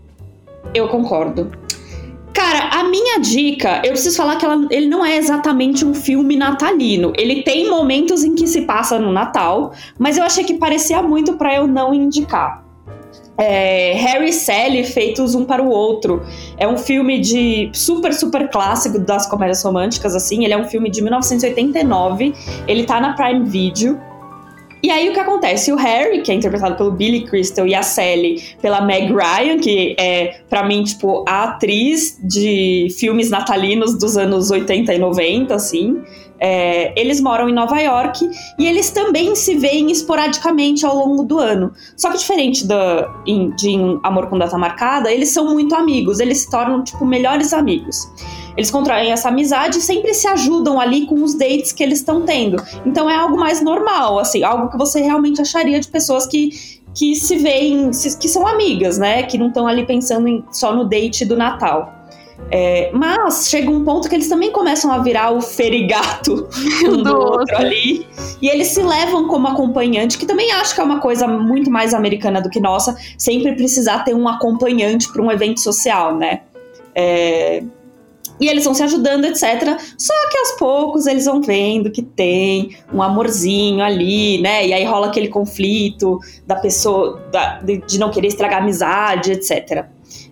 Eu 0.73 0.87
concordo. 0.87 1.51
Cara, 2.33 2.79
a 2.79 2.83
minha 2.83 3.19
dica, 3.19 3.77
eu 3.77 3.91
preciso 3.91 4.17
falar 4.17 4.35
que 4.35 4.45
ela, 4.45 4.67
ele 4.69 4.87
não 4.87 5.05
é 5.05 5.15
exatamente 5.17 5.85
um 5.85 5.93
filme 5.93 6.35
natalino. 6.35 7.13
Ele 7.17 7.43
tem 7.43 7.69
momentos 7.69 8.23
em 8.23 8.35
que 8.35 8.47
se 8.47 8.63
passa 8.63 8.99
no 8.99 9.11
Natal, 9.13 9.71
mas 9.97 10.17
eu 10.17 10.23
achei 10.23 10.43
que 10.43 10.55
parecia 10.55 11.01
muito 11.01 11.37
para 11.37 11.55
eu 11.55 11.65
não 11.65 11.93
indicar 11.93 12.64
é, 13.37 13.93
Harry 13.93 14.29
e 14.29 14.33
Sally 14.33 14.83
feitos 14.83 15.35
um 15.35 15.43
para 15.43 15.61
o 15.61 15.69
outro. 15.69 16.23
É 16.57 16.67
um 16.67 16.77
filme 16.77 17.19
de 17.19 17.69
super, 17.73 18.13
super 18.13 18.49
clássico 18.49 18.99
das 18.99 19.27
comédias 19.27 19.63
românticas, 19.63 20.15
assim. 20.15 20.43
Ele 20.45 20.53
é 20.53 20.57
um 20.57 20.65
filme 20.65 20.89
de 20.89 21.01
1989. 21.01 22.33
Ele 22.67 22.83
tá 22.85 22.99
na 23.01 23.13
Prime 23.13 23.45
Video. 23.45 23.99
E 24.81 24.91
aí 24.91 25.09
o 25.09 25.13
que 25.13 25.19
acontece? 25.19 25.71
O 25.71 25.75
Harry, 25.75 26.21
que 26.21 26.31
é 26.31 26.35
interpretado 26.35 26.75
pelo 26.75 26.91
Billy 26.91 27.25
Crystal, 27.25 27.65
e 27.65 27.73
a 27.73 27.81
Sally 27.81 28.43
pela 28.61 28.81
Meg 28.81 29.11
Ryan, 29.11 29.57
que 29.57 29.95
é, 29.99 30.41
para 30.47 30.63
mim, 30.63 30.83
tipo, 30.83 31.25
a 31.27 31.45
atriz 31.45 32.19
de 32.23 32.87
filmes 32.95 33.31
natalinos 33.31 33.97
dos 33.97 34.15
anos 34.15 34.51
80 34.51 34.93
e 34.93 34.99
90, 34.99 35.55
assim. 35.55 36.03
É, 36.39 36.99
eles 36.99 37.21
moram 37.21 37.49
em 37.49 37.53
Nova 37.53 37.79
York 37.79 38.29
e 38.59 38.65
eles 38.65 38.89
também 38.89 39.35
se 39.35 39.55
veem 39.55 39.91
esporadicamente 39.91 40.85
ao 40.85 40.95
longo 40.95 41.23
do 41.23 41.39
ano. 41.39 41.71
Só 41.95 42.11
que 42.11 42.17
diferente 42.17 42.65
da, 42.65 43.09
de 43.57 43.99
Amor 44.03 44.27
com 44.27 44.37
Data 44.37 44.57
Marcada, 44.57 45.11
eles 45.11 45.29
são 45.29 45.53
muito 45.53 45.73
amigos, 45.75 46.19
eles 46.19 46.39
se 46.39 46.49
tornam, 46.49 46.83
tipo, 46.83 47.05
melhores 47.05 47.53
amigos. 47.53 48.07
Eles 48.57 48.71
contraem 48.71 49.11
essa 49.11 49.29
amizade 49.29 49.79
e 49.79 49.81
sempre 49.81 50.13
se 50.13 50.27
ajudam 50.27 50.79
ali 50.79 51.05
com 51.05 51.21
os 51.23 51.33
dates 51.33 51.71
que 51.71 51.83
eles 51.83 51.99
estão 51.99 52.21
tendo. 52.21 52.61
Então 52.85 53.09
é 53.09 53.15
algo 53.15 53.37
mais 53.37 53.61
normal, 53.61 54.17
assim, 54.19 54.43
algo 54.43 54.69
que 54.69 54.77
você 54.77 55.01
realmente 55.01 55.41
acharia 55.41 55.79
de 55.79 55.87
pessoas 55.87 56.25
que, 56.25 56.51
que 56.93 57.15
se 57.15 57.37
veem, 57.37 57.91
que 57.91 58.29
são 58.29 58.47
amigas, 58.47 58.97
né? 58.97 59.23
Que 59.23 59.37
não 59.37 59.49
estão 59.49 59.67
ali 59.67 59.85
pensando 59.85 60.27
em, 60.27 60.43
só 60.51 60.73
no 60.73 60.85
date 60.85 61.25
do 61.25 61.35
Natal. 61.35 61.94
É, 62.51 62.91
mas 62.93 63.49
chega 63.49 63.69
um 63.69 63.83
ponto 63.83 64.07
que 64.07 64.15
eles 64.15 64.29
também 64.29 64.51
começam 64.51 64.91
a 64.91 64.99
virar 64.99 65.31
o 65.31 65.41
ferigato 65.41 66.47
um 66.87 67.01
do 67.01 67.15
outro 67.17 67.55
ali. 67.57 68.05
E 68.41 68.47
eles 68.47 68.67
se 68.67 68.81
levam 68.81 69.27
como 69.27 69.47
acompanhante, 69.47 70.17
que 70.17 70.25
também 70.25 70.51
acho 70.51 70.75
que 70.75 70.81
é 70.81 70.83
uma 70.83 70.99
coisa 70.99 71.27
muito 71.27 71.71
mais 71.71 71.93
americana 71.93 72.41
do 72.41 72.49
que 72.49 72.59
nossa, 72.59 72.95
sempre 73.17 73.55
precisar 73.55 74.03
ter 74.03 74.13
um 74.13 74.27
acompanhante 74.27 75.11
para 75.11 75.21
um 75.21 75.31
evento 75.31 75.59
social, 75.59 76.15
né? 76.15 76.41
É, 76.93 77.63
e 78.39 78.47
eles 78.47 78.63
vão 78.65 78.73
se 78.73 78.83
ajudando, 78.83 79.25
etc. 79.25 79.77
Só 79.97 80.13
que 80.29 80.37
aos 80.37 80.51
poucos 80.53 81.07
eles 81.07 81.25
vão 81.25 81.41
vendo 81.41 81.89
que 81.89 82.01
tem 82.01 82.75
um 82.93 83.01
amorzinho 83.01 83.83
ali, 83.83 84.41
né? 84.41 84.67
E 84.67 84.73
aí 84.73 84.83
rola 84.83 85.07
aquele 85.07 85.29
conflito 85.29 86.19
da 86.45 86.55
pessoa, 86.55 87.21
da, 87.31 87.61
de, 87.61 87.97
não 87.97 88.11
querer 88.11 88.27
estragar 88.27 88.59
a 88.59 88.61
amizade, 88.61 89.31
etc. 89.31 89.85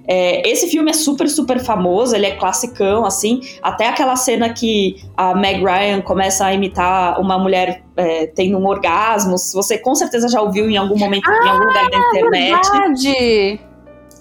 É, 0.07 0.47
esse 0.49 0.67
filme 0.67 0.91
é 0.91 0.93
super, 0.93 1.29
super 1.29 1.59
famoso, 1.59 2.15
ele 2.15 2.25
é 2.25 2.35
classicão, 2.35 3.05
assim. 3.05 3.41
Até 3.61 3.87
aquela 3.87 4.15
cena 4.15 4.49
que 4.49 4.97
a 5.15 5.33
Meg 5.33 5.63
Ryan 5.63 6.01
começa 6.01 6.45
a 6.45 6.53
imitar 6.53 7.19
uma 7.19 7.37
mulher 7.37 7.83
é, 7.95 8.27
tendo 8.27 8.57
um 8.57 8.67
orgasmo. 8.67 9.37
Você 9.37 9.77
com 9.77 9.95
certeza 9.95 10.27
já 10.27 10.41
ouviu 10.41 10.69
em 10.69 10.77
algum 10.77 10.97
momento, 10.97 11.29
ah, 11.29 11.45
em 11.45 11.49
algum 11.49 11.65
lugar 11.65 11.89
da 11.89 11.97
ah, 11.97 12.09
internet. 12.09 12.71
Verdade 12.71 13.73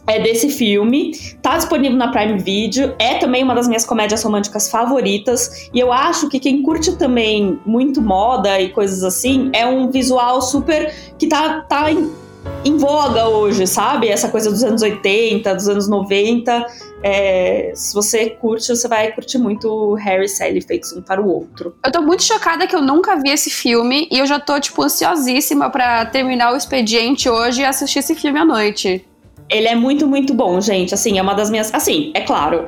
é 0.06 0.20
desse 0.20 0.48
filme, 0.48 1.12
tá 1.40 1.56
disponível 1.56 1.96
na 1.96 2.08
Prime 2.08 2.38
Video, 2.38 2.94
é 2.98 3.18
também 3.18 3.42
uma 3.44 3.54
das 3.54 3.68
minhas 3.68 3.84
comédias 3.84 4.22
românticas 4.22 4.68
favoritas, 4.68 5.70
e 5.72 5.78
eu 5.78 5.92
acho 5.92 6.28
que 6.28 6.40
quem 6.40 6.62
curte 6.62 6.96
também 6.96 7.60
muito 7.64 8.02
moda 8.02 8.60
e 8.60 8.70
coisas 8.70 9.04
assim, 9.04 9.50
é 9.52 9.66
um 9.66 9.90
visual 9.90 10.42
super 10.42 10.92
que 11.18 11.28
tá, 11.28 11.60
tá 11.62 11.90
em, 11.90 12.10
em 12.64 12.76
voga 12.76 13.28
hoje, 13.28 13.66
sabe? 13.66 14.08
Essa 14.08 14.28
coisa 14.28 14.50
dos 14.50 14.62
anos 14.62 14.82
80, 14.82 15.54
dos 15.54 15.68
anos 15.68 15.88
90. 15.88 16.66
É, 17.02 17.72
se 17.74 17.92
você 17.92 18.30
curte, 18.30 18.68
você 18.68 18.86
vai 18.86 19.10
curtir 19.12 19.38
muito 19.38 19.94
Harry 19.94 20.26
e 20.26 20.28
Sally 20.28 20.60
feitos 20.60 20.92
um 20.92 21.02
para 21.02 21.20
o 21.20 21.28
outro. 21.28 21.74
Eu 21.84 21.90
tô 21.90 22.00
muito 22.02 22.22
chocada 22.22 22.66
que 22.66 22.76
eu 22.76 22.82
nunca 22.82 23.16
vi 23.16 23.30
esse 23.30 23.50
filme 23.50 24.08
e 24.10 24.18
eu 24.18 24.26
já 24.26 24.38
tô, 24.38 24.58
tipo, 24.60 24.82
ansiosíssima 24.82 25.70
para 25.70 26.06
terminar 26.06 26.52
o 26.52 26.56
expediente 26.56 27.28
hoje 27.28 27.62
e 27.62 27.64
assistir 27.64 27.98
esse 27.98 28.14
filme 28.14 28.38
à 28.38 28.44
noite. 28.44 29.04
Ele 29.48 29.68
é 29.68 29.74
muito, 29.74 30.06
muito 30.06 30.32
bom, 30.32 30.60
gente. 30.60 30.94
Assim, 30.94 31.18
é 31.18 31.22
uma 31.22 31.34
das 31.34 31.50
minhas. 31.50 31.74
Assim, 31.74 32.12
é 32.14 32.20
claro. 32.20 32.66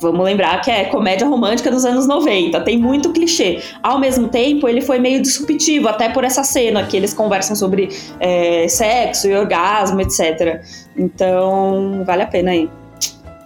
Vamos 0.00 0.24
lembrar 0.24 0.62
que 0.62 0.70
é 0.70 0.86
comédia 0.86 1.26
romântica 1.26 1.70
dos 1.70 1.84
anos 1.84 2.06
90, 2.06 2.58
tem 2.62 2.78
muito 2.78 3.12
clichê. 3.12 3.60
Ao 3.82 3.98
mesmo 3.98 4.28
tempo, 4.28 4.66
ele 4.66 4.80
foi 4.80 4.98
meio 4.98 5.20
disruptivo, 5.20 5.88
até 5.88 6.08
por 6.08 6.24
essa 6.24 6.42
cena 6.42 6.84
que 6.84 6.96
eles 6.96 7.12
conversam 7.12 7.54
sobre 7.54 7.90
é, 8.18 8.66
sexo 8.66 9.28
e 9.28 9.36
orgasmo, 9.36 10.00
etc. 10.00 10.62
Então, 10.96 12.02
vale 12.06 12.22
a 12.22 12.26
pena 12.26 12.52
aí. 12.52 12.68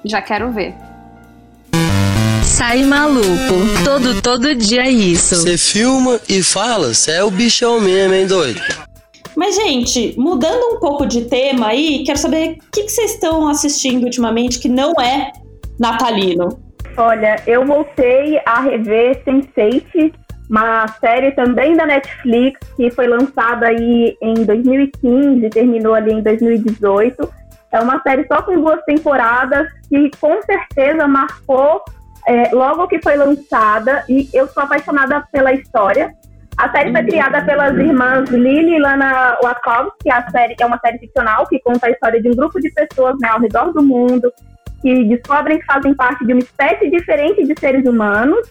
Já 0.04 0.22
quero 0.22 0.52
ver. 0.52 0.74
Sai 2.44 2.84
maluco, 2.84 3.24
todo, 3.84 4.22
todo 4.22 4.54
dia 4.54 4.86
é 4.86 4.90
isso. 4.90 5.34
Você 5.34 5.58
filma 5.58 6.20
e 6.28 6.40
fala, 6.40 6.94
você 6.94 7.12
é 7.12 7.24
o 7.24 7.30
bichão 7.30 7.80
mesmo, 7.80 8.14
hein, 8.14 8.28
doido? 8.28 8.60
Mas, 9.34 9.56
gente, 9.56 10.14
mudando 10.16 10.76
um 10.76 10.78
pouco 10.78 11.04
de 11.04 11.22
tema 11.22 11.68
aí, 11.68 12.04
quero 12.04 12.18
saber 12.18 12.52
o 12.52 12.70
que, 12.70 12.84
que 12.84 12.90
vocês 12.90 13.14
estão 13.14 13.48
assistindo 13.48 14.04
ultimamente 14.04 14.60
que 14.60 14.68
não 14.68 14.92
é 15.00 15.32
natalino. 15.78 16.48
Olha, 16.96 17.36
eu 17.46 17.64
voltei 17.66 18.40
a 18.46 18.60
rever 18.60 19.22
Sense8, 19.24 20.14
uma 20.48 20.86
série 21.00 21.32
também 21.32 21.76
da 21.76 21.86
Netflix 21.86 22.60
que 22.76 22.90
foi 22.90 23.08
lançada 23.08 23.66
aí 23.66 24.16
em 24.20 24.34
2015, 24.34 25.50
terminou 25.50 25.94
ali 25.94 26.12
em 26.12 26.22
2018. 26.22 27.28
É 27.72 27.80
uma 27.80 28.00
série 28.02 28.26
só 28.28 28.42
com 28.42 28.54
duas 28.54 28.80
temporadas 28.84 29.66
que 29.88 30.10
com 30.20 30.40
certeza 30.42 31.08
marcou 31.08 31.82
é, 32.26 32.54
logo 32.54 32.86
que 32.86 33.02
foi 33.02 33.16
lançada 33.16 34.04
e 34.08 34.28
eu 34.32 34.46
sou 34.48 34.62
apaixonada 34.62 35.24
pela 35.32 35.52
história. 35.52 36.14
A 36.56 36.70
série 36.70 36.92
foi 36.92 37.02
criada 37.02 37.44
pelas 37.44 37.76
irmãs 37.76 38.30
Lily 38.30 38.76
e 38.76 38.78
Lana 38.78 39.36
Wachowski. 39.42 40.08
A 40.08 40.30
série 40.30 40.54
é 40.60 40.64
uma 40.64 40.78
série 40.78 40.98
ficcional 40.98 41.48
que 41.48 41.58
conta 41.58 41.88
a 41.88 41.90
história 41.90 42.22
de 42.22 42.28
um 42.28 42.36
grupo 42.36 42.60
de 42.60 42.70
pessoas 42.70 43.16
né, 43.18 43.28
ao 43.28 43.40
redor 43.40 43.72
do 43.72 43.82
mundo 43.82 44.32
que 44.84 45.04
descobrem 45.04 45.58
que 45.58 45.64
fazem 45.64 45.94
parte 45.94 46.26
de 46.26 46.34
uma 46.34 46.40
espécie 46.40 46.90
diferente 46.90 47.42
de 47.42 47.58
seres 47.58 47.86
humanos 47.86 48.46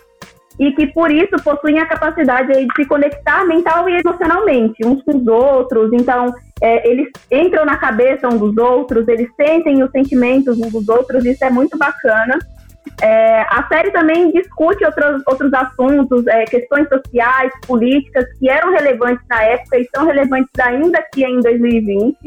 e 0.59 0.71
que 0.71 0.87
por 0.87 1.11
isso 1.11 1.35
possuem 1.43 1.77
a 1.77 1.85
capacidade 1.85 2.51
de 2.51 2.67
se 2.75 2.85
conectar 2.87 3.45
mental 3.45 3.87
e 3.87 3.99
emocionalmente 3.99 4.83
uns 4.83 5.03
com 5.03 5.17
os 5.17 5.27
outros. 5.27 5.93
Então, 5.93 6.33
é, 6.59 6.89
eles 6.89 7.07
entram 7.31 7.65
na 7.65 7.77
cabeça 7.77 8.27
um 8.27 8.37
dos 8.37 8.57
outros, 8.57 9.07
eles 9.07 9.29
sentem 9.35 9.83
os 9.83 9.91
sentimentos 9.91 10.57
uns 10.57 10.71
dos 10.71 10.89
outros. 10.89 11.23
Isso 11.23 11.45
é 11.45 11.51
muito 11.51 11.77
bacana. 11.77 12.39
É, 13.01 13.41
a 13.41 13.67
série 13.67 13.91
também 13.91 14.31
discute 14.31 14.83
outros, 14.85 15.21
outros 15.27 15.53
assuntos, 15.53 16.25
é, 16.27 16.45
questões 16.45 16.87
sociais, 16.89 17.51
políticas, 17.67 18.25
que 18.39 18.49
eram 18.49 18.71
relevantes 18.71 19.23
na 19.29 19.43
época 19.43 19.77
e 19.77 19.87
são 19.95 20.05
relevantes 20.05 20.51
ainda 20.59 20.97
aqui 20.97 21.23
em 21.23 21.39
2020. 21.41 22.17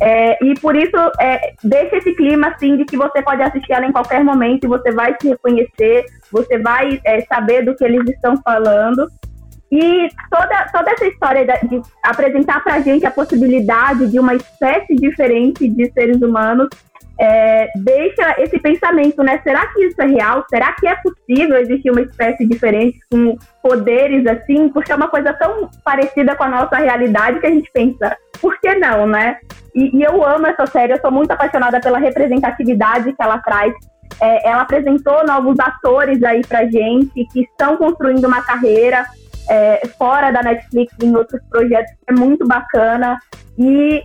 É, 0.00 0.44
e 0.44 0.54
por 0.60 0.74
isso 0.74 0.96
é, 1.20 1.54
deixa 1.62 1.96
esse 1.96 2.14
clima 2.14 2.48
assim 2.48 2.76
de 2.76 2.84
que 2.84 2.96
você 2.96 3.22
pode 3.22 3.42
assistir 3.42 3.72
ela 3.72 3.86
em 3.86 3.92
qualquer 3.92 4.24
momento 4.24 4.64
e 4.64 4.68
você 4.68 4.90
vai 4.90 5.14
se 5.20 5.28
reconhecer, 5.28 6.04
você 6.32 6.58
vai 6.58 7.00
é, 7.04 7.20
saber 7.22 7.64
do 7.64 7.76
que 7.76 7.84
eles 7.84 8.08
estão 8.10 8.36
falando. 8.42 9.08
E 9.70 10.08
toda, 10.30 10.68
toda 10.72 10.90
essa 10.90 11.06
história 11.06 11.44
de, 11.44 11.82
apresentar 12.02 12.62
para 12.62 12.74
a 12.74 12.80
gente 12.80 13.06
a 13.06 13.10
possibilidade 13.10 14.08
de 14.08 14.18
uma 14.18 14.34
espécie 14.34 14.94
diferente 14.94 15.68
de 15.68 15.90
seres 15.92 16.20
humanos 16.20 16.68
é, 17.18 17.68
deixa 17.76 18.34
esse 18.38 18.58
pensamento, 18.58 19.22
né? 19.22 19.40
Será 19.42 19.66
que 19.68 19.84
isso 19.84 20.00
é 20.02 20.06
real? 20.06 20.44
Será 20.48 20.72
que 20.72 20.86
é 20.86 20.96
possível 20.96 21.56
existir 21.58 21.90
uma 21.90 22.00
espécie 22.00 22.46
diferente 22.46 22.98
com 23.10 23.36
poderes 23.62 24.26
assim? 24.26 24.68
Porque 24.68 24.90
é 24.90 24.96
uma 24.96 25.08
coisa 25.08 25.32
tão 25.32 25.70
parecida 25.84 26.34
com 26.34 26.44
a 26.44 26.48
nossa 26.48 26.76
realidade 26.76 27.38
que 27.38 27.46
a 27.46 27.50
gente 27.50 27.70
pensa, 27.72 28.16
por 28.40 28.58
que 28.60 28.74
não, 28.74 29.06
né? 29.06 29.38
E, 29.74 29.96
e 29.96 30.02
eu 30.02 30.24
amo 30.24 30.46
essa 30.46 30.66
série, 30.66 30.92
eu 30.92 31.00
sou 31.00 31.10
muito 31.10 31.30
apaixonada 31.30 31.80
pela 31.80 31.98
representatividade 31.98 33.12
que 33.12 33.22
ela 33.22 33.38
traz. 33.38 33.72
É, 34.20 34.48
ela 34.48 34.62
apresentou 34.62 35.26
novos 35.26 35.58
atores 35.58 36.22
aí 36.22 36.42
pra 36.46 36.66
gente 36.66 37.24
que 37.32 37.40
estão 37.40 37.76
construindo 37.76 38.24
uma 38.26 38.42
carreira 38.42 39.04
é, 39.48 39.86
fora 39.98 40.30
da 40.30 40.42
Netflix 40.42 40.94
em 41.02 41.14
outros 41.16 41.40
projetos, 41.48 41.92
é 42.08 42.12
muito 42.12 42.46
bacana. 42.46 43.18
E 43.58 44.02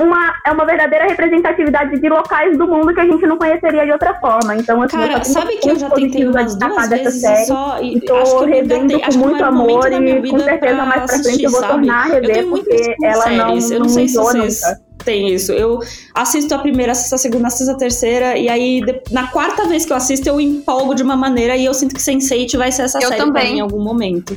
uma, 0.00 0.34
é 0.44 0.50
uma 0.50 0.64
verdadeira 0.64 1.06
representatividade 1.06 2.00
de 2.00 2.08
locais 2.08 2.58
do 2.58 2.66
mundo 2.66 2.92
que 2.92 3.00
a 3.00 3.06
gente 3.06 3.24
não 3.26 3.36
conheceria 3.38 3.84
de 3.84 3.92
outra 3.92 4.14
forma. 4.14 4.56
Então, 4.56 4.82
assim, 4.82 4.96
Cara, 4.96 5.22
sabe 5.22 5.56
que 5.56 5.70
eu 5.70 5.78
já 5.78 5.90
tentei 5.90 6.26
umas 6.26 6.56
duas 6.56 6.88
vezes 6.88 7.20
série, 7.20 7.46
só 7.46 7.78
e 7.80 8.02
acho 8.10 8.38
que 8.38 8.44
revendo 8.46 9.00
com 9.00 9.18
muito 9.18 9.44
amor 9.44 9.92
e 9.92 10.30
com 10.30 10.38
certeza 10.40 10.84
mais 10.84 11.04
pra 11.04 11.22
frente 11.22 11.44
eu 11.44 11.50
vou 11.50 11.62
tornar 11.62 11.94
a 11.94 12.04
rever 12.06 12.46
porque 12.48 12.96
ela 13.02 13.22
séries. 13.22 13.38
não, 13.38 13.56
eu 13.56 13.70
não, 13.70 13.86
não 13.86 13.88
sei 13.88 14.08
se 14.08 14.16
vocês 14.16 14.60
tem 15.04 15.32
isso. 15.32 15.52
Eu 15.52 15.78
assisto 16.12 16.52
a 16.54 16.58
primeira, 16.58 16.92
assisto 16.92 17.14
a 17.14 17.18
segunda, 17.18 17.46
assisto 17.46 17.72
a 17.72 17.76
terceira, 17.76 18.36
e 18.36 18.48
aí 18.48 18.82
na 19.10 19.28
quarta 19.28 19.66
vez 19.66 19.86
que 19.86 19.92
eu 19.92 19.96
assisto 19.96 20.28
eu 20.28 20.40
empolgo 20.40 20.94
de 20.94 21.02
uma 21.02 21.16
maneira 21.16 21.56
e 21.56 21.64
eu 21.64 21.72
sinto 21.72 21.94
que 21.94 22.00
Sense8 22.00 22.58
vai 22.58 22.72
ser 22.72 22.82
essa 22.82 22.98
eu 22.98 23.08
série 23.08 23.20
também. 23.20 23.42
pra 23.42 23.50
mim 23.52 23.58
em 23.58 23.60
algum 23.60 23.82
momento. 23.82 24.36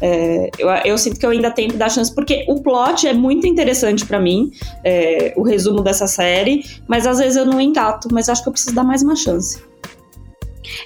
É, 0.00 0.50
eu, 0.58 0.68
eu, 0.68 0.98
sinto 0.98 1.18
que 1.18 1.26
eu 1.26 1.30
ainda 1.30 1.50
tenho 1.50 1.70
que 1.70 1.76
dar 1.76 1.90
chance, 1.90 2.14
porque 2.14 2.44
o 2.48 2.60
plot 2.62 3.06
é 3.06 3.12
muito 3.12 3.46
interessante 3.46 4.06
para 4.06 4.20
mim, 4.20 4.50
é, 4.84 5.32
o 5.36 5.42
resumo 5.42 5.82
dessa 5.82 6.06
série, 6.06 6.64
mas 6.86 7.06
às 7.06 7.18
vezes 7.18 7.36
eu 7.36 7.44
não 7.44 7.60
engato, 7.60 8.08
mas 8.12 8.28
acho 8.28 8.42
que 8.42 8.48
eu 8.48 8.52
preciso 8.52 8.74
dar 8.74 8.84
mais 8.84 9.02
uma 9.02 9.16
chance. 9.16 9.60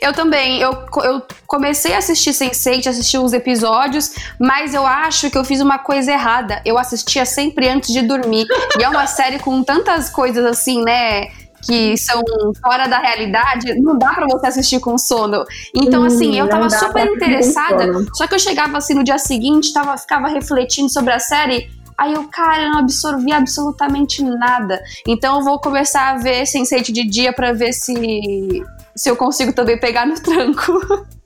Eu 0.00 0.12
também, 0.12 0.60
eu, 0.60 0.72
eu 1.02 1.22
comecei 1.46 1.92
a 1.94 1.98
assistir 1.98 2.30
Sense8, 2.30 2.86
assisti 2.86 3.18
os 3.18 3.32
episódios, 3.32 4.12
mas 4.38 4.74
eu 4.74 4.86
acho 4.86 5.30
que 5.30 5.36
eu 5.36 5.44
fiz 5.44 5.60
uma 5.60 5.78
coisa 5.78 6.12
errada. 6.12 6.62
Eu 6.64 6.78
assistia 6.78 7.24
sempre 7.24 7.68
antes 7.68 7.92
de 7.92 8.02
dormir. 8.02 8.46
e 8.78 8.82
é 8.82 8.88
uma 8.88 9.06
série 9.08 9.38
com 9.38 9.62
tantas 9.62 10.08
coisas 10.08 10.44
assim, 10.44 10.82
né? 10.82 11.28
Que 11.64 11.96
são 11.96 12.22
fora 12.60 12.86
da 12.88 12.98
realidade, 12.98 13.80
não 13.80 13.96
dá 13.96 14.12
para 14.12 14.26
você 14.26 14.48
assistir 14.48 14.80
com 14.80 14.98
sono. 14.98 15.44
Então, 15.74 16.04
assim, 16.04 16.38
eu 16.38 16.48
tava 16.48 16.68
super 16.68 17.06
interessada, 17.06 18.04
só 18.14 18.26
que 18.26 18.34
eu 18.34 18.38
chegava 18.38 18.78
assim 18.78 18.94
no 18.94 19.04
dia 19.04 19.18
seguinte, 19.18 19.72
tava, 19.72 19.96
ficava 19.96 20.28
refletindo 20.28 20.90
sobre 20.90 21.12
a 21.12 21.18
série. 21.18 21.70
Aí 21.96 22.14
eu, 22.14 22.24
cara, 22.24 22.64
eu 22.64 22.70
não 22.70 22.78
absorvi 22.80 23.32
absolutamente 23.32 24.22
nada. 24.22 24.82
Então 25.06 25.38
eu 25.38 25.44
vou 25.44 25.60
começar 25.60 26.10
a 26.10 26.18
ver 26.18 26.42
Sense8 26.42 26.90
de 26.90 27.06
dia 27.06 27.32
para 27.32 27.52
ver 27.52 27.72
se, 27.72 28.62
se 28.96 29.08
eu 29.08 29.16
consigo 29.16 29.52
também 29.52 29.78
pegar 29.78 30.06
no 30.06 30.14
tranco. 30.14 30.72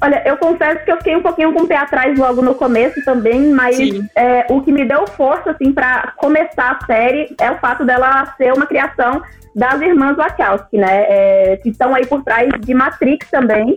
Olha, 0.00 0.22
eu 0.24 0.36
confesso 0.36 0.84
que 0.84 0.92
eu 0.92 0.96
fiquei 0.98 1.16
um 1.16 1.22
pouquinho 1.22 1.52
com 1.52 1.62
o 1.62 1.66
pé 1.66 1.76
atrás 1.76 2.16
logo 2.18 2.40
no 2.40 2.54
começo 2.54 3.04
também, 3.04 3.50
mas 3.50 3.76
é, 4.14 4.46
o 4.48 4.60
que 4.60 4.70
me 4.70 4.84
deu 4.84 5.06
força, 5.06 5.50
assim, 5.50 5.72
para 5.72 6.12
começar 6.16 6.78
a 6.80 6.86
série 6.86 7.34
é 7.40 7.50
o 7.50 7.58
fato 7.58 7.84
dela 7.84 8.32
ser 8.36 8.52
uma 8.52 8.66
criação 8.66 9.22
das 9.54 9.80
irmãs 9.80 10.16
Wachowski, 10.16 10.78
né? 10.78 11.06
É, 11.08 11.56
que 11.56 11.70
estão 11.70 11.94
aí 11.94 12.06
por 12.06 12.22
trás 12.22 12.48
de 12.60 12.74
Matrix 12.74 13.28
também. 13.28 13.76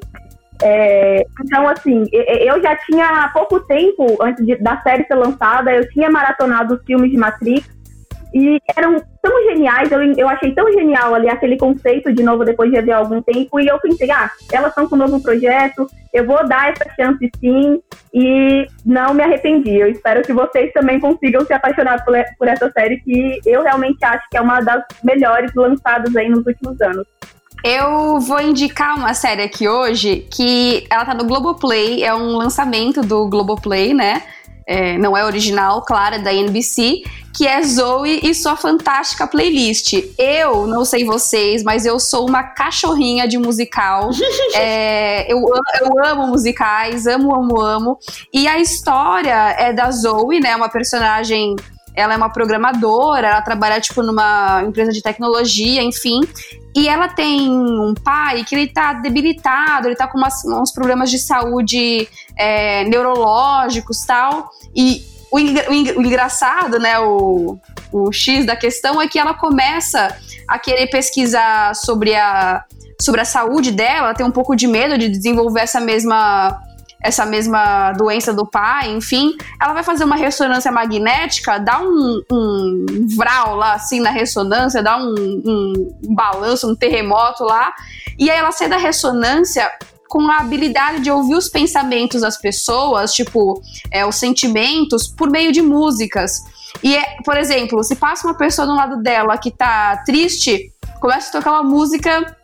É, 0.61 1.25
então, 1.43 1.67
assim, 1.67 2.05
eu 2.11 2.61
já 2.61 2.75
tinha 2.75 3.05
há 3.05 3.29
pouco 3.29 3.59
tempo, 3.61 4.17
antes 4.21 4.45
de, 4.45 4.55
da 4.57 4.79
série 4.81 5.05
ser 5.05 5.15
lançada, 5.15 5.73
eu 5.73 5.89
tinha 5.89 6.09
maratonado 6.11 6.75
os 6.75 6.83
filmes 6.83 7.09
de 7.09 7.17
Matrix 7.17 7.67
e 8.33 8.59
eram 8.75 9.01
tão 9.21 9.43
geniais, 9.43 9.91
eu, 9.91 10.01
eu 10.13 10.27
achei 10.27 10.53
tão 10.53 10.71
genial 10.71 11.13
ali 11.13 11.29
aquele 11.29 11.57
conceito 11.57 12.13
de 12.13 12.23
novo 12.23 12.45
depois 12.45 12.71
de 12.71 12.77
haver 12.77 12.93
algum 12.93 13.21
tempo, 13.21 13.59
e 13.59 13.67
eu 13.67 13.79
pensei, 13.79 14.09
ah, 14.11 14.29
elas 14.51 14.69
estão 14.69 14.87
com 14.87 14.95
um 14.95 14.99
novo 14.99 15.21
projeto, 15.21 15.87
eu 16.13 16.25
vou 16.25 16.47
dar 16.47 16.71
essa 16.71 16.85
chance 16.95 17.29
sim, 17.39 17.81
e 18.13 18.67
não 18.85 19.13
me 19.13 19.23
arrependi. 19.23 19.75
Eu 19.75 19.89
espero 19.89 20.21
que 20.21 20.33
vocês 20.33 20.71
também 20.73 20.99
consigam 20.99 21.45
se 21.45 21.53
apaixonar 21.53 22.03
por, 22.03 22.13
por 22.37 22.47
essa 22.47 22.69
série, 22.71 22.99
que 23.01 23.39
eu 23.45 23.63
realmente 23.63 24.03
acho 24.03 24.27
que 24.29 24.37
é 24.37 24.41
uma 24.41 24.59
das 24.59 24.83
melhores 25.03 25.53
lançadas 25.55 26.15
aí 26.15 26.29
nos 26.29 26.45
últimos 26.45 26.79
anos. 26.81 27.05
Eu 27.63 28.19
vou 28.19 28.41
indicar 28.41 28.97
uma 28.97 29.13
série 29.13 29.43
aqui 29.43 29.67
hoje 29.67 30.27
que 30.31 30.87
ela 30.89 31.05
tá 31.05 31.13
no 31.13 31.25
Globoplay, 31.25 32.03
é 32.03 32.13
um 32.13 32.35
lançamento 32.35 33.01
do 33.01 33.27
Globoplay, 33.29 33.93
né? 33.93 34.23
É, 34.65 34.97
não 34.97 35.17
é 35.17 35.25
original, 35.25 35.83
claro, 35.83 36.15
é 36.15 36.19
da 36.19 36.33
NBC, 36.33 37.03
que 37.35 37.47
é 37.47 37.61
Zoe 37.63 38.19
e 38.23 38.33
sua 38.33 38.55
fantástica 38.55 39.25
playlist. 39.25 39.93
Eu, 40.17 40.67
não 40.67 40.85
sei 40.85 41.03
vocês, 41.03 41.63
mas 41.63 41.85
eu 41.85 41.99
sou 41.99 42.27
uma 42.27 42.43
cachorrinha 42.43 43.27
de 43.27 43.37
musical. 43.37 44.09
é, 44.55 45.31
eu, 45.31 45.39
eu 45.81 46.05
amo 46.05 46.27
musicais, 46.27 47.07
amo, 47.07 47.33
amo, 47.33 47.61
amo. 47.61 47.99
E 48.33 48.47
a 48.47 48.59
história 48.59 49.55
é 49.57 49.73
da 49.73 49.89
Zoe, 49.91 50.39
né? 50.39 50.55
Uma 50.55 50.69
personagem 50.69 51.55
ela 51.95 52.13
é 52.13 52.17
uma 52.17 52.29
programadora, 52.29 53.27
ela 53.27 53.41
trabalha 53.41 53.79
tipo 53.81 54.01
numa 54.01 54.63
empresa 54.63 54.91
de 54.91 55.01
tecnologia, 55.01 55.81
enfim. 55.83 56.21
E 56.75 56.87
ela 56.87 57.09
tem 57.09 57.49
um 57.49 57.93
pai 57.93 58.43
que 58.45 58.55
ele 58.55 58.67
tá 58.67 58.93
debilitado, 58.93 59.87
ele 59.87 59.95
tá 59.95 60.07
com 60.07 60.17
umas, 60.17 60.45
uns 60.45 60.71
problemas 60.71 61.09
de 61.09 61.19
saúde 61.19 62.07
é, 62.37 62.85
neurológicos 62.85 63.99
tal. 64.05 64.49
E 64.75 65.03
o, 65.29 65.37
o, 65.37 65.99
o 65.99 66.05
engraçado, 66.05 66.79
né, 66.79 66.97
o, 66.99 67.57
o 67.91 68.11
X 68.11 68.45
da 68.45 68.55
questão 68.55 69.01
é 69.01 69.07
que 69.07 69.19
ela 69.19 69.33
começa 69.33 70.15
a 70.47 70.57
querer 70.57 70.87
pesquisar 70.87 71.75
sobre 71.75 72.15
a, 72.15 72.63
sobre 73.01 73.21
a 73.21 73.25
saúde 73.25 73.71
dela, 73.71 74.07
ela 74.07 74.13
tem 74.13 74.25
um 74.25 74.31
pouco 74.31 74.55
de 74.55 74.67
medo 74.67 74.97
de 74.97 75.09
desenvolver 75.09 75.61
essa 75.61 75.79
mesma 75.79 76.57
essa 77.01 77.25
mesma 77.25 77.91
doença 77.93 78.33
do 78.33 78.45
pai, 78.45 78.91
enfim, 78.91 79.35
ela 79.59 79.73
vai 79.73 79.83
fazer 79.83 80.03
uma 80.03 80.15
ressonância 80.15 80.71
magnética, 80.71 81.57
dá 81.59 81.79
um, 81.81 82.21
um 82.31 83.07
vral 83.15 83.55
lá, 83.55 83.73
assim, 83.73 83.99
na 83.99 84.11
ressonância, 84.11 84.83
dá 84.83 84.97
um, 84.97 85.41
um 85.45 86.15
balanço, 86.15 86.69
um 86.69 86.75
terremoto 86.75 87.43
lá, 87.43 87.73
e 88.17 88.29
aí 88.29 88.37
ela 88.37 88.51
sai 88.51 88.69
da 88.69 88.77
ressonância 88.77 89.69
com 90.07 90.29
a 90.29 90.39
habilidade 90.39 90.99
de 90.99 91.09
ouvir 91.09 91.35
os 91.35 91.47
pensamentos 91.47 92.21
das 92.21 92.37
pessoas, 92.37 93.13
tipo, 93.13 93.61
é, 93.89 94.05
os 94.05 94.17
sentimentos, 94.17 95.07
por 95.07 95.29
meio 95.29 95.53
de 95.53 95.61
músicas. 95.61 96.33
E, 96.83 96.95
é, 96.95 97.17
por 97.23 97.37
exemplo, 97.37 97.81
se 97.81 97.95
passa 97.95 98.27
uma 98.27 98.37
pessoa 98.37 98.67
do 98.67 98.75
lado 98.75 99.01
dela 99.01 99.37
que 99.37 99.49
tá 99.49 100.03
triste, 100.05 100.71
começa 100.99 101.29
a 101.29 101.41
tocar 101.41 101.53
uma 101.53 101.63
música 101.63 102.37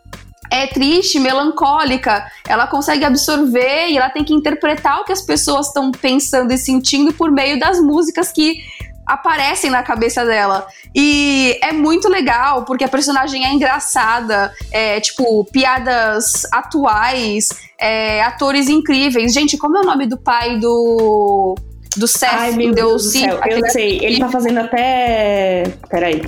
é 0.50 0.68
triste, 0.68 1.20
melancólica, 1.20 2.26
ela 2.48 2.68
consegue 2.68 3.04
absorver 3.04 3.90
e 3.90 3.98
ela 3.98 4.10
tem 4.10 4.24
que 4.24 4.34
interpretar 4.34 5.02
o 5.02 5.06
que 5.06 5.12
as 5.12 5.22
pessoas 5.22 5.68
estão 5.68 5.92
pensando 5.92 6.52
e 6.52 6.58
sentindo 6.58 7.14
por 7.14 7.32
meio 7.32 7.60
das 7.60 7.80
músicas 7.80 8.32
que 8.32 8.62
aparecem 9.08 9.72
na 9.72 9.82
cabeça 9.82 10.26
dela. 10.26 10.68
E 10.94 11.58
é 11.62 11.72
muito 11.72 12.10
legal, 12.10 12.66
porque 12.66 12.84
a 12.84 12.90
personagem 12.90 13.46
é 13.46 13.54
engraçada, 13.54 14.54
é 14.72 15.00
tipo, 15.00 15.46
piadas 15.46 16.44
atuais, 16.52 17.48
é, 17.80 18.22
atores 18.22 18.68
incríveis. 18.68 19.34
Gente, 19.34 19.58
como 19.58 19.78
é 19.78 19.82
o 19.82 19.86
nome 19.86 20.06
do 20.06 20.18
pai 20.18 20.60
do. 20.60 21.56
Do 21.96 22.08
Seth, 22.08 22.30
Ai, 22.32 22.52
meu 22.52 22.74
Deus 22.74 23.06
do 23.06 23.10
céu, 23.10 23.40
eu 23.48 23.72
sei. 23.72 23.98
Ele 24.04 24.20
tá 24.20 24.30
fazendo 24.30 24.60
até. 24.60 25.64
Peraí. 25.90 26.22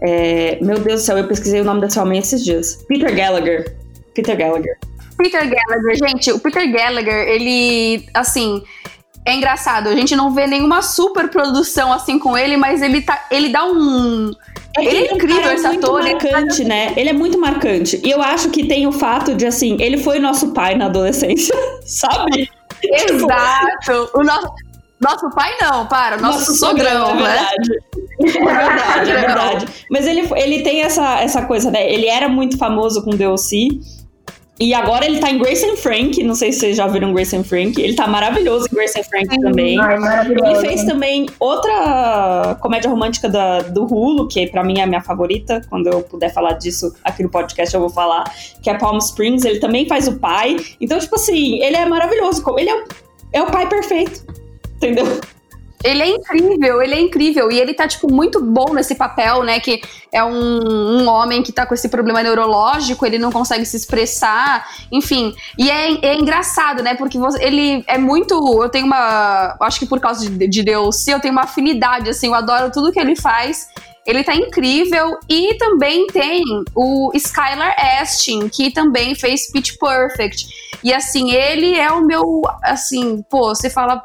É, 0.00 0.58
meu 0.60 0.78
Deus 0.78 1.02
do 1.02 1.04
céu, 1.04 1.18
eu 1.18 1.26
pesquisei 1.26 1.60
o 1.60 1.64
nome 1.64 1.80
desse 1.80 1.98
homem 1.98 2.18
esses 2.18 2.44
dias. 2.44 2.84
Peter 2.88 3.14
Gallagher. 3.14 3.76
Peter 4.14 4.36
Gallagher. 4.36 4.78
Peter 5.16 5.48
Gallagher, 5.48 5.96
gente, 5.96 6.32
o 6.32 6.38
Peter 6.38 6.70
Gallagher, 6.70 7.28
ele, 7.28 8.06
assim, 8.12 8.62
é 9.24 9.34
engraçado. 9.34 9.88
A 9.88 9.94
gente 9.94 10.14
não 10.14 10.32
vê 10.34 10.46
nenhuma 10.46 10.82
super 10.82 11.28
produção 11.28 11.92
assim 11.92 12.18
com 12.18 12.36
ele, 12.36 12.56
mas 12.56 12.82
ele 12.82 13.00
tá, 13.02 13.26
ele 13.30 13.48
dá 13.48 13.64
um 13.64 14.30
é 14.76 14.84
ele 14.84 15.06
é 15.08 15.14
incrível, 15.14 15.52
esse 15.52 15.66
ator. 15.66 16.00
Ele 16.00 16.10
é 16.10 16.12
marcante, 16.12 16.64
né? 16.64 16.92
Ele 16.96 17.08
é 17.08 17.12
muito 17.12 17.38
marcante. 17.38 18.00
E 18.04 18.10
eu 18.10 18.22
acho 18.22 18.50
que 18.50 18.66
tem 18.66 18.86
o 18.86 18.92
fato 18.92 19.34
de, 19.34 19.46
assim, 19.46 19.76
ele 19.80 19.96
foi 19.96 20.18
nosso 20.18 20.52
pai 20.52 20.74
na 20.74 20.86
adolescência, 20.86 21.54
sabe? 21.84 22.50
Exato. 22.82 24.10
o 24.14 24.22
nosso, 24.22 24.48
nosso 25.00 25.28
pai 25.30 25.52
não, 25.60 25.86
para, 25.86 26.16
nosso, 26.16 26.38
nosso 26.38 26.54
sogrão, 26.54 27.08
sogrão, 27.08 27.22
né? 27.22 27.48
É 28.18 28.30
verdade, 28.30 29.10
é 29.10 29.20
verdade. 29.20 29.66
Mas 29.90 30.06
ele, 30.06 30.26
ele 30.36 30.62
tem 30.62 30.80
essa, 30.80 31.20
essa 31.20 31.42
coisa, 31.42 31.70
né? 31.70 31.92
Ele 31.92 32.06
era 32.06 32.30
muito 32.30 32.56
famoso 32.56 33.04
com 33.04 33.10
DLC. 33.10 33.68
E 34.58 34.72
agora 34.72 35.04
ele 35.04 35.18
tá 35.18 35.30
em 35.30 35.38
Grace 35.38 35.66
and 35.66 35.76
Frank, 35.76 36.22
não 36.22 36.34
sei 36.34 36.50
se 36.50 36.60
vocês 36.60 36.78
já 36.78 36.86
viram 36.86 37.12
Grace 37.12 37.36
and 37.36 37.44
Frank. 37.44 37.78
Ele 37.78 37.94
tá 37.94 38.06
maravilhoso 38.06 38.66
em 38.72 38.74
Grace 38.74 38.98
and 38.98 39.02
Frank 39.02 39.38
também. 39.38 39.78
Ai, 39.78 40.30
ele 40.30 40.54
fez 40.66 40.84
também 40.84 41.26
outra 41.38 42.56
comédia 42.62 42.88
romântica 42.88 43.28
da, 43.28 43.60
do 43.60 43.84
Hulu, 43.84 44.28
que 44.28 44.46
pra 44.46 44.64
mim 44.64 44.78
é 44.78 44.84
a 44.84 44.86
minha 44.86 45.02
favorita. 45.02 45.60
Quando 45.68 45.88
eu 45.88 46.00
puder 46.00 46.32
falar 46.32 46.52
disso 46.52 46.94
aqui 47.04 47.22
no 47.22 47.28
podcast, 47.28 47.74
eu 47.74 47.82
vou 47.82 47.90
falar. 47.90 48.24
Que 48.62 48.70
é 48.70 48.78
Palm 48.78 48.96
Springs. 48.96 49.44
Ele 49.44 49.60
também 49.60 49.86
faz 49.86 50.08
o 50.08 50.18
pai. 50.18 50.56
Então, 50.80 50.98
tipo 50.98 51.16
assim, 51.16 51.62
ele 51.62 51.76
é 51.76 51.84
maravilhoso. 51.84 52.42
Ele 52.56 52.70
é, 52.70 52.84
é 53.34 53.42
o 53.42 53.50
pai 53.50 53.68
perfeito. 53.68 54.45
Entendeu? 54.76 55.20
Ele 55.84 56.02
é 56.02 56.08
incrível, 56.08 56.82
ele 56.82 56.94
é 56.94 57.00
incrível. 57.00 57.50
E 57.50 57.60
ele 57.60 57.74
tá, 57.74 57.86
tipo, 57.86 58.12
muito 58.12 58.42
bom 58.42 58.72
nesse 58.72 58.94
papel, 58.94 59.44
né? 59.44 59.60
Que 59.60 59.80
é 60.12 60.24
um, 60.24 61.02
um 61.02 61.08
homem 61.08 61.42
que 61.42 61.52
tá 61.52 61.66
com 61.66 61.74
esse 61.74 61.88
problema 61.88 62.22
neurológico, 62.22 63.04
ele 63.06 63.18
não 63.18 63.30
consegue 63.30 63.64
se 63.64 63.76
expressar, 63.76 64.66
enfim. 64.90 65.34
E 65.58 65.70
é, 65.70 66.06
é 66.06 66.14
engraçado, 66.16 66.82
né? 66.82 66.94
Porque 66.94 67.18
você, 67.18 67.42
ele 67.42 67.84
é 67.86 67.98
muito. 67.98 68.34
Eu 68.62 68.68
tenho 68.68 68.86
uma. 68.86 69.56
Acho 69.60 69.78
que 69.78 69.86
por 69.86 70.00
causa 70.00 70.28
de, 70.28 70.48
de 70.48 70.62
Deus, 70.62 71.06
eu 71.06 71.20
tenho 71.20 71.32
uma 71.32 71.42
afinidade, 71.42 72.10
assim, 72.10 72.26
eu 72.26 72.34
adoro 72.34 72.72
tudo 72.72 72.92
que 72.92 72.98
ele 72.98 73.14
faz. 73.14 73.68
Ele 74.06 74.24
tá 74.24 74.34
incrível. 74.34 75.18
E 75.28 75.54
também 75.54 76.06
tem 76.08 76.42
o 76.74 77.10
Skylar 77.14 77.74
Astin, 78.00 78.48
que 78.48 78.70
também 78.70 79.14
fez 79.14 79.50
Pitch 79.52 79.72
Perfect. 79.78 80.46
E 80.82 80.92
assim, 80.92 81.32
ele 81.32 81.76
é 81.76 81.90
o 81.90 82.04
meu. 82.04 82.42
Assim, 82.62 83.22
pô, 83.28 83.54
você 83.54 83.68
fala 83.68 84.02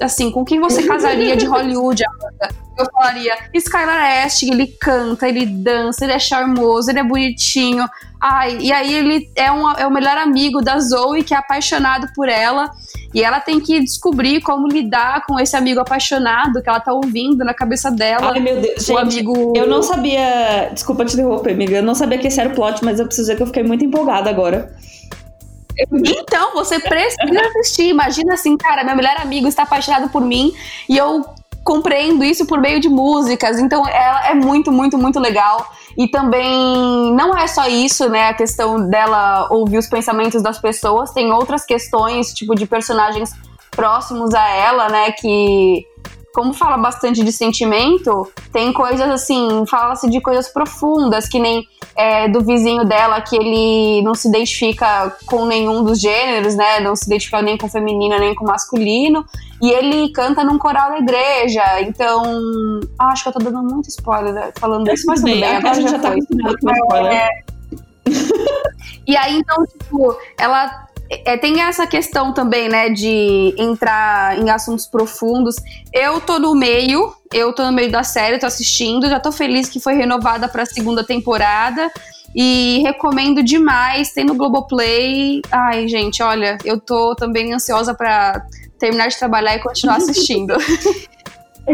assim, 0.00 0.30
com 0.30 0.44
quem 0.44 0.60
você 0.60 0.82
casaria 0.82 1.36
de 1.36 1.46
Hollywood, 1.46 2.02
Amanda? 2.04 2.54
Eu 2.78 2.86
falaria, 2.92 3.36
Skylar 3.54 4.24
Astin, 4.24 4.52
ele 4.52 4.68
canta, 4.68 5.28
ele 5.28 5.44
dança, 5.44 6.04
ele 6.04 6.12
é 6.12 6.18
charmoso, 6.18 6.88
ele 6.88 7.00
é 7.00 7.04
bonitinho. 7.04 7.84
Ai, 8.20 8.58
e 8.60 8.72
aí 8.72 8.94
ele 8.94 9.28
é, 9.34 9.50
um, 9.50 9.68
é 9.72 9.84
o 9.84 9.90
melhor 9.90 10.16
amigo 10.16 10.60
da 10.60 10.78
Zoe, 10.78 11.24
que 11.24 11.34
é 11.34 11.36
apaixonado 11.36 12.06
por 12.14 12.28
ela. 12.28 12.70
E 13.12 13.22
ela 13.22 13.40
tem 13.40 13.58
que 13.58 13.80
descobrir 13.80 14.40
como 14.42 14.68
lidar 14.68 15.24
com 15.26 15.40
esse 15.40 15.56
amigo 15.56 15.80
apaixonado 15.80 16.62
que 16.62 16.68
ela 16.68 16.78
tá 16.78 16.92
ouvindo 16.92 17.44
na 17.44 17.52
cabeça 17.52 17.90
dela. 17.90 18.30
Ai, 18.32 18.38
meu 18.38 18.60
Deus, 18.60 18.84
gente, 18.84 18.96
amigo... 18.96 19.52
eu 19.56 19.66
não 19.66 19.82
sabia. 19.82 20.70
Desculpa 20.72 21.04
te 21.04 21.14
interromper, 21.14 21.54
amiga. 21.54 21.78
Eu 21.78 21.82
não 21.82 21.96
sabia 21.96 22.18
que 22.18 22.28
esse 22.28 22.38
era 22.40 22.50
o 22.50 22.54
plot, 22.54 22.84
mas 22.84 23.00
eu 23.00 23.06
preciso 23.06 23.26
dizer 23.26 23.36
que 23.36 23.42
eu 23.42 23.46
fiquei 23.46 23.64
muito 23.64 23.84
empolgada 23.84 24.30
agora. 24.30 24.72
Então, 25.92 26.54
você 26.54 26.78
precisa 26.80 27.40
assistir. 27.46 27.88
Imagina 27.88 28.34
assim, 28.34 28.56
cara, 28.56 28.84
meu 28.84 28.96
melhor 28.96 29.16
amigo 29.20 29.46
está 29.46 29.62
apaixonado 29.62 30.10
por 30.10 30.22
mim 30.22 30.52
e 30.88 30.96
eu 30.96 31.24
compreendo 31.64 32.24
isso 32.24 32.46
por 32.46 32.60
meio 32.60 32.80
de 32.80 32.88
músicas. 32.88 33.58
Então, 33.58 33.86
ela 33.86 34.28
é 34.28 34.34
muito, 34.34 34.72
muito, 34.72 34.96
muito 34.96 35.20
legal. 35.20 35.70
E 35.96 36.08
também 36.08 37.12
não 37.14 37.36
é 37.36 37.46
só 37.46 37.68
isso, 37.68 38.08
né? 38.08 38.28
A 38.28 38.34
questão 38.34 38.88
dela 38.88 39.48
ouvir 39.50 39.78
os 39.78 39.86
pensamentos 39.86 40.42
das 40.42 40.58
pessoas, 40.58 41.12
tem 41.12 41.30
outras 41.32 41.66
questões, 41.66 42.32
tipo 42.32 42.54
de 42.54 42.66
personagens 42.66 43.32
próximos 43.70 44.32
a 44.34 44.48
ela, 44.48 44.88
né? 44.88 45.12
Que 45.12 45.84
como 46.38 46.54
fala 46.54 46.76
bastante 46.76 47.24
de 47.24 47.32
sentimento, 47.32 48.32
tem 48.52 48.72
coisas 48.72 49.10
assim, 49.10 49.66
fala-se 49.66 50.08
de 50.08 50.20
coisas 50.20 50.48
profundas, 50.48 51.28
que 51.28 51.40
nem 51.40 51.66
é, 51.96 52.28
do 52.28 52.40
vizinho 52.42 52.84
dela, 52.84 53.20
que 53.20 53.34
ele 53.34 54.02
não 54.02 54.14
se 54.14 54.28
identifica 54.28 55.16
com 55.26 55.46
nenhum 55.46 55.82
dos 55.82 56.00
gêneros, 56.00 56.54
né? 56.54 56.78
Não 56.78 56.94
se 56.94 57.06
identifica 57.06 57.42
nem 57.42 57.58
com 57.58 57.68
feminino, 57.68 58.16
nem 58.20 58.36
com 58.36 58.44
masculino. 58.44 59.26
E 59.60 59.68
ele 59.68 60.12
canta 60.12 60.44
num 60.44 60.58
coral 60.58 60.90
da 60.90 60.98
igreja. 60.98 61.80
Então. 61.80 62.22
Ah, 62.96 63.08
acho 63.08 63.24
que 63.24 63.30
eu 63.30 63.32
tô 63.32 63.40
dando 63.40 63.60
muito 63.60 63.88
spoiler 63.88 64.32
né, 64.32 64.52
falando 64.60 64.88
isso, 64.92 65.06
mas 65.08 65.20
tudo 65.20 65.32
bem, 65.32 65.42
a 65.42 65.74
gente 65.74 65.90
já 65.90 65.98
tá 65.98 66.10
acostumado 66.10 66.56
com 66.60 66.70
spoiler. 66.70 67.12
É... 67.14 67.28
e 69.08 69.16
aí, 69.16 69.38
então, 69.38 69.66
tipo, 69.66 70.16
ela 70.38 70.86
é, 71.10 71.36
tem 71.36 71.60
essa 71.62 71.86
questão 71.86 72.32
também, 72.32 72.68
né, 72.68 72.90
de 72.90 73.54
entrar 73.56 74.38
em 74.38 74.50
assuntos 74.50 74.86
profundos. 74.86 75.56
Eu 75.92 76.20
tô 76.20 76.38
no 76.38 76.54
meio, 76.54 77.14
eu 77.32 77.52
tô 77.52 77.64
no 77.64 77.72
meio 77.72 77.90
da 77.90 78.02
série, 78.02 78.38
tô 78.38 78.46
assistindo, 78.46 79.08
já 79.08 79.18
tô 79.18 79.32
feliz 79.32 79.68
que 79.68 79.80
foi 79.80 79.94
renovada 79.94 80.48
para 80.48 80.62
a 80.62 80.66
segunda 80.66 81.02
temporada 81.02 81.90
e 82.34 82.80
recomendo 82.82 83.42
demais. 83.42 84.12
Tem 84.12 84.24
no 84.24 84.34
Globoplay. 84.34 85.40
Ai, 85.50 85.88
gente, 85.88 86.22
olha, 86.22 86.58
eu 86.64 86.78
tô 86.78 87.14
também 87.14 87.54
ansiosa 87.54 87.94
para 87.94 88.44
terminar 88.78 89.08
de 89.08 89.18
trabalhar 89.18 89.56
e 89.56 89.60
continuar 89.60 89.96
assistindo. 89.98 90.54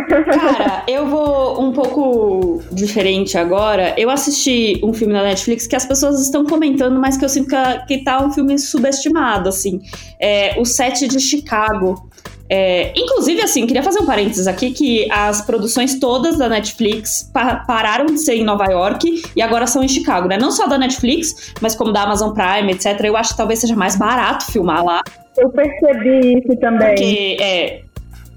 Cara, 0.02 0.84
eu 0.88 1.06
vou 1.06 1.62
um 1.62 1.72
pouco 1.72 2.62
diferente 2.72 3.38
agora. 3.38 3.94
Eu 3.96 4.10
assisti 4.10 4.80
um 4.82 4.92
filme 4.92 5.12
na 5.12 5.22
Netflix 5.22 5.66
que 5.66 5.76
as 5.76 5.86
pessoas 5.86 6.20
estão 6.20 6.44
comentando, 6.44 7.00
mas 7.00 7.16
que 7.16 7.24
eu 7.24 7.28
sinto 7.28 7.48
que, 7.48 7.86
que 7.86 8.04
tá 8.04 8.24
um 8.24 8.32
filme 8.32 8.58
subestimado, 8.58 9.48
assim. 9.48 9.80
É 10.20 10.58
O 10.60 10.64
Sete 10.64 11.06
de 11.06 11.20
Chicago. 11.20 12.08
É, 12.48 12.92
inclusive, 12.94 13.40
assim, 13.40 13.66
queria 13.66 13.82
fazer 13.82 14.00
um 14.00 14.06
parênteses 14.06 14.46
aqui 14.46 14.70
que 14.70 15.10
as 15.10 15.40
produções 15.40 15.98
todas 15.98 16.36
da 16.36 16.48
Netflix 16.48 17.30
pa 17.32 17.56
pararam 17.56 18.06
de 18.06 18.18
ser 18.18 18.34
em 18.34 18.44
Nova 18.44 18.66
York 18.66 19.22
e 19.34 19.40
agora 19.40 19.66
são 19.66 19.82
em 19.82 19.88
Chicago, 19.88 20.28
né? 20.28 20.36
Não 20.36 20.50
só 20.50 20.66
da 20.66 20.76
Netflix, 20.76 21.54
mas 21.60 21.74
como 21.74 21.90
da 21.90 22.02
Amazon 22.02 22.32
Prime, 22.34 22.72
etc. 22.72 23.00
Eu 23.04 23.16
acho 23.16 23.30
que 23.30 23.36
talvez 23.38 23.60
seja 23.60 23.74
mais 23.74 23.96
barato 23.96 24.52
filmar 24.52 24.84
lá. 24.84 25.02
Eu 25.38 25.48
percebi 25.50 26.38
isso 26.38 26.56
também. 26.60 26.94
Porque 26.94 27.36
é, 27.40 27.82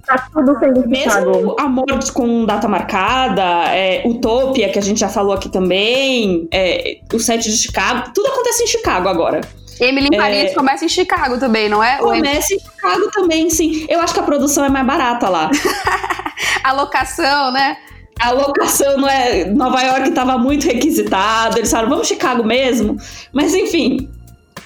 Tá 0.08 0.30
tudo 0.34 0.58
sendo 0.58 0.88
Mesmo 0.88 1.60
Amor 1.60 1.86
com 2.14 2.46
data 2.46 2.66
marcada, 2.66 3.44
é, 3.76 4.04
Utopia, 4.06 4.70
que 4.70 4.80
a 4.80 4.82
gente 4.82 5.02
já 5.02 5.10
falou 5.10 5.34
aqui 5.34 5.50
também, 5.50 6.48
é, 6.50 7.00
o 7.14 7.20
set 7.20 7.44
de 7.44 7.58
Chicago, 7.58 8.12
tudo 8.16 8.28
acontece 8.30 8.64
em 8.64 8.68
Chicago 8.68 9.10
agora. 9.10 9.42
Emily 9.82 10.08
em 10.12 10.18
Paris 10.18 10.52
é... 10.52 10.54
começa 10.54 10.86
em 10.86 10.90
Chicago 10.90 11.38
também, 11.38 11.68
não 11.68 11.84
é? 11.84 11.98
Começa 11.98 12.54
em 12.54 12.60
Chicago 12.60 13.12
também, 13.12 13.50
sim. 13.50 13.86
Eu 13.90 14.00
acho 14.00 14.14
que 14.14 14.20
a 14.20 14.24
produção 14.24 14.64
é 14.64 14.70
mais 14.70 14.88
barata 14.88 15.28
lá. 15.28 15.52
a 16.64 16.72
locação, 16.72 17.52
né? 17.52 17.78
A 18.20 18.32
locação 18.32 18.98
não 18.98 19.08
é. 19.08 19.46
Nova 19.46 19.82
York 19.82 20.10
estava 20.10 20.38
muito 20.38 20.66
requisitado. 20.66 21.58
Eles 21.60 21.70
falaram, 21.70 21.90
vamos 21.90 22.08
Chicago 22.08 22.44
mesmo. 22.44 22.98
Mas 23.32 23.54
enfim, 23.54 24.10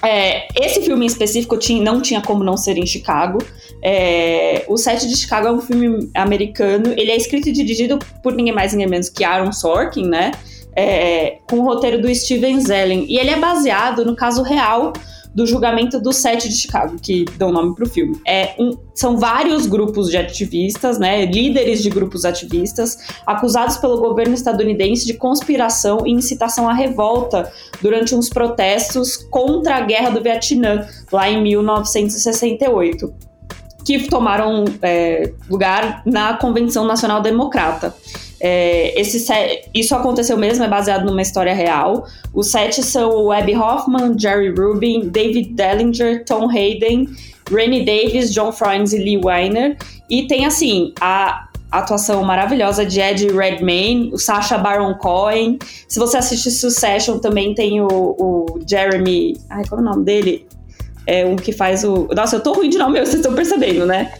é, 0.04 0.48
esse 0.60 0.82
filme 0.82 1.04
em 1.04 1.06
específico 1.06 1.56
tinha, 1.56 1.82
não 1.82 2.00
tinha 2.00 2.20
como 2.20 2.42
não 2.42 2.56
ser 2.56 2.76
em 2.76 2.86
Chicago. 2.86 3.38
É, 3.80 4.64
o 4.68 4.76
Sete 4.76 5.08
de 5.08 5.16
Chicago 5.16 5.46
é 5.46 5.52
um 5.52 5.60
filme 5.60 6.10
americano. 6.14 6.92
Ele 6.96 7.10
é 7.10 7.16
escrito 7.16 7.48
e 7.48 7.52
dirigido 7.52 7.98
por 8.22 8.34
ninguém 8.34 8.52
mais 8.52 8.72
ninguém 8.72 8.88
menos 8.88 9.08
que 9.08 9.22
Aaron 9.22 9.52
Sorkin, 9.52 10.08
né? 10.08 10.32
É, 10.74 11.38
com 11.48 11.60
o 11.60 11.64
roteiro 11.64 12.00
do 12.00 12.12
Steven 12.12 12.60
Zellen. 12.60 13.06
E 13.08 13.18
ele 13.18 13.30
é 13.30 13.38
baseado 13.38 14.04
no 14.04 14.16
caso 14.16 14.42
real 14.42 14.92
do 15.34 15.46
julgamento 15.46 16.00
do 16.00 16.12
Sete 16.12 16.48
de 16.48 16.56
Chicago, 16.56 16.96
que 17.00 17.24
dão 17.36 17.50
nome 17.50 17.74
para 17.74 17.84
o 17.84 17.88
filme. 17.88 18.20
É 18.26 18.54
um, 18.58 18.76
são 18.94 19.16
vários 19.16 19.66
grupos 19.66 20.10
de 20.10 20.16
ativistas, 20.16 20.98
né, 20.98 21.24
líderes 21.24 21.82
de 21.82 21.90
grupos 21.90 22.24
ativistas, 22.24 22.98
acusados 23.26 23.76
pelo 23.78 23.98
governo 23.98 24.34
estadunidense 24.34 25.06
de 25.06 25.14
conspiração 25.14 26.06
e 26.06 26.10
incitação 26.10 26.68
à 26.68 26.74
revolta 26.74 27.50
durante 27.80 28.14
uns 28.14 28.28
protestos 28.28 29.16
contra 29.30 29.76
a 29.76 29.80
guerra 29.80 30.10
do 30.10 30.22
Vietnã, 30.22 30.86
lá 31.10 31.28
em 31.28 31.42
1968 31.42 33.12
que 33.84 34.08
tomaram 34.08 34.64
é, 34.80 35.32
lugar 35.50 36.02
na 36.06 36.36
Convenção 36.36 36.84
Nacional 36.84 37.20
Democrata. 37.20 37.94
É, 38.44 39.00
esse 39.00 39.24
isso 39.72 39.94
aconteceu 39.94 40.36
mesmo, 40.36 40.64
é 40.64 40.68
baseado 40.68 41.06
numa 41.06 41.22
história 41.22 41.54
real. 41.54 42.04
Os 42.34 42.50
sete 42.50 42.82
são 42.82 43.24
o 43.24 43.30
Abby 43.30 43.54
Hoffman, 43.54 44.18
Jerry 44.18 44.50
Rubin, 44.50 45.10
David 45.10 45.50
Dellinger, 45.54 46.24
Tom 46.24 46.50
Hayden, 46.50 47.08
Rennie 47.48 47.84
Davis, 47.84 48.34
John 48.34 48.50
Friends 48.50 48.92
e 48.92 48.98
Lee 48.98 49.20
Weiner. 49.24 49.76
E 50.10 50.26
tem, 50.26 50.44
assim, 50.44 50.92
a 51.00 51.48
atuação 51.70 52.24
maravilhosa 52.24 52.84
de 52.84 53.00
Ed 53.00 53.28
Redmayne, 53.28 54.10
o 54.12 54.18
Sacha 54.18 54.58
Baron 54.58 54.94
Cohen. 54.94 55.58
Se 55.86 56.00
você 56.00 56.16
assiste 56.16 56.50
Succession, 56.50 57.18
também 57.18 57.54
tem 57.54 57.80
o, 57.80 57.86
o 57.88 58.60
Jeremy... 58.68 59.36
Ai, 59.48 59.64
qual 59.68 59.80
é 59.80 59.82
o 59.82 59.86
nome 59.86 60.04
dele? 60.04 60.46
É 61.06 61.24
um 61.24 61.36
que 61.36 61.52
faz 61.52 61.84
o... 61.84 62.08
Nossa, 62.14 62.36
eu 62.36 62.40
tô 62.40 62.54
ruim 62.54 62.68
de 62.68 62.76
nome, 62.76 62.98
vocês 63.06 63.14
estão 63.14 63.34
percebendo, 63.34 63.86
né? 63.86 64.12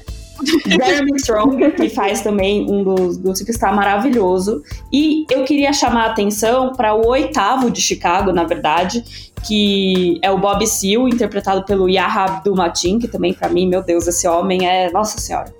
Jeremy 0.67 1.17
Strong, 1.17 1.71
que 1.73 1.89
faz 1.89 2.21
também 2.21 2.71
um 2.71 2.83
dos, 2.83 3.17
dos 3.17 3.43
que 3.43 3.51
está 3.51 3.73
maravilhoso. 3.73 4.63
E 4.93 5.25
eu 5.31 5.45
queria 5.45 5.73
chamar 5.73 6.05
a 6.05 6.11
atenção 6.11 6.73
para 6.73 6.95
o 6.95 7.07
oitavo 7.07 7.71
de 7.71 7.81
Chicago, 7.81 8.33
na 8.33 8.45
verdade, 8.45 9.33
que 9.47 10.19
é 10.23 10.31
o 10.31 10.39
Bob 10.39 10.67
Seale, 10.67 11.11
interpretado 11.11 11.65
pelo 11.65 11.89
Yahya 11.89 12.25
Abdul-Mateen, 12.25 12.99
que 12.99 13.09
também, 13.09 13.35
para 13.35 13.49
mim, 13.49 13.67
meu 13.67 13.83
Deus, 13.83 14.07
esse 14.07 14.27
homem 14.27 14.67
é... 14.67 14.91
Nossa 14.91 15.19
Senhora. 15.19 15.53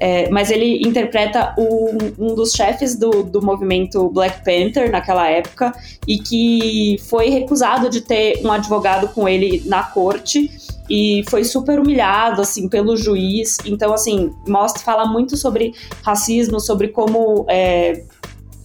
É, 0.00 0.28
mas 0.28 0.50
ele 0.50 0.82
interpreta 0.86 1.54
o, 1.56 1.90
um 2.18 2.34
dos 2.34 2.52
chefes 2.52 2.98
do, 2.98 3.22
do 3.22 3.40
movimento 3.40 4.08
Black 4.08 4.44
Panther 4.44 4.90
naquela 4.90 5.28
época 5.28 5.72
e 6.06 6.18
que 6.18 6.98
foi 7.08 7.30
recusado 7.30 7.88
de 7.88 8.00
ter 8.00 8.44
um 8.44 8.50
advogado 8.50 9.08
com 9.08 9.28
ele 9.28 9.62
na 9.66 9.84
corte 9.84 10.50
e 10.88 11.24
foi 11.28 11.44
super 11.44 11.78
humilhado 11.78 12.40
assim 12.40 12.68
pelo 12.68 12.96
juiz. 12.96 13.58
Então 13.64 13.92
assim 13.92 14.32
mostra 14.46 14.82
fala 14.82 15.06
muito 15.06 15.36
sobre 15.36 15.72
racismo, 16.02 16.60
sobre 16.60 16.88
como 16.88 17.46
é, 17.48 18.04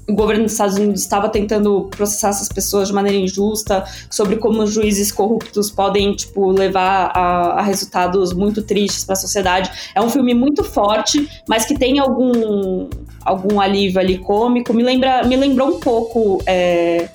o 0.10 0.14
governo 0.14 0.44
dos 0.44 0.54
Estados 0.54 0.76
Unidos 0.76 1.02
estava 1.02 1.30
tentando 1.30 1.88
processar 1.96 2.30
essas 2.30 2.50
pessoas 2.50 2.88
de 2.88 2.94
maneira 2.94 3.18
injusta, 3.18 3.84
sobre 4.10 4.38
como 4.38 4.66
juízes 4.66 5.12
corruptos 5.12 5.70
podem, 5.70 6.16
tipo, 6.16 6.50
levar 6.52 7.12
a, 7.16 7.60
a 7.60 7.62
resultados 7.62 8.34
muito 8.34 8.64
tristes 8.64 9.06
para 9.06 9.14
a 9.14 9.18
sociedade. 9.18 9.70
É 9.94 10.02
um 10.02 10.10
filme 10.10 10.34
muito 10.34 10.64
forte, 10.64 11.30
mas 11.48 11.66
que 11.66 11.78
tem 11.78 12.00
algum, 12.00 12.90
algum 13.24 13.62
alívio 13.62 14.00
ali 14.00 14.18
cômico. 14.18 14.74
Me, 14.74 14.82
lembra, 14.82 15.24
me 15.24 15.36
lembrou 15.36 15.76
um 15.76 15.80
pouco. 15.80 16.42
É, 16.48 17.08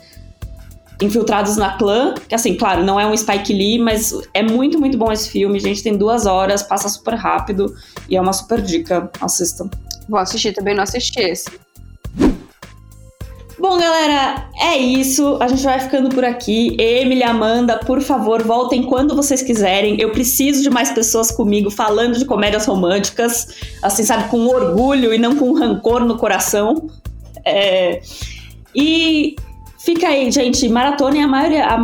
Infiltrados 1.05 1.57
na 1.57 1.77
Clã, 1.77 2.15
que 2.29 2.35
assim, 2.35 2.55
claro, 2.55 2.85
não 2.85 2.99
é 2.99 3.07
um 3.07 3.17
Spike 3.17 3.53
Lee, 3.53 3.79
mas 3.79 4.13
é 4.33 4.43
muito, 4.43 4.79
muito 4.79 4.97
bom 4.97 5.13
esse 5.13 5.31
filme. 5.31 5.59
Gente 5.61 5.83
tem 5.83 5.97
duas 5.97 6.27
horas, 6.27 6.63
passa 6.63 6.89
super 6.89 7.15
rápido 7.15 7.75
e 8.09 8.17
é 8.17 8.21
uma 8.21 8.33
super 8.33 8.61
dica. 8.61 9.11
Assistam. 9.21 9.69
Vou 10.09 10.19
assistir, 10.19 10.53
também 10.53 10.75
não 10.75 10.83
assisti 10.83 11.21
esse. 11.21 11.51
Bom, 13.59 13.79
galera, 13.79 14.51
é 14.61 14.77
isso. 14.77 15.39
A 15.41 15.49
gente 15.49 15.63
vai 15.63 15.81
ficando 15.81 16.11
por 16.11 16.25
aqui. 16.25 16.77
Emily, 16.79 17.23
Amanda, 17.23 17.79
por 17.79 18.03
favor, 18.03 18.43
voltem 18.43 18.83
quando 18.83 19.17
vocês 19.17 19.43
quiserem. 19.43 19.99
Eu 19.99 20.11
preciso 20.11 20.63
de 20.63 20.69
mais 20.69 20.91
pessoas 20.91 21.31
comigo 21.31 21.71
falando 21.71 22.19
de 22.19 22.27
comédias 22.27 22.67
românticas, 22.67 23.49
assim, 23.81 24.05
sabe, 24.05 24.29
com 24.29 24.47
orgulho 24.47 25.15
e 25.15 25.19
não 25.19 25.37
com 25.37 25.55
rancor 25.55 26.05
no 26.05 26.19
coração. 26.19 26.91
É... 27.45 28.03
E 28.75 29.37
fica 29.85 30.09
aí, 30.09 30.31
gente, 30.31 30.69
maratona 30.69 31.25
a, 31.25 31.29
maioria, 31.29 31.67
a, 31.67 31.79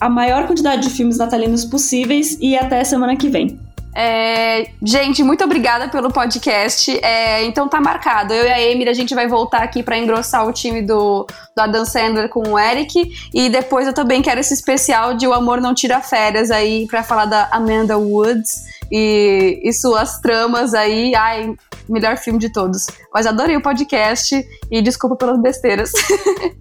a 0.00 0.08
maior 0.08 0.46
quantidade 0.46 0.88
de 0.88 0.94
filmes 0.94 1.18
natalinos 1.18 1.64
possíveis 1.64 2.38
e 2.40 2.56
até 2.56 2.82
semana 2.84 3.16
que 3.16 3.28
vem. 3.28 3.58
É, 3.98 4.68
gente, 4.82 5.22
muito 5.22 5.42
obrigada 5.42 5.88
pelo 5.88 6.12
podcast. 6.12 6.90
É, 7.02 7.42
então 7.44 7.66
tá 7.66 7.80
marcado. 7.80 8.34
Eu 8.34 8.44
e 8.44 8.50
a 8.50 8.60
Emily, 8.60 8.90
a 8.90 8.94
gente 8.94 9.14
vai 9.14 9.26
voltar 9.26 9.62
aqui 9.62 9.82
para 9.82 9.96
engrossar 9.96 10.46
o 10.46 10.52
time 10.52 10.82
do, 10.82 11.26
do 11.56 11.62
Adam 11.62 11.86
Sandler 11.86 12.28
com 12.28 12.46
o 12.46 12.58
Eric. 12.58 13.10
E 13.32 13.48
depois 13.48 13.86
eu 13.86 13.94
também 13.94 14.20
quero 14.20 14.38
esse 14.38 14.52
especial 14.52 15.14
de 15.14 15.26
O 15.26 15.32
Amor 15.32 15.62
Não 15.62 15.72
Tira 15.72 16.02
Férias 16.02 16.50
aí 16.50 16.86
para 16.86 17.02
falar 17.02 17.24
da 17.24 17.48
Amanda 17.50 17.96
Woods 17.96 18.66
e, 18.92 19.62
e 19.64 19.72
suas 19.72 20.20
tramas 20.20 20.74
aí. 20.74 21.14
Ai, 21.14 21.54
melhor 21.88 22.18
filme 22.18 22.38
de 22.38 22.52
todos. 22.52 22.84
Mas 23.14 23.26
adorei 23.26 23.56
o 23.56 23.62
podcast 23.62 24.46
e 24.70 24.82
desculpa 24.82 25.16
pelas 25.16 25.40
besteiras. 25.40 25.90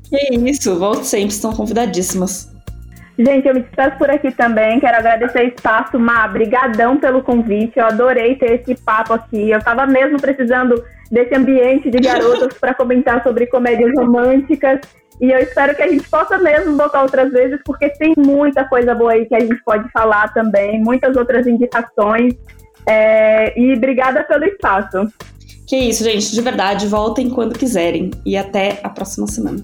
Que 0.07 0.35
isso, 0.35 0.77
volte 0.77 1.07
sempre, 1.07 1.33
estão 1.33 1.51
convidadíssimas. 1.51 2.54
Gente, 3.17 3.47
eu 3.47 3.53
me 3.53 3.61
despeço 3.61 3.97
por 3.97 4.09
aqui 4.09 4.31
também. 4.31 4.79
Quero 4.79 4.97
agradecer 4.97 5.45
o 5.45 5.47
espaço, 5.47 5.97
Má. 5.97 6.27
Brigadão 6.27 6.97
pelo 6.97 7.23
convite. 7.23 7.79
Eu 7.79 7.85
adorei 7.85 8.35
ter 8.35 8.61
esse 8.61 8.75
papo 8.81 9.13
aqui. 9.13 9.49
Eu 9.49 9.59
estava 9.59 9.85
mesmo 9.85 10.19
precisando 10.19 10.83
desse 11.09 11.33
ambiente 11.33 11.89
de 11.89 11.97
garotas 11.99 12.57
para 12.57 12.73
comentar 12.73 13.23
sobre 13.23 13.47
comédias 13.47 13.93
românticas. 13.95 14.81
E 15.21 15.31
eu 15.31 15.39
espero 15.39 15.73
que 15.73 15.81
a 15.81 15.87
gente 15.87 16.09
possa 16.09 16.37
mesmo 16.37 16.75
voltar 16.75 17.01
outras 17.03 17.31
vezes, 17.31 17.59
porque 17.63 17.89
tem 17.89 18.13
muita 18.17 18.65
coisa 18.65 18.93
boa 18.93 19.13
aí 19.13 19.25
que 19.25 19.35
a 19.35 19.39
gente 19.39 19.63
pode 19.63 19.89
falar 19.91 20.33
também, 20.33 20.83
muitas 20.83 21.15
outras 21.15 21.47
indicações. 21.47 22.33
É... 22.85 23.57
E 23.57 23.73
obrigada 23.73 24.23
pelo 24.25 24.43
espaço. 24.43 25.07
Que 25.65 25.77
isso, 25.77 26.03
gente, 26.03 26.31
de 26.31 26.41
verdade, 26.41 26.85
voltem 26.85 27.29
quando 27.29 27.57
quiserem. 27.57 28.11
E 28.25 28.35
até 28.35 28.79
a 28.83 28.89
próxima 28.89 29.25
semana. 29.25 29.63